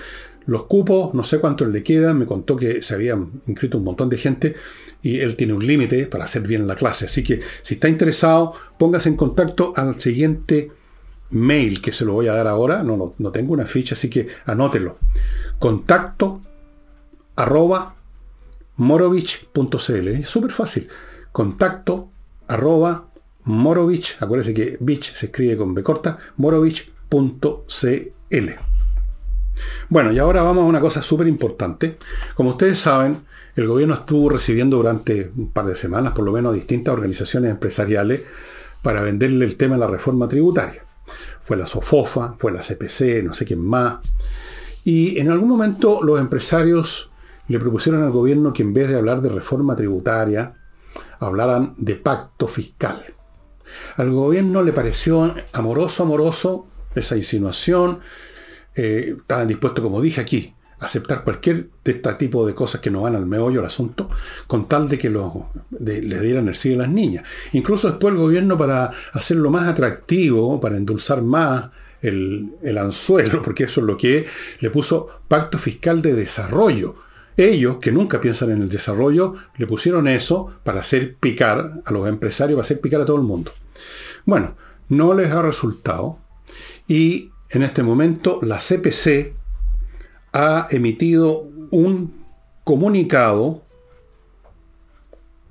Los 0.47 0.63
cupos, 0.63 1.13
no 1.13 1.23
sé 1.23 1.39
cuántos 1.39 1.67
le 1.67 1.83
quedan, 1.83 2.17
me 2.17 2.25
contó 2.25 2.55
que 2.55 2.81
se 2.81 2.95
habían 2.95 3.41
inscrito 3.47 3.77
un 3.77 3.83
montón 3.83 4.09
de 4.09 4.17
gente 4.17 4.55
y 5.01 5.19
él 5.19 5.35
tiene 5.35 5.53
un 5.53 5.65
límite 5.65 6.07
para 6.07 6.23
hacer 6.23 6.41
bien 6.41 6.65
la 6.65 6.75
clase. 6.75 7.05
Así 7.05 7.21
que 7.21 7.41
si 7.61 7.75
está 7.75 7.89
interesado, 7.89 8.53
póngase 8.77 9.09
en 9.09 9.17
contacto 9.17 9.73
al 9.75 9.99
siguiente 9.99 10.71
mail 11.31 11.81
que 11.81 11.91
se 11.91 12.05
lo 12.05 12.13
voy 12.13 12.27
a 12.27 12.33
dar 12.33 12.47
ahora. 12.47 12.81
No, 12.81 13.13
no, 13.17 13.31
tengo 13.31 13.53
una 13.53 13.65
ficha, 13.65 13.95
así 13.95 14.09
que 14.09 14.27
anótelo. 14.45 14.97
Contacto 15.59 16.41
arroba 17.35 17.95
morovich.cl. 18.77 20.07
Es 20.07 20.29
súper 20.29 20.51
fácil. 20.51 20.87
Contacto 21.31 22.09
arroba 22.47 23.09
morovich. 23.43 24.17
Acuérdense 24.21 24.53
que 24.53 24.77
bich 24.79 25.13
se 25.13 25.27
escribe 25.27 25.57
con 25.57 25.73
B 25.73 25.83
corta. 25.83 26.17
morovich.cl. 26.37 27.27
Bueno, 29.89 30.11
y 30.11 30.19
ahora 30.19 30.41
vamos 30.41 30.63
a 30.63 30.67
una 30.67 30.79
cosa 30.79 31.01
súper 31.01 31.27
importante. 31.27 31.97
Como 32.35 32.51
ustedes 32.51 32.79
saben, 32.79 33.25
el 33.55 33.67
gobierno 33.67 33.95
estuvo 33.95 34.29
recibiendo 34.29 34.77
durante 34.77 35.31
un 35.35 35.51
par 35.51 35.65
de 35.65 35.75
semanas, 35.75 36.13
por 36.13 36.25
lo 36.25 36.31
menos, 36.31 36.53
distintas 36.53 36.93
organizaciones 36.93 37.51
empresariales 37.51 38.23
para 38.81 39.01
venderle 39.01 39.45
el 39.45 39.55
tema 39.57 39.75
de 39.75 39.81
la 39.81 39.87
reforma 39.87 40.27
tributaria. 40.27 40.83
Fue 41.43 41.57
la 41.57 41.65
SOFOFA, 41.65 42.35
fue 42.37 42.51
la 42.51 42.61
CPC, 42.61 43.23
no 43.23 43.33
sé 43.33 43.45
quién 43.45 43.65
más. 43.65 43.97
Y 44.83 45.19
en 45.19 45.31
algún 45.31 45.49
momento 45.49 46.01
los 46.03 46.19
empresarios 46.19 47.09
le 47.47 47.59
propusieron 47.59 48.03
al 48.03 48.11
gobierno 48.11 48.53
que 48.53 48.63
en 48.63 48.73
vez 48.73 48.89
de 48.89 48.95
hablar 48.95 49.21
de 49.21 49.29
reforma 49.29 49.75
tributaria, 49.75 50.53
hablaran 51.19 51.73
de 51.77 51.95
pacto 51.95 52.47
fiscal. 52.47 53.03
Al 53.95 54.11
gobierno 54.11 54.61
le 54.61 54.73
pareció 54.73 55.33
amoroso, 55.53 56.03
amoroso 56.03 56.67
esa 56.95 57.17
insinuación, 57.17 57.99
eh, 58.77 59.15
estaban 59.19 59.47
dispuestos, 59.47 59.83
como 59.83 59.99
dije 59.99 60.21
aquí, 60.21 60.53
a 60.79 60.85
aceptar 60.85 61.23
cualquier 61.23 61.69
de 61.83 61.91
este 61.93 62.13
tipo 62.13 62.45
de 62.45 62.53
cosas 62.53 62.79
que 62.79 62.91
no 62.91 63.01
van 63.01 63.15
al 63.15 63.25
meollo 63.25 63.57
del 63.57 63.65
asunto, 63.65 64.07
con 64.45 64.69
tal 64.69 64.87
de 64.87 64.99
que 64.99 65.09
les 65.09 66.21
dieran 66.21 66.47
el 66.47 66.55
sí 66.55 66.75
a 66.75 66.77
las 66.77 66.89
niñas. 66.89 67.23
Incluso 67.53 67.89
después 67.89 68.13
el 68.13 68.19
gobierno, 68.19 68.57
para 68.57 68.91
hacerlo 69.13 69.49
más 69.49 69.67
atractivo, 69.67 70.59
para 70.59 70.77
endulzar 70.77 71.23
más 71.23 71.69
el, 72.01 72.51
el 72.61 72.77
anzuelo, 72.77 73.41
porque 73.41 73.63
eso 73.63 73.81
es 73.81 73.87
lo 73.87 73.97
que 73.97 74.25
le 74.59 74.69
puso 74.69 75.09
pacto 75.27 75.57
fiscal 75.57 76.01
de 76.03 76.13
desarrollo. 76.13 76.95
Ellos, 77.35 77.77
que 77.77 77.91
nunca 77.91 78.21
piensan 78.21 78.51
en 78.51 78.61
el 78.61 78.69
desarrollo, 78.69 79.35
le 79.57 79.67
pusieron 79.67 80.07
eso 80.07 80.59
para 80.63 80.81
hacer 80.81 81.15
picar 81.15 81.81
a 81.83 81.91
los 81.91 82.07
empresarios, 82.07 82.55
para 82.55 82.65
hacer 82.65 82.79
picar 82.79 83.01
a 83.01 83.05
todo 83.05 83.17
el 83.17 83.23
mundo. 83.23 83.51
Bueno, 84.25 84.55
no 84.89 85.13
les 85.13 85.31
ha 85.31 85.41
resultado. 85.41 86.19
Y 86.87 87.31
en 87.49 87.63
este 87.63 87.83
momento 87.83 88.39
la 88.41 88.57
CPC 88.57 89.33
ha 90.33 90.67
emitido 90.69 91.47
un 91.71 92.13
comunicado, 92.63 93.63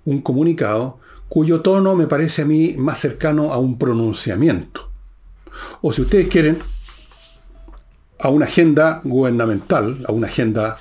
un 0.05 0.21
comunicado 0.21 0.99
cuyo 1.29 1.61
tono 1.63 1.97
me 1.97 2.07
parece 2.07 2.43
a 2.43 2.47
mí 2.47 2.75
más 2.79 2.99
cercano 2.99 3.53
a 3.53 3.59
un 3.59 3.79
pronunciamiento. 3.79 4.91
O 5.81 5.93
si 5.93 6.03
ustedes 6.03 6.29
quieren, 6.29 6.59
a 8.19 8.29
una 8.29 8.47
agenda 8.47 9.01
gubernamental, 9.05 10.05
a 10.07 10.13
una 10.13 10.27
agenda 10.29 10.77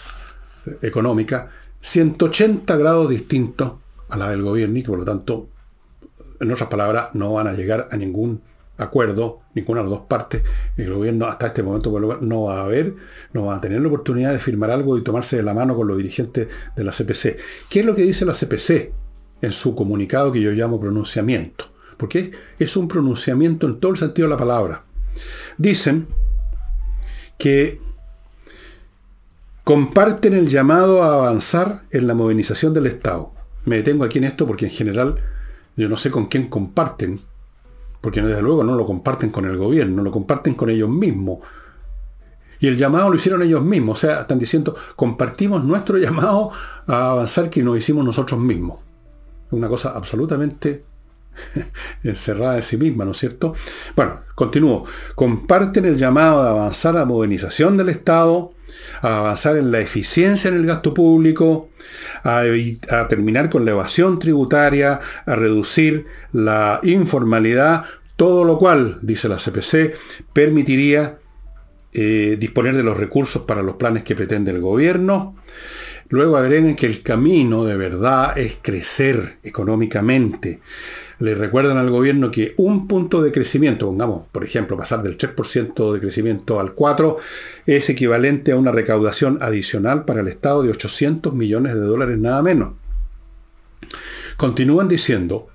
económica, 0.81 1.49
180 1.81 2.75
grados 2.77 3.09
distintos 3.09 3.73
a 4.09 4.17
la 4.17 4.29
del 4.29 4.43
gobierno 4.43 4.77
y 4.77 4.83
que 4.83 4.89
por 4.89 4.99
lo 4.99 5.05
tanto, 5.05 5.49
en 6.39 6.51
otras 6.51 6.69
palabras, 6.69 7.09
no 7.13 7.33
van 7.33 7.47
a 7.47 7.53
llegar 7.53 7.87
a 7.91 7.97
ningún 7.97 8.41
acuerdo, 8.83 9.41
ninguna 9.53 9.79
de 9.79 9.89
las 9.89 9.97
dos 9.99 10.07
partes, 10.07 10.43
el 10.75 10.93
gobierno 10.93 11.27
hasta 11.27 11.47
este 11.47 11.63
momento 11.63 11.97
no 12.21 12.43
va 12.43 12.59
a 12.59 12.65
haber, 12.65 12.95
no 13.33 13.45
va 13.45 13.55
a 13.55 13.61
tener 13.61 13.81
la 13.81 13.87
oportunidad 13.87 14.31
de 14.33 14.39
firmar 14.39 14.71
algo 14.71 14.97
y 14.97 15.01
tomarse 15.03 15.37
de 15.37 15.43
la 15.43 15.53
mano 15.53 15.75
con 15.75 15.87
los 15.87 15.97
dirigentes 15.97 16.47
de 16.75 16.83
la 16.83 16.91
CPC. 16.91 17.37
¿Qué 17.69 17.79
es 17.79 17.85
lo 17.85 17.95
que 17.95 18.03
dice 18.03 18.25
la 18.25 18.33
CPC 18.33 18.91
en 19.41 19.51
su 19.51 19.75
comunicado 19.75 20.31
que 20.31 20.41
yo 20.41 20.51
llamo 20.51 20.79
pronunciamiento? 20.79 21.71
Porque 21.97 22.31
es 22.59 22.75
un 22.75 22.87
pronunciamiento 22.87 23.67
en 23.67 23.79
todo 23.79 23.93
el 23.93 23.97
sentido 23.97 24.27
de 24.27 24.33
la 24.33 24.39
palabra. 24.39 24.83
Dicen 25.57 26.07
que 27.37 27.79
comparten 29.63 30.33
el 30.33 30.47
llamado 30.47 31.01
a 31.03 31.13
avanzar 31.13 31.83
en 31.91 32.07
la 32.07 32.13
modernización 32.13 32.73
del 32.73 32.87
Estado. 32.87 33.31
Me 33.63 33.77
detengo 33.77 34.03
aquí 34.03 34.17
en 34.17 34.25
esto 34.25 34.45
porque 34.45 34.65
en 34.65 34.71
general 34.71 35.17
yo 35.77 35.89
no 35.89 35.97
sé 35.97 36.11
con 36.11 36.27
quién 36.27 36.47
comparten 36.47 37.19
porque 38.05 38.21
desde 38.21 38.43
luego 38.43 38.63
no 38.63 38.75
lo 38.75 38.85
comparten 38.85 39.31
con 39.31 39.45
el 39.45 39.57
gobierno, 39.57 40.03
lo 40.03 40.11
comparten 40.11 40.53
con 40.53 40.69
ellos 40.69 40.87
mismos. 40.87 41.39
Y 42.59 42.67
el 42.67 42.77
llamado 42.77 43.09
lo 43.09 43.15
hicieron 43.15 43.41
ellos 43.41 43.63
mismos, 43.63 43.97
o 43.97 44.01
sea, 44.01 44.21
están 44.21 44.37
diciendo, 44.37 44.75
compartimos 44.95 45.63
nuestro 45.63 45.97
llamado 45.97 46.51
a 46.85 47.09
avanzar 47.09 47.49
que 47.49 47.63
nos 47.63 47.79
hicimos 47.79 48.05
nosotros 48.05 48.39
mismos. 48.39 48.77
Una 49.49 49.67
cosa 49.67 49.93
absolutamente 49.95 50.85
encerrada 52.03 52.57
en 52.57 52.61
sí 52.61 52.77
misma, 52.77 53.05
¿no 53.05 53.11
es 53.13 53.17
cierto? 53.17 53.55
Bueno, 53.95 54.19
continúo. 54.35 54.85
Comparten 55.15 55.85
el 55.85 55.97
llamado 55.97 56.43
a 56.43 56.51
avanzar 56.51 56.95
a 56.95 56.99
la 56.99 57.05
modernización 57.05 57.75
del 57.75 57.89
Estado, 57.89 58.53
a 59.01 59.19
avanzar 59.19 59.57
en 59.57 59.71
la 59.71 59.79
eficiencia 59.79 60.49
en 60.49 60.55
el 60.55 60.65
gasto 60.65 60.93
público, 60.93 61.69
a, 62.23 62.43
terminar 63.07 63.49
con 63.49 63.65
la 63.65 63.71
evasión 63.71 64.19
tributaria, 64.19 64.99
a 65.25 65.35
reducir 65.35 66.05
la 66.31 66.79
informalidad, 66.83 67.85
todo 68.15 68.43
lo 68.43 68.57
cual, 68.57 68.99
dice 69.01 69.27
la 69.27 69.37
CPC, 69.37 69.95
permitiría 70.33 71.19
eh, 71.93 72.37
disponer 72.39 72.75
de 72.75 72.83
los 72.83 72.97
recursos 72.97 73.43
para 73.43 73.63
los 73.63 73.75
planes 73.75 74.03
que 74.03 74.15
pretende 74.15 74.51
el 74.51 74.61
gobierno. 74.61 75.35
Luego 76.09 76.37
agregan 76.37 76.75
que 76.75 76.85
el 76.85 77.01
camino 77.01 77.63
de 77.65 77.77
verdad 77.77 78.37
es 78.37 78.57
crecer 78.61 79.39
económicamente 79.43 80.61
le 81.19 81.35
recuerdan 81.35 81.77
al 81.77 81.89
gobierno 81.89 82.31
que 82.31 82.53
un 82.57 82.87
punto 82.87 83.21
de 83.21 83.31
crecimiento, 83.31 83.87
pongamos, 83.87 84.23
por 84.31 84.43
ejemplo, 84.43 84.77
pasar 84.77 85.01
del 85.03 85.17
3% 85.17 85.93
de 85.93 85.99
crecimiento 85.99 86.59
al 86.59 86.75
4%, 86.75 87.17
es 87.65 87.89
equivalente 87.89 88.51
a 88.51 88.57
una 88.57 88.71
recaudación 88.71 89.39
adicional 89.41 90.05
para 90.05 90.21
el 90.21 90.27
Estado 90.27 90.63
de 90.63 90.71
800 90.71 91.33
millones 91.33 91.73
de 91.73 91.81
dólares 91.81 92.17
nada 92.17 92.41
menos. 92.41 92.73
Continúan 94.37 94.87
diciendo 94.87 95.47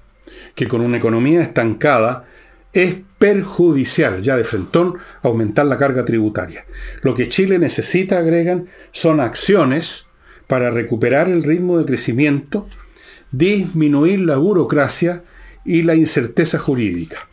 que 0.55 0.69
con 0.69 0.81
una 0.81 0.97
economía 0.97 1.41
estancada 1.41 2.27
es 2.73 2.97
perjudicial 3.19 4.23
ya 4.23 4.37
de 4.37 4.45
frentón 4.45 4.97
aumentar 5.23 5.67
la 5.67 5.77
carga 5.77 6.05
tributaria. 6.05 6.65
Lo 7.03 7.15
que 7.15 7.29
Chile 7.29 7.59
necesita, 7.59 8.19
agregan, 8.19 8.69
son 8.93 9.21
acciones 9.21 10.07
para 10.47 10.71
recuperar 10.71 11.29
el 11.29 11.43
ritmo 11.43 11.79
de 11.79 11.85
crecimiento, 11.85 12.67
disminuir 13.31 14.21
la 14.21 14.39
burocracia 14.39 15.23
y 15.65 15.83
la 15.83 15.95
incerteza 15.95 16.59
jurídica. 16.59 17.29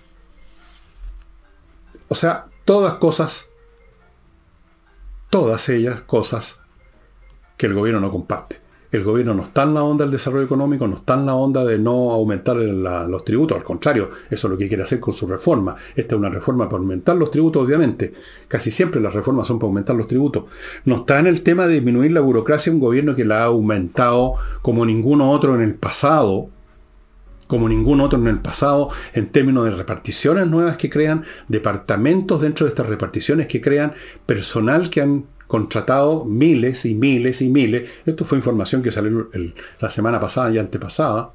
O 2.10 2.16
sea, 2.16 2.46
todas 2.66 2.96
cosas, 2.96 3.48
todas 5.30 5.68
ellas 5.70 6.02
cosas 6.02 6.60
que 7.58 7.66
el 7.66 7.74
gobierno 7.74 8.00
no 8.00 8.12
comparte. 8.12 8.62
El 8.90 9.04
gobierno 9.04 9.34
no 9.34 9.44
está 9.44 9.64
en 9.64 9.74
la 9.74 9.84
onda 9.84 10.06
del 10.06 10.14
desarrollo 10.14 10.46
económico, 10.46 10.88
no 10.88 10.96
está 10.96 11.16
en 11.16 11.26
la 11.26 11.36
onda 11.36 11.66
de 11.66 11.78
no 11.78 12.12
aumentar 12.12 12.56
los 12.56 13.26
tributos, 13.26 13.58
al 13.58 13.64
contrario, 13.64 14.10
eso 14.30 14.48
es 14.48 14.52
lo 14.52 14.58
que 14.58 14.70
quiere 14.70 14.84
hacer 14.84 15.02
con 15.02 15.14
su 15.14 15.28
reforma. 15.28 15.76
Esta 15.94 16.16
es 16.16 16.20
una 16.20 16.30
reforma 16.30 16.70
para 16.70 16.78
aumentar 16.78 17.18
los 17.18 17.30
tributos, 17.30 17.66
obviamente. 17.66 18.14
Casi 18.48 18.72
siempre 18.72 19.02
las 19.02 19.14
reformas 19.14 19.46
son 19.46 19.60
para 19.60 19.68
aumentar 19.68 19.94
los 19.98 20.08
tributos. 20.08 20.46
No 20.86 20.98
está 20.98 21.20
en 21.20 21.28
el 21.28 21.42
tema 21.42 21.68
de 21.68 21.74
disminuir 21.74 22.14
la 22.14 22.22
burocracia 22.22 22.72
un 22.72 22.80
gobierno 22.80 23.14
que 23.14 23.26
la 23.26 23.42
ha 23.42 23.46
aumentado 23.46 24.36
como 24.62 24.86
ninguno 24.86 25.32
otro 25.32 25.54
en 25.54 25.62
el 25.62 25.76
pasado, 25.76 26.50
como 27.48 27.68
ningún 27.70 28.02
otro 28.02 28.20
en 28.20 28.28
el 28.28 28.40
pasado, 28.40 28.90
en 29.14 29.28
términos 29.28 29.66
de 29.66 29.72
reparticiones 29.72 30.48
nuevas 30.48 30.78
que 30.78 30.90
crean, 30.90 31.24
departamentos 31.48 32.42
dentro 32.42 32.66
de 32.66 32.72
estas 32.72 32.88
reparticiones 32.88 33.48
que 33.48 33.62
crean, 33.62 33.94
personal 34.26 34.90
que 34.90 35.02
han 35.02 35.26
contratado 35.48 36.26
miles 36.26 36.86
y 36.86 36.94
miles 36.94 37.42
y 37.42 37.50
miles. 37.50 37.90
Esto 38.06 38.26
fue 38.26 38.38
información 38.38 38.84
que 38.84 38.92
salió 38.92 39.30
la 39.80 39.90
semana 39.90 40.20
pasada 40.20 40.52
y 40.52 40.58
antepasada. 40.58 41.34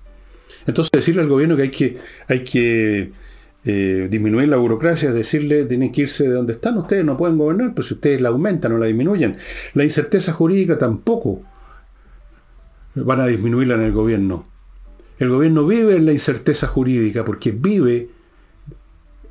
Entonces 0.67 0.91
decirle 0.93 1.23
al 1.23 1.29
gobierno 1.29 1.57
que 1.57 1.63
hay 1.63 1.71
que, 1.71 1.99
hay 2.29 2.45
que 2.45 3.13
eh, 3.65 4.09
disminuir 4.11 4.49
la 4.49 4.59
burocracia, 4.59 5.09
es 5.09 5.15
decirle, 5.15 5.65
tienen 5.65 5.91
que 5.91 6.03
irse 6.03 6.25
de 6.25 6.35
donde 6.35 6.53
están, 6.53 6.77
ustedes 6.79 7.05
no 7.05 7.17
pueden 7.17 7.39
gobernar, 7.39 7.75
pues 7.75 7.89
si 7.89 7.95
ustedes 7.95 8.21
la 8.21 8.29
aumentan 8.29 8.73
o 8.73 8.79
la 8.79 8.87
disminuyen. 8.87 9.37
La 9.75 9.85
incerteza 9.85 10.33
jurídica 10.33 10.79
tampoco 10.79 11.43
van 12.95 13.21
a 13.21 13.27
disminuirla 13.27 13.75
en 13.75 13.83
el 13.83 13.93
gobierno. 13.93 14.52
El 15.23 15.29
gobierno 15.29 15.65
vive 15.65 15.95
en 15.95 16.05
la 16.05 16.11
incerteza 16.11 16.67
jurídica 16.67 17.25
porque 17.25 17.53
vive 17.53 18.11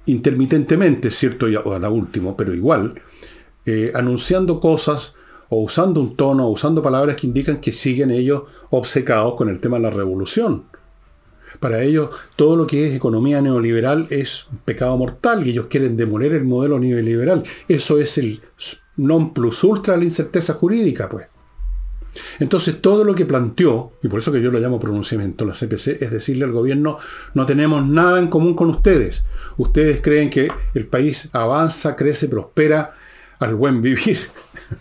intermitentemente, 0.05 1.11
¿cierto? 1.11 1.47
O 1.65 1.73
a 1.73 1.89
último, 1.89 2.37
pero 2.37 2.53
igual, 2.53 2.93
eh, 3.65 3.91
anunciando 3.93 4.61
cosas 4.61 5.15
o 5.49 5.61
usando 5.61 5.99
un 5.99 6.15
tono, 6.15 6.47
o 6.47 6.51
usando 6.51 6.81
palabras 6.81 7.17
que 7.17 7.27
indican 7.27 7.59
que 7.59 7.73
siguen 7.73 8.09
ellos 8.09 8.43
obcecados 8.69 9.35
con 9.35 9.49
el 9.49 9.59
tema 9.59 9.79
de 9.79 9.83
la 9.83 9.89
revolución. 9.89 10.63
Para 11.59 11.83
ellos, 11.83 12.09
todo 12.37 12.55
lo 12.55 12.65
que 12.65 12.87
es 12.87 12.93
economía 12.93 13.41
neoliberal 13.41 14.07
es 14.11 14.47
un 14.49 14.59
pecado 14.59 14.95
mortal 14.95 15.45
y 15.45 15.49
ellos 15.49 15.65
quieren 15.65 15.97
demoler 15.97 16.31
el 16.31 16.45
modelo 16.45 16.79
neoliberal. 16.79 17.43
Eso 17.67 17.99
es 17.99 18.17
el 18.17 18.39
non 18.95 19.33
plus 19.33 19.61
ultra 19.65 19.95
de 19.95 19.99
la 19.99 20.05
incerteza 20.05 20.53
jurídica, 20.53 21.09
pues. 21.09 21.27
Entonces, 22.39 22.81
todo 22.81 23.03
lo 23.03 23.15
que 23.15 23.25
planteó, 23.25 23.93
y 24.01 24.07
por 24.07 24.19
eso 24.19 24.31
que 24.31 24.41
yo 24.41 24.51
lo 24.51 24.59
llamo 24.59 24.79
pronunciamiento, 24.79 25.45
la 25.45 25.53
CPC, 25.53 26.01
es 26.01 26.11
decirle 26.11 26.45
al 26.45 26.51
gobierno, 26.51 26.97
no 27.33 27.45
tenemos 27.45 27.85
nada 27.85 28.19
en 28.19 28.27
común 28.27 28.53
con 28.55 28.69
ustedes. 28.69 29.23
Ustedes 29.57 30.01
creen 30.01 30.29
que 30.29 30.49
el 30.73 30.87
país 30.87 31.29
avanza, 31.33 31.95
crece, 31.95 32.27
prospera 32.27 32.95
al 33.39 33.55
buen 33.55 33.81
vivir, 33.81 34.17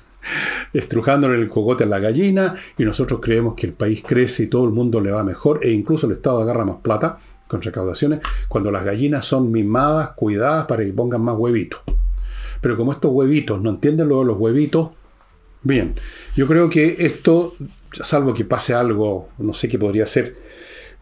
estrujándole 0.73 1.37
el 1.37 1.49
cogote 1.49 1.85
a 1.85 1.87
la 1.87 1.99
gallina, 1.99 2.55
y 2.77 2.85
nosotros 2.85 3.21
creemos 3.23 3.55
que 3.55 3.67
el 3.67 3.73
país 3.73 4.03
crece 4.07 4.45
y 4.45 4.47
todo 4.49 4.65
el 4.65 4.73
mundo 4.73 5.01
le 5.01 5.13
va 5.13 5.25
mejor, 5.25 5.61
e 5.63 5.71
incluso 5.71 6.07
el 6.07 6.13
Estado 6.13 6.41
agarra 6.41 6.65
más 6.65 6.77
plata 6.83 7.19
con 7.47 7.63
recaudaciones, 7.63 8.21
cuando 8.49 8.71
las 8.71 8.85
gallinas 8.85 9.25
son 9.25 9.51
mimadas, 9.51 10.11
cuidadas 10.17 10.67
para 10.67 10.85
que 10.85 10.93
pongan 10.93 11.23
más 11.23 11.37
huevitos. 11.37 11.81
Pero 12.61 12.77
como 12.77 12.93
estos 12.93 13.11
huevitos 13.11 13.61
no 13.61 13.71
entienden 13.71 14.09
lo 14.09 14.21
de 14.21 14.27
los 14.27 14.37
huevitos, 14.39 14.91
Bien, 15.63 15.95
yo 16.35 16.47
creo 16.47 16.71
que 16.71 16.97
esto, 17.01 17.55
salvo 17.93 18.33
que 18.33 18.45
pase 18.45 18.73
algo, 18.73 19.29
no 19.39 19.53
sé 19.53 19.69
qué 19.69 19.79
podría 19.79 20.07
ser, 20.07 20.35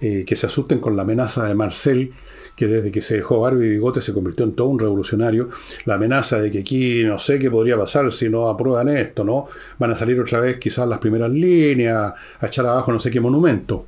eh, 0.01 0.25
que 0.27 0.35
se 0.35 0.47
asusten 0.47 0.81
con 0.81 0.97
la 0.97 1.03
amenaza 1.03 1.47
de 1.47 1.55
Marcel, 1.55 2.13
que 2.57 2.67
desde 2.67 2.91
que 2.91 3.01
se 3.01 3.17
dejó 3.17 3.41
Barbie 3.41 3.67
y 3.67 3.71
Bigote 3.71 4.01
se 4.01 4.13
convirtió 4.13 4.45
en 4.45 4.57
todo 4.57 4.67
un 4.67 4.81
revolucionario, 4.81 5.49
la 5.85 5.95
amenaza 5.95 6.41
de 6.41 6.51
que 6.51 6.59
aquí 6.61 7.05
no 7.05 7.21
sé 7.21 7.39
qué 7.39 7.53
podría 7.53 7.77
pasar 7.79 8.11
si 8.11 8.29
no 8.29 8.49
aprueban 8.49 8.89
esto, 8.89 9.23
¿no? 9.23 9.47
Van 9.79 9.93
a 9.93 9.97
salir 9.97 10.21
otra 10.21 10.41
vez 10.41 10.59
quizás 10.59 10.89
las 10.89 10.99
primeras 10.99 11.31
líneas, 11.31 12.15
a 12.41 12.47
echar 12.47 12.67
abajo 12.67 12.93
no 12.93 12.99
sé 12.99 13.13
qué 13.13 13.21
monumento. 13.21 13.87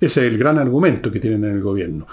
Ese 0.00 0.26
es 0.26 0.32
el 0.32 0.38
gran 0.38 0.58
argumento 0.58 1.10
que 1.10 1.20
tienen 1.20 1.44
en 1.44 1.56
el 1.56 1.60
gobierno. 1.60 2.06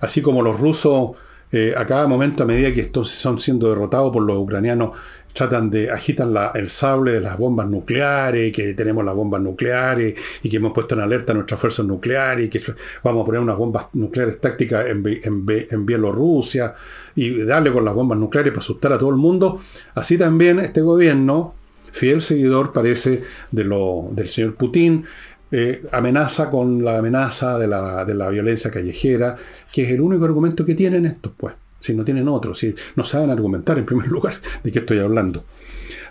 Así 0.00 0.20
como 0.20 0.42
los 0.42 0.60
rusos 0.60 1.12
eh, 1.50 1.72
a 1.76 1.86
cada 1.86 2.06
momento, 2.06 2.42
a 2.42 2.46
medida 2.46 2.74
que 2.74 2.82
estos 2.82 3.08
son 3.08 3.38
siendo 3.38 3.68
derrotados 3.68 4.12
por 4.12 4.22
los 4.22 4.36
ucranianos, 4.36 4.90
tratan 5.36 5.70
de, 5.70 5.90
agitan 5.90 6.34
el 6.54 6.70
sable 6.70 7.12
de 7.12 7.20
las 7.20 7.36
bombas 7.36 7.68
nucleares, 7.68 8.50
que 8.52 8.72
tenemos 8.72 9.04
las 9.04 9.14
bombas 9.14 9.42
nucleares 9.42 10.14
y 10.42 10.48
que 10.48 10.56
hemos 10.56 10.72
puesto 10.72 10.94
en 10.94 11.02
alerta 11.02 11.34
nuestras 11.34 11.60
fuerzas 11.60 11.84
nucleares 11.84 12.46
y 12.46 12.48
que 12.48 12.60
vamos 13.04 13.22
a 13.22 13.26
poner 13.26 13.42
unas 13.42 13.56
bombas 13.56 13.88
nucleares 13.92 14.40
tácticas 14.40 14.86
en, 14.86 15.04
en 15.04 15.86
Bielorrusia 15.86 16.74
y 17.14 17.42
darle 17.42 17.70
con 17.70 17.84
las 17.84 17.92
bombas 17.92 18.18
nucleares 18.18 18.50
para 18.50 18.60
asustar 18.60 18.94
a 18.94 18.98
todo 18.98 19.10
el 19.10 19.16
mundo. 19.16 19.60
Así 19.94 20.16
también 20.16 20.58
este 20.58 20.80
gobierno, 20.80 21.52
fiel 21.92 22.22
seguidor 22.22 22.72
parece 22.72 23.22
de 23.50 23.64
lo, 23.64 24.08
del 24.12 24.30
señor 24.30 24.54
Putin, 24.54 25.04
eh, 25.52 25.82
amenaza 25.92 26.48
con 26.48 26.82
la 26.82 26.96
amenaza 26.96 27.58
de 27.58 27.68
la, 27.68 28.06
de 28.06 28.14
la 28.14 28.30
violencia 28.30 28.70
callejera, 28.70 29.36
que 29.70 29.84
es 29.84 29.92
el 29.92 30.00
único 30.00 30.24
argumento 30.24 30.64
que 30.64 30.74
tienen 30.74 31.04
estos, 31.04 31.32
pues 31.36 31.54
si 31.80 31.94
no 31.94 32.04
tienen 32.04 32.28
otro, 32.28 32.54
si 32.54 32.74
no 32.94 33.04
saben 33.04 33.30
argumentar 33.30 33.78
en 33.78 33.86
primer 33.86 34.08
lugar 34.10 34.40
de 34.62 34.72
qué 34.72 34.80
estoy 34.80 34.98
hablando. 34.98 35.44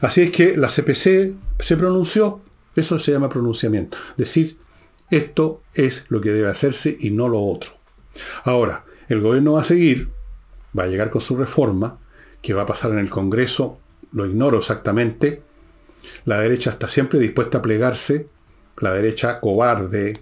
Así 0.01 0.21
es 0.21 0.31
que 0.31 0.57
la 0.57 0.67
CPC 0.67 1.35
se 1.59 1.77
pronunció, 1.77 2.41
eso 2.75 2.99
se 2.99 3.11
llama 3.11 3.29
pronunciamiento, 3.29 3.97
decir 4.17 4.57
esto 5.09 5.61
es 5.73 6.05
lo 6.09 6.19
que 6.19 6.31
debe 6.31 6.49
hacerse 6.49 6.97
y 6.99 7.11
no 7.11 7.29
lo 7.29 7.41
otro. 7.41 7.71
Ahora, 8.43 8.85
el 9.07 9.21
gobierno 9.21 9.53
va 9.53 9.61
a 9.61 9.65
seguir, 9.65 10.09
va 10.77 10.83
a 10.83 10.87
llegar 10.87 11.09
con 11.09 11.21
su 11.21 11.37
reforma, 11.37 11.99
que 12.41 12.53
va 12.53 12.63
a 12.63 12.67
pasar 12.67 12.91
en 12.91 12.99
el 12.99 13.09
Congreso, 13.09 13.79
lo 14.11 14.25
ignoro 14.25 14.57
exactamente, 14.57 15.43
la 16.25 16.39
derecha 16.39 16.69
está 16.69 16.87
siempre 16.87 17.19
dispuesta 17.19 17.59
a 17.59 17.61
plegarse, 17.61 18.27
la 18.77 18.93
derecha 18.93 19.39
cobarde 19.39 20.19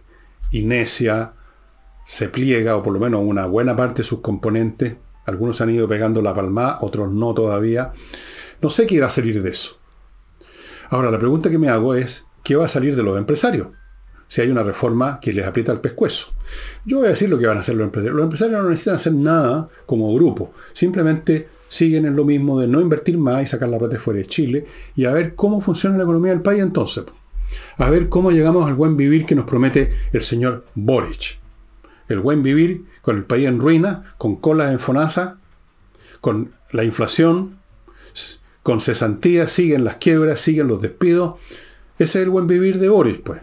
y 0.52 0.64
necia 0.64 1.34
se 2.06 2.30
pliega, 2.30 2.76
o 2.76 2.84
por 2.84 2.94
lo 2.94 3.00
menos 3.00 3.22
una 3.24 3.46
buena 3.46 3.76
parte 3.76 4.02
de 4.02 4.08
sus 4.08 4.22
componentes, 4.22 4.96
algunos 5.26 5.62
han 5.62 5.70
ido 5.70 5.88
pegando 5.88 6.22
la 6.22 6.34
palma, 6.34 6.78
otros 6.82 7.12
no 7.12 7.34
todavía. 7.34 7.94
No 8.62 8.70
sé 8.70 8.86
qué 8.86 8.96
irá 8.96 9.08
a 9.08 9.10
salir 9.10 9.42
de 9.42 9.50
eso. 9.50 9.78
Ahora, 10.90 11.12
la 11.12 11.20
pregunta 11.20 11.50
que 11.50 11.58
me 11.58 11.70
hago 11.70 11.96
es, 11.96 12.26
¿qué 12.44 12.56
va 12.56 12.66
a 12.66 12.70
salir 12.70 12.96
de 12.96 13.04
los 13.04 13.18
empresarios? 13.18 13.68
Si 14.28 14.42
hay 14.42 14.50
una 14.50 14.64
reforma 14.64 15.20
que 15.20 15.34
les 15.34 15.46
aprieta 15.46 15.72
el 15.72 15.80
pescuezo. 15.80 16.28
Yo 16.86 16.98
voy 16.98 17.08
a 17.08 17.12
decir 17.12 17.30
lo 17.30 17.38
que 17.38 17.48
van 17.48 17.58
a 17.58 17.62
hacer 17.62 17.76
los 17.76 17.86
empresarios. 17.86 18.16
Los 18.16 18.24
empresarios 18.24 18.62
no 18.62 18.70
necesitan 18.70 18.96
hacer 18.96 19.14
nada 19.14 19.70
como 19.86 20.14
grupo. 20.14 20.54
Simplemente 20.74 21.48
siguen 21.68 22.06
en 22.06 22.16
lo 22.16 22.26
mismo 22.26 22.60
de 22.60 22.68
no 22.68 22.82
invertir 22.82 23.18
más 23.18 23.44
y 23.44 23.48
sacar 23.48 23.70
la 23.70 23.80
plata 23.80 24.00
fuera 24.00 24.20
de 24.20 24.26
Chile 24.26 24.66
y 24.96 25.06
a 25.06 25.12
ver 25.12 25.36
cómo 25.36 25.62
funciona 25.62 25.98
la 25.98 26.04
economía 26.04 26.32
del 26.32 26.42
país 26.42 26.62
entonces. 26.62 27.04
A 27.78 27.90
ver 27.90 28.10
cómo 28.10 28.32
llegamos 28.32 28.68
al 28.68 28.76
buen 28.76 28.98
vivir 28.98 29.26
que 29.26 29.36
nos 29.36 29.46
promete 29.46 29.92
el 30.12 30.22
señor 30.22 30.66
Boric 30.76 31.43
el 32.10 32.20
buen 32.20 32.44
vivir, 32.44 32.86
con 33.02 33.18
el 33.18 33.24
país 33.26 33.48
en 33.48 33.60
ruina, 33.60 34.16
con 34.18 34.36
colas 34.36 34.72
en 34.72 34.80
FONASA, 34.80 35.38
con 36.22 36.52
la 36.72 36.84
inflación, 36.84 37.60
con 38.64 38.82
cesantía, 38.82 39.48
siguen 39.48 39.84
las 39.84 39.98
quiebras, 39.98 40.40
siguen 40.40 40.68
los 40.68 40.82
despidos. 40.82 41.36
Ese 42.00 42.20
es 42.20 42.24
el 42.24 42.30
buen 42.30 42.48
vivir 42.48 42.80
de 42.80 42.90
Boris, 42.90 43.20
pues. 43.24 43.42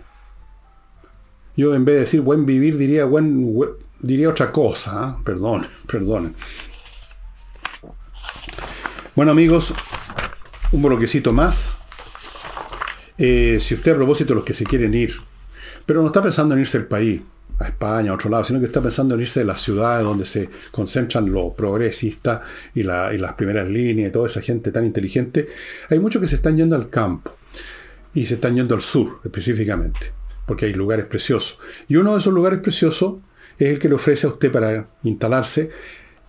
Yo 1.57 1.75
en 1.75 1.85
vez 1.85 1.95
de 1.97 2.01
decir 2.01 2.21
buen 2.23 2.47
vivir 2.47 2.79
diría 2.79 3.05
buen, 3.05 3.55
diría 4.01 4.31
otra 4.31 4.51
cosa, 4.51 5.05
¿ah? 5.05 5.21
perdón, 5.25 5.67
perdón. 5.87 6.35
Bueno 9.15 9.33
amigos, 9.33 9.75
un 10.73 10.83
bloquecito 10.83 11.33
más. 11.33 11.77
Eh, 13.19 13.59
si 13.61 13.75
usted 13.75 13.93
a 13.93 13.97
propósito 13.97 14.35
los 14.35 14.45
que 14.45 14.55
se 14.55 14.65
quieren 14.65 14.95
ir, 14.95 15.13
pero 15.85 16.01
no 16.01 16.07
está 16.07 16.23
pensando 16.23 16.55
en 16.55 16.63
irse 16.63 16.79
al 16.79 16.87
país, 16.87 17.21
a 17.61 17.67
España, 17.67 18.11
a 18.11 18.15
otro 18.15 18.31
lado, 18.31 18.43
sino 18.43 18.59
que 18.59 18.67
está 18.67 18.81
pensando 18.81 19.15
en 19.15 19.21
irse 19.21 19.41
de 19.41 19.47
las 19.47 19.61
ciudades 19.61 20.05
donde 20.05 20.25
se 20.25 20.49
concentran 20.71 21.31
los 21.31 21.53
progresistas 21.53 22.41
y, 22.75 22.83
las 22.83 23.33
primeras 23.35 23.69
líneas 23.69 24.09
y 24.09 24.13
toda 24.13 24.27
esa 24.27 24.41
gente 24.41 24.73
tan 24.73 24.85
inteligente. 24.85 25.47
Hay 25.91 26.01
muchos 26.01 26.23
que 26.23 26.29
se 26.29 26.37
están 26.37 26.57
yendo 26.57 26.75
al 26.75 26.89
campo 26.89 27.37
y 28.15 28.25
se 28.25 28.35
están 28.35 28.57
yendo 28.57 28.75
al 28.75 28.81
sur 28.81 29.21
específicamente, 29.25 30.13
porque 30.47 30.67
hay 30.67 30.73
lugares 30.73 31.05
preciosos. 31.05 31.59
Y 31.87 31.97
uno 31.97 32.15
de 32.15 32.21
esos 32.21 32.33
lugares 32.33 32.61
preciosos 32.61 33.17
es 33.59 33.69
el 33.69 33.79
que 33.79 33.91
le 33.91 33.97
ofrece 33.97 34.27
a 34.27 34.31
usted 34.31 34.51
para 34.51 34.89
instalarse 35.03 35.71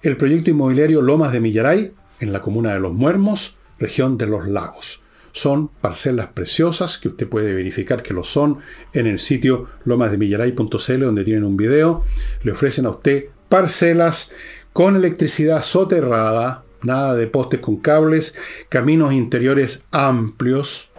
el 0.02 0.18
proyecto 0.18 0.52
inmobiliario 0.52 1.02
Lomas 1.02 1.32
de 1.32 1.40
Millaray 1.40 1.94
en 2.20 2.34
la 2.34 2.42
comuna 2.42 2.74
de 2.74 2.82
Los 2.82 2.94
Muermos, 2.94 3.56
región 3.80 4.18
de 4.18 4.28
los 4.28 4.48
lagos 4.48 5.02
son 5.32 5.70
parcelas 5.70 6.28
preciosas 6.28 6.98
que 6.98 7.10
usted 7.10 7.28
puede 7.28 7.54
verificar 7.54 8.04
que 8.04 8.14
lo 8.14 8.24
son 8.24 8.60
en 8.94 9.08
el 9.08 9.20
sitio 9.20 9.68
lomasdemillaray.cl 9.86 11.00
donde 11.00 11.24
tienen 11.24 11.44
un 11.44 11.58
video. 11.58 12.04
Le 12.44 12.52
ofrecen 12.52 12.86
a 12.86 12.90
usted 12.90 13.26
parcelas 13.50 14.32
con 14.74 14.96
electricidad 14.96 15.64
soterrada, 15.64 16.64
nada 16.84 17.16
de 17.16 17.28
postes 17.28 17.60
con 17.60 17.78
cables, 17.78 18.34
caminos 18.70 19.14
interiores 19.14 19.84
amplios, 19.92 20.90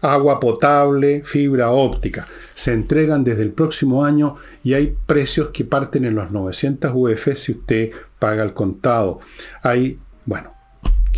agua 0.00 0.40
potable, 0.40 1.22
fibra 1.24 1.70
óptica. 1.70 2.26
Se 2.54 2.72
entregan 2.72 3.24
desde 3.24 3.42
el 3.42 3.52
próximo 3.52 4.04
año 4.04 4.36
y 4.62 4.74
hay 4.74 4.96
precios 5.06 5.50
que 5.50 5.64
parten 5.64 6.04
en 6.04 6.14
los 6.14 6.30
900 6.30 6.92
UF 6.94 7.36
si 7.36 7.52
usted 7.52 7.90
paga 8.18 8.42
el 8.42 8.52
contado. 8.52 9.20
Hay, 9.62 9.98
bueno, 10.24 10.57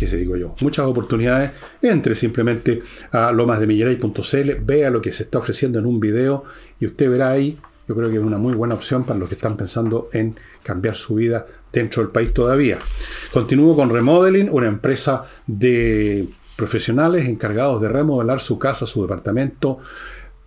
se 0.07 0.17
digo 0.17 0.35
yo, 0.35 0.55
muchas 0.61 0.85
oportunidades, 0.85 1.51
entre 1.81 2.15
simplemente 2.15 2.81
a 3.11 3.31
lomasdemillaray.cl, 3.31 4.51
vea 4.63 4.89
lo 4.89 5.01
que 5.01 5.11
se 5.11 5.23
está 5.23 5.39
ofreciendo 5.39 5.79
en 5.79 5.85
un 5.85 5.99
video 5.99 6.43
y 6.79 6.87
usted 6.87 7.09
verá 7.09 7.29
ahí, 7.29 7.57
yo 7.87 7.95
creo 7.95 8.09
que 8.09 8.17
es 8.17 8.23
una 8.23 8.37
muy 8.37 8.53
buena 8.53 8.75
opción 8.75 9.03
para 9.03 9.19
los 9.19 9.29
que 9.29 9.35
están 9.35 9.57
pensando 9.57 10.09
en 10.13 10.35
cambiar 10.63 10.95
su 10.95 11.15
vida 11.15 11.45
dentro 11.71 12.01
del 12.03 12.11
país 12.11 12.33
todavía. 12.33 12.77
Continúo 13.33 13.75
con 13.75 13.89
Remodeling, 13.89 14.49
una 14.51 14.67
empresa 14.67 15.25
de 15.47 16.27
profesionales 16.55 17.27
encargados 17.27 17.81
de 17.81 17.89
remodelar 17.89 18.39
su 18.39 18.59
casa, 18.59 18.85
su 18.85 19.01
departamento 19.01 19.79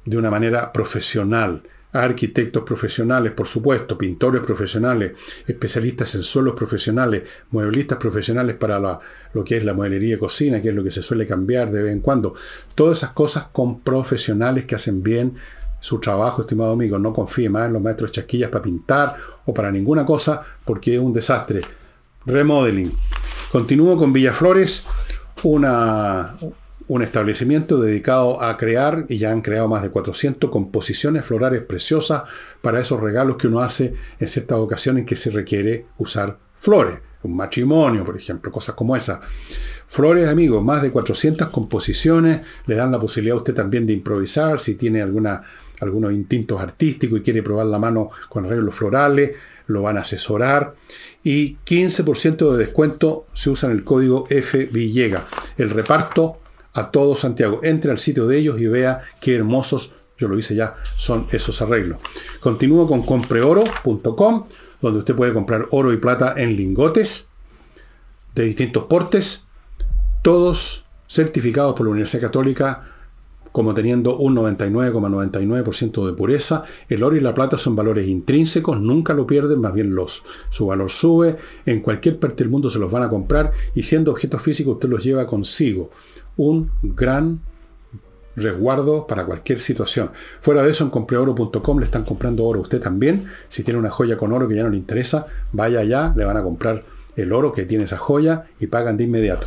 de 0.05 0.17
una 0.17 0.31
manera 0.31 0.73
profesional 0.73 1.63
arquitectos 1.95 2.65
profesionales, 2.65 3.33
por 3.33 3.47
supuesto, 3.47 3.97
pintores 3.97 4.43
profesionales, 4.43 5.13
especialistas 5.47 6.15
en 6.17 6.23
suelos 6.23 6.55
profesionales, 6.55 7.23
mueblistas 7.51 7.99
profesionales 7.99 8.57
para 8.57 8.79
lo 8.79 9.45
que 9.45 9.57
es 9.57 9.65
la 9.65 9.75
mueblería 9.75 10.17
de 10.17 10.19
cocina, 10.19 10.61
que 10.61 10.71
es 10.71 10.75
lo 10.75 10.83
que 10.83 10.91
se 10.91 11.03
suele 11.03 11.27
cambiar 11.27 11.71
de 11.71 11.83
vez 11.83 11.93
en 11.93 12.01
cuando. 12.01 12.35
Todas 12.75 12.99
esas 12.99 13.11
cosas 13.11 13.45
con 13.53 13.81
profesionales 13.81 14.65
que 14.65 14.75
hacen 14.75 15.03
bien 15.03 15.35
su 15.79 16.01
trabajo, 16.01 16.43
estimado 16.43 16.73
amigo. 16.73 16.99
No 16.99 17.13
confíe 17.13 17.49
más 17.49 17.67
en 17.67 17.75
los 17.75 17.83
maestros 17.83 18.11
chasquillas 18.11 18.51
para 18.51 18.65
pintar 18.65 19.17
o 19.45 19.55
para 19.55 19.71
ninguna 19.71 20.05
cosa, 20.05 20.43
porque 20.65 20.95
es 20.95 21.01
un 21.01 21.13
desastre. 21.13 21.61
Remodeling. 22.27 22.91
Continúo 23.53 23.97
con 23.97 24.13
Villaflores, 24.13 24.83
una, 25.45 26.35
un 26.87 27.03
establecimiento 27.03 27.81
dedicado 27.81 28.43
a 28.43 28.57
crear, 28.57 29.07
y 29.09 29.19
ya 29.19 29.33
han 29.33 29.41
creado 29.41 29.69
más 29.69 29.83
de 29.83 29.91
400 29.91 30.51
composiciones 30.51 31.25
florales 31.25 31.63
preciosas 31.63 32.25
para 32.61 32.81
esos 32.81 33.01
regalos 33.01 33.37
que 33.37 33.49
uno 33.49 33.61
hace 33.61 33.95
en 34.19 34.29
ciertas 34.29 34.59
ocasiones 34.59 35.01
en 35.01 35.07
que 35.07 35.17
se 35.17 35.31
requiere 35.31 35.87
usar 35.99 36.39
flores. 36.57 37.01
un 37.23 37.37
matrimonio, 37.37 38.05
por 38.05 38.19
ejemplo, 38.19 38.53
cosas 38.53 38.75
como 38.75 38.95
esa. 38.95 39.19
Flores, 39.89 40.29
amigos, 40.29 40.63
más 40.63 40.83
de 40.83 40.91
400 40.91 41.49
composiciones, 41.49 42.43
le 42.67 42.75
dan 42.75 42.93
la 42.93 43.01
posibilidad 43.01 43.37
a 43.37 43.39
usted 43.39 43.55
también 43.55 43.87
de 43.87 43.95
improvisar, 43.95 44.61
si 44.61 44.75
tiene 44.75 45.01
alguna, 45.01 45.43
algunos 45.81 46.13
instintos 46.13 46.61
artísticos 46.61 47.21
y 47.21 47.23
quiere 47.23 47.43
probar 47.43 47.65
la 47.65 47.79
mano 47.79 48.11
con 48.29 48.45
arreglos 48.45 48.75
florales, 48.75 49.33
lo 49.69 49.81
van 49.81 49.97
a 49.97 50.01
asesorar. 50.01 50.75
Y 51.23 51.57
15% 51.65 52.53
de 52.53 52.59
descuento 52.59 53.27
se 53.33 53.49
usa 53.49 53.71
en 53.71 53.77
el 53.77 53.85
código 53.85 54.27
F 54.29 54.69
Villega. 54.71 55.25
El 55.57 55.71
reparto 55.71 56.41
a 56.75 56.91
todo 56.91 57.17
Santiago. 57.17 57.61
Entre 57.63 57.91
al 57.91 57.99
sitio 57.99 58.27
de 58.27 58.39
ellos 58.39 58.61
y 58.61 58.67
vea 58.67 59.03
qué 59.21 59.35
hermosos, 59.35 59.93
yo 60.19 60.29
lo 60.29 60.39
hice 60.39 60.55
ya, 60.55 60.77
son 60.97 61.27
esos 61.33 61.63
arreglos. 61.63 61.99
Continúo 62.41 62.87
con 62.87 63.03
compreoro.com, 63.03 64.45
donde 64.81 64.99
usted 64.99 65.15
puede 65.15 65.33
comprar 65.33 65.67
oro 65.71 65.93
y 65.93 65.97
plata 65.97 66.35
en 66.37 66.57
lingotes 66.57 67.27
de 68.35 68.45
distintos 68.45 68.85
portes, 68.85 69.43
todos 70.23 70.85
certificados 71.09 71.75
por 71.75 71.87
la 71.87 71.93
Universidad 71.93 72.23
Católica 72.23 72.91
como 73.55 73.73
teniendo 73.73 74.17
un 74.17 74.35
99,99% 74.35 76.05
de 76.05 76.13
pureza. 76.15 76.65
El 76.89 77.05
oro 77.05 77.15
y 77.15 77.21
la 77.21 77.35
plata 77.35 77.57
son 77.57 77.77
valores 77.77 78.09
intrínsecos, 78.09 78.81
nunca 78.81 79.15
lo 79.15 79.29
pierden, 79.29 79.61
más 79.61 79.73
bien 79.73 79.95
los, 79.95 80.25
su 80.51 80.67
valor 80.67 80.91
sube. 80.91 81.37
En 81.65 81.79
cualquier 81.79 82.19
parte 82.19 82.43
del 82.43 82.51
mundo 82.51 82.69
se 82.69 82.81
los 82.81 82.91
van 82.91 83.05
a 83.05 83.09
comprar 83.09 83.53
y 83.77 83.85
siendo 83.85 84.11
objetos 84.11 84.43
físicos 84.43 84.75
usted 84.75 84.89
los 84.89 85.05
lleva 85.05 85.29
consigo. 85.29 85.91
Un 86.37 86.71
gran 86.83 87.41
resguardo 88.37 89.07
para 89.07 89.25
cualquier 89.25 89.61
situación. 89.61 90.11
Fuera 90.41 90.63
de 90.63 90.71
eso, 90.71 90.85
en 90.85 90.91
compreoro.com 90.91 91.79
le 91.79 91.85
están 91.85 92.05
comprando 92.05 92.45
oro. 92.45 92.61
Usted 92.61 92.81
también, 92.81 93.27
si 93.49 93.63
tiene 93.63 93.79
una 93.79 93.91
joya 93.91 94.17
con 94.17 94.33
oro 94.33 94.49
que 94.49 94.57
ya 94.57 94.65
no 94.65 94.71
le 94.71 94.77
interesa, 94.77 95.27
vaya 95.53 95.81
allá, 95.81 96.13
le 96.17 96.25
van 96.25 96.37
a 96.37 96.43
comprar 96.43 96.83
el 97.17 97.33
oro 97.33 97.53
que 97.53 97.65
tiene 97.65 97.85
esa 97.85 97.99
joya 97.99 98.47
y 98.59 98.67
pagan 98.67 98.97
de 98.97 99.05
inmediato. 99.05 99.47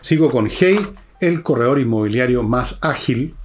Sigo 0.00 0.30
con 0.30 0.48
Hey, 0.50 0.78
el 1.20 1.42
corredor 1.42 1.78
inmobiliario 1.78 2.42
más 2.42 2.78
ágil 2.80 3.36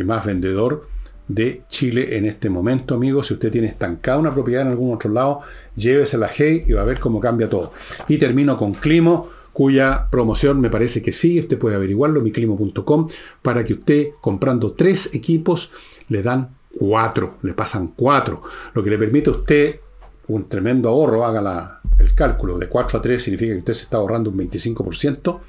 el 0.00 0.06
más 0.06 0.24
vendedor 0.24 0.88
de 1.26 1.62
Chile 1.68 2.16
en 2.16 2.24
este 2.24 2.48
momento, 2.48 2.94
amigos. 2.94 3.26
Si 3.26 3.34
usted 3.34 3.50
tiene 3.50 3.66
estancada 3.66 4.18
una 4.18 4.32
propiedad 4.32 4.62
en 4.62 4.68
algún 4.68 4.94
otro 4.94 5.10
lado, 5.10 5.40
llévese 5.76 6.16
la 6.16 6.28
G 6.28 6.64
y 6.66 6.72
va 6.72 6.82
a 6.82 6.84
ver 6.84 6.98
cómo 6.98 7.20
cambia 7.20 7.50
todo. 7.50 7.72
Y 8.08 8.16
termino 8.16 8.56
con 8.56 8.74
Climo, 8.74 9.28
cuya 9.58 10.06
promoción 10.08 10.60
me 10.60 10.70
parece 10.70 11.02
que 11.02 11.12
sí, 11.12 11.40
usted 11.40 11.58
puede 11.58 11.74
averiguarlo, 11.74 12.20
miclimo.com, 12.20 13.08
para 13.42 13.64
que 13.64 13.72
usted 13.72 14.10
comprando 14.20 14.70
tres 14.74 15.16
equipos 15.16 15.72
le 16.10 16.22
dan 16.22 16.54
cuatro, 16.78 17.38
le 17.42 17.54
pasan 17.54 17.88
cuatro, 17.96 18.40
lo 18.72 18.84
que 18.84 18.90
le 18.90 18.98
permite 18.98 19.30
a 19.30 19.32
usted 19.32 19.80
un 20.28 20.48
tremendo 20.48 20.88
ahorro, 20.88 21.24
haga 21.24 21.80
el 21.98 22.14
cálculo, 22.14 22.56
de 22.56 22.68
4 22.68 23.00
a 23.00 23.02
3 23.02 23.20
significa 23.20 23.52
que 23.52 23.58
usted 23.58 23.72
se 23.72 23.82
está 23.82 23.96
ahorrando 23.96 24.30
un 24.30 24.38
25%, 24.38 25.40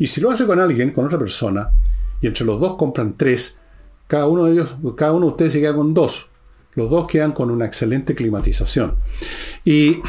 y 0.00 0.06
si 0.06 0.20
lo 0.20 0.30
hace 0.30 0.44
con 0.44 0.60
alguien, 0.60 0.90
con 0.90 1.06
otra 1.06 1.18
persona, 1.18 1.70
y 2.20 2.26
entre 2.26 2.44
los 2.44 2.60
dos 2.60 2.76
compran 2.76 3.16
tres, 3.16 3.56
cada 4.06 4.26
uno 4.26 4.44
de 4.44 4.52
ellos, 4.52 4.74
cada 4.98 5.14
uno 5.14 5.24
de 5.24 5.30
ustedes 5.32 5.54
se 5.54 5.60
queda 5.60 5.74
con 5.74 5.94
dos. 5.94 6.26
Los 6.74 6.90
dos 6.90 7.06
quedan 7.06 7.32
con 7.32 7.50
una 7.50 7.64
excelente 7.64 8.14
climatización. 8.14 8.96
Y 9.64 10.02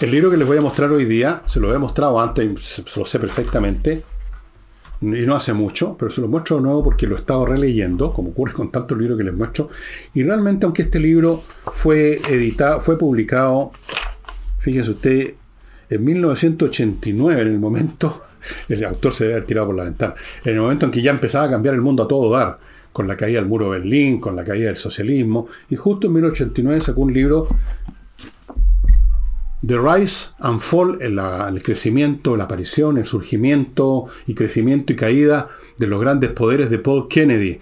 el 0.00 0.10
libro 0.10 0.30
que 0.30 0.36
les 0.36 0.46
voy 0.46 0.58
a 0.58 0.60
mostrar 0.60 0.90
hoy 0.90 1.06
día, 1.06 1.42
se 1.46 1.58
lo 1.58 1.74
he 1.74 1.78
mostrado 1.78 2.20
antes, 2.20 2.60
se 2.60 3.00
lo 3.00 3.06
sé 3.06 3.18
perfectamente, 3.18 4.02
y 5.00 5.06
no 5.06 5.36
hace 5.36 5.52
mucho, 5.52 5.96
pero 5.98 6.10
se 6.10 6.20
lo 6.20 6.28
muestro 6.28 6.56
de 6.56 6.62
nuevo 6.62 6.82
porque 6.82 7.06
lo 7.06 7.16
he 7.16 7.18
estado 7.18 7.46
releyendo, 7.46 8.12
como 8.12 8.30
ocurre 8.30 8.52
con 8.52 8.70
tantos 8.70 8.98
libros 8.98 9.16
que 9.18 9.24
les 9.24 9.34
muestro. 9.34 9.70
Y 10.14 10.22
realmente, 10.22 10.64
aunque 10.66 10.82
este 10.82 10.98
libro 10.98 11.42
fue 11.64 12.20
editado, 12.28 12.80
fue 12.80 12.98
publicado, 12.98 13.72
fíjese 14.58 14.90
usted, 14.90 15.34
en 15.88 16.04
1989, 16.04 17.40
en 17.40 17.48
el 17.48 17.58
momento 17.58 18.22
el 18.68 18.84
autor 18.84 19.12
se 19.12 19.24
debe 19.24 19.36
haber 19.36 19.46
tirado 19.46 19.68
por 19.68 19.76
la 19.76 19.84
ventana. 19.84 20.14
En 20.44 20.54
el 20.54 20.60
momento 20.60 20.86
en 20.86 20.92
que 20.92 21.02
ya 21.02 21.10
empezaba 21.10 21.46
a 21.46 21.50
cambiar 21.50 21.74
el 21.74 21.82
mundo 21.82 22.02
a 22.02 22.08
todo 22.08 22.30
dar, 22.30 22.58
con 22.92 23.06
la 23.06 23.16
caída 23.16 23.40
del 23.40 23.48
muro 23.48 23.66
de 23.70 23.78
Berlín, 23.78 24.20
con 24.20 24.34
la 24.36 24.44
caída 24.44 24.66
del 24.66 24.76
socialismo, 24.76 25.48
y 25.68 25.76
justo 25.76 26.06
en 26.06 26.14
1989 26.14 26.80
sacó 26.80 27.02
un 27.02 27.12
libro, 27.12 27.48
The 29.66 29.78
Rise 29.78 30.28
and 30.38 30.60
Fall, 30.60 30.98
el, 31.00 31.60
crecimiento, 31.60 32.36
la 32.36 32.44
aparición, 32.44 32.98
el 32.98 33.06
surgimiento 33.06 34.06
y 34.26 34.34
crecimiento 34.34 34.92
y 34.92 34.96
caída 34.96 35.48
de 35.76 35.88
los 35.88 36.00
grandes 36.00 36.30
poderes 36.30 36.70
de 36.70 36.78
Paul 36.78 37.08
Kennedy. 37.08 37.58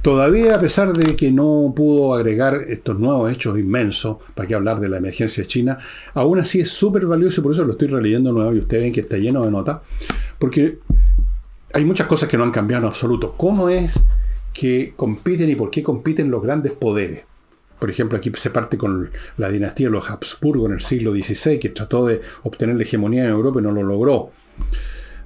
Todavía, 0.00 0.54
a 0.54 0.60
pesar 0.60 0.92
de 0.92 1.16
que 1.16 1.32
no 1.32 1.72
pudo 1.74 2.14
agregar 2.14 2.54
estos 2.68 3.00
nuevos 3.00 3.32
hechos 3.32 3.58
inmensos, 3.58 4.18
para 4.36 4.46
qué 4.46 4.54
hablar 4.54 4.78
de 4.78 4.88
la 4.88 4.98
emergencia 4.98 5.44
china, 5.46 5.78
aún 6.14 6.38
así 6.38 6.60
es 6.60 6.68
súper 6.68 7.06
valioso 7.06 7.40
y 7.40 7.42
por 7.42 7.52
eso 7.52 7.64
lo 7.64 7.72
estoy 7.72 7.88
releyendo 7.88 8.32
nuevo 8.32 8.54
y 8.54 8.58
ustedes 8.58 8.84
ven 8.84 8.92
que 8.92 9.00
está 9.00 9.16
lleno 9.16 9.44
de 9.44 9.50
notas, 9.50 9.80
porque 10.38 10.78
hay 11.72 11.84
muchas 11.84 12.06
cosas 12.06 12.28
que 12.28 12.36
no 12.36 12.44
han 12.44 12.52
cambiado 12.52 12.84
en 12.84 12.88
absoluto. 12.90 13.34
¿Cómo 13.36 13.68
es 13.68 14.00
que 14.52 14.92
compiten 14.94 15.50
y 15.50 15.56
por 15.56 15.70
qué 15.70 15.82
compiten 15.82 16.30
los 16.30 16.40
grandes 16.40 16.72
poderes? 16.72 17.27
Por 17.78 17.90
ejemplo, 17.90 18.18
aquí 18.18 18.32
se 18.34 18.50
parte 18.50 18.76
con 18.76 19.10
la 19.36 19.50
dinastía 19.50 19.86
de 19.86 19.92
los 19.92 20.10
Habsburgo 20.10 20.66
en 20.66 20.72
el 20.72 20.80
siglo 20.80 21.12
XVI, 21.12 21.58
que 21.58 21.68
trató 21.68 22.06
de 22.06 22.20
obtener 22.42 22.76
la 22.76 22.82
hegemonía 22.82 23.24
en 23.24 23.30
Europa 23.30 23.60
y 23.60 23.62
no 23.62 23.72
lo 23.72 23.82
logró. 23.82 24.32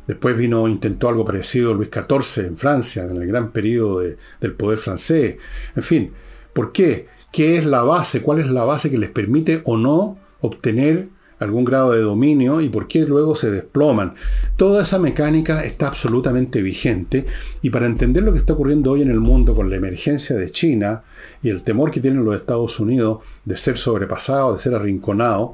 Después 0.07 0.37
vino, 0.37 0.67
intentó 0.69 1.09
algo 1.09 1.25
parecido 1.25 1.75
Luis 1.75 1.89
XIV 1.93 2.47
en 2.47 2.57
Francia, 2.57 3.05
en 3.05 3.17
el 3.17 3.27
gran 3.27 3.53
periodo 3.53 4.01
del 4.01 4.55
poder 4.55 4.79
francés. 4.79 5.37
En 5.77 5.83
fin, 5.83 6.13
¿por 6.53 6.73
qué? 6.73 7.09
¿Qué 7.31 7.57
es 7.57 7.65
la 7.65 7.83
base? 7.83 8.21
¿Cuál 8.21 8.41
es 8.41 8.51
la 8.51 8.65
base 8.65 8.91
que 8.91 8.99
les 8.99 9.11
permite 9.11 9.63
o 9.65 9.77
no 9.77 10.19
obtener 10.41 11.09
algún 11.43 11.64
grado 11.64 11.93
de 11.93 12.01
dominio 12.01 12.61
y 12.61 12.68
por 12.68 12.88
qué 12.88 13.07
luego 13.07 13.34
se 13.36 13.51
desploman. 13.51 14.14
Toda 14.57 14.82
esa 14.82 14.99
mecánica 14.99 15.64
está 15.64 15.88
absolutamente 15.88 16.62
vigente 16.62 17.26
y 17.61 17.70
para 17.70 17.86
entender 17.86 18.22
lo 18.22 18.32
que 18.32 18.38
está 18.38 18.53
ocurriendo 18.53 18.93
hoy 18.93 19.03
en 19.03 19.11
el 19.11 19.20
mundo 19.20 19.55
con 19.55 19.70
la 19.70 19.76
emergencia 19.76 20.36
de 20.36 20.51
China 20.51 21.03
y 21.43 21.49
el 21.49 21.62
temor 21.62 21.90
que 21.90 22.01
tienen 22.01 22.24
los 22.24 22.36
Estados 22.36 22.78
Unidos 22.80 23.18
de 23.45 23.57
ser 23.57 23.76
sobrepasados, 23.76 24.57
de 24.57 24.62
ser 24.62 24.74
arrinconados, 24.74 25.53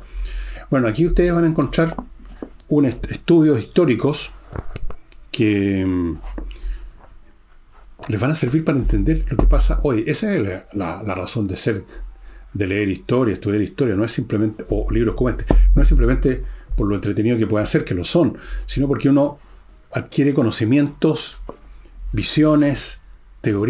bueno, 0.70 0.86
aquí 0.86 1.06
ustedes 1.06 1.32
van 1.32 1.44
a 1.44 1.48
encontrar 1.48 1.94
un 2.68 2.84
estudios 2.84 3.58
históricos 3.58 4.30
que 5.30 5.84
mm, 5.86 6.18
les 8.08 8.20
van 8.20 8.30
a 8.30 8.34
servir 8.34 8.64
para 8.64 8.78
entender 8.78 9.24
lo 9.30 9.36
que 9.36 9.46
pasa 9.46 9.80
hoy. 9.82 10.04
Esa 10.06 10.34
es 10.34 10.62
la, 10.72 11.02
razón 11.02 11.46
de 11.46 11.56
ser, 11.56 11.84
de 12.58 12.66
leer 12.66 12.88
historia, 12.88 13.34
estudiar 13.34 13.62
historia, 13.62 13.94
no 13.94 14.04
es 14.04 14.10
simplemente, 14.10 14.64
o 14.68 14.84
libros 14.90 15.14
como 15.14 15.30
este, 15.30 15.46
no 15.76 15.80
es 15.80 15.86
simplemente 15.86 16.42
por 16.76 16.88
lo 16.88 16.96
entretenido 16.96 17.38
que 17.38 17.46
puede 17.46 17.64
ser, 17.68 17.84
que 17.84 17.94
lo 17.94 18.04
son, 18.04 18.36
sino 18.66 18.88
porque 18.88 19.08
uno 19.08 19.38
adquiere 19.92 20.34
conocimientos, 20.34 21.38
visiones, 22.12 22.98
teorías, 23.42 23.68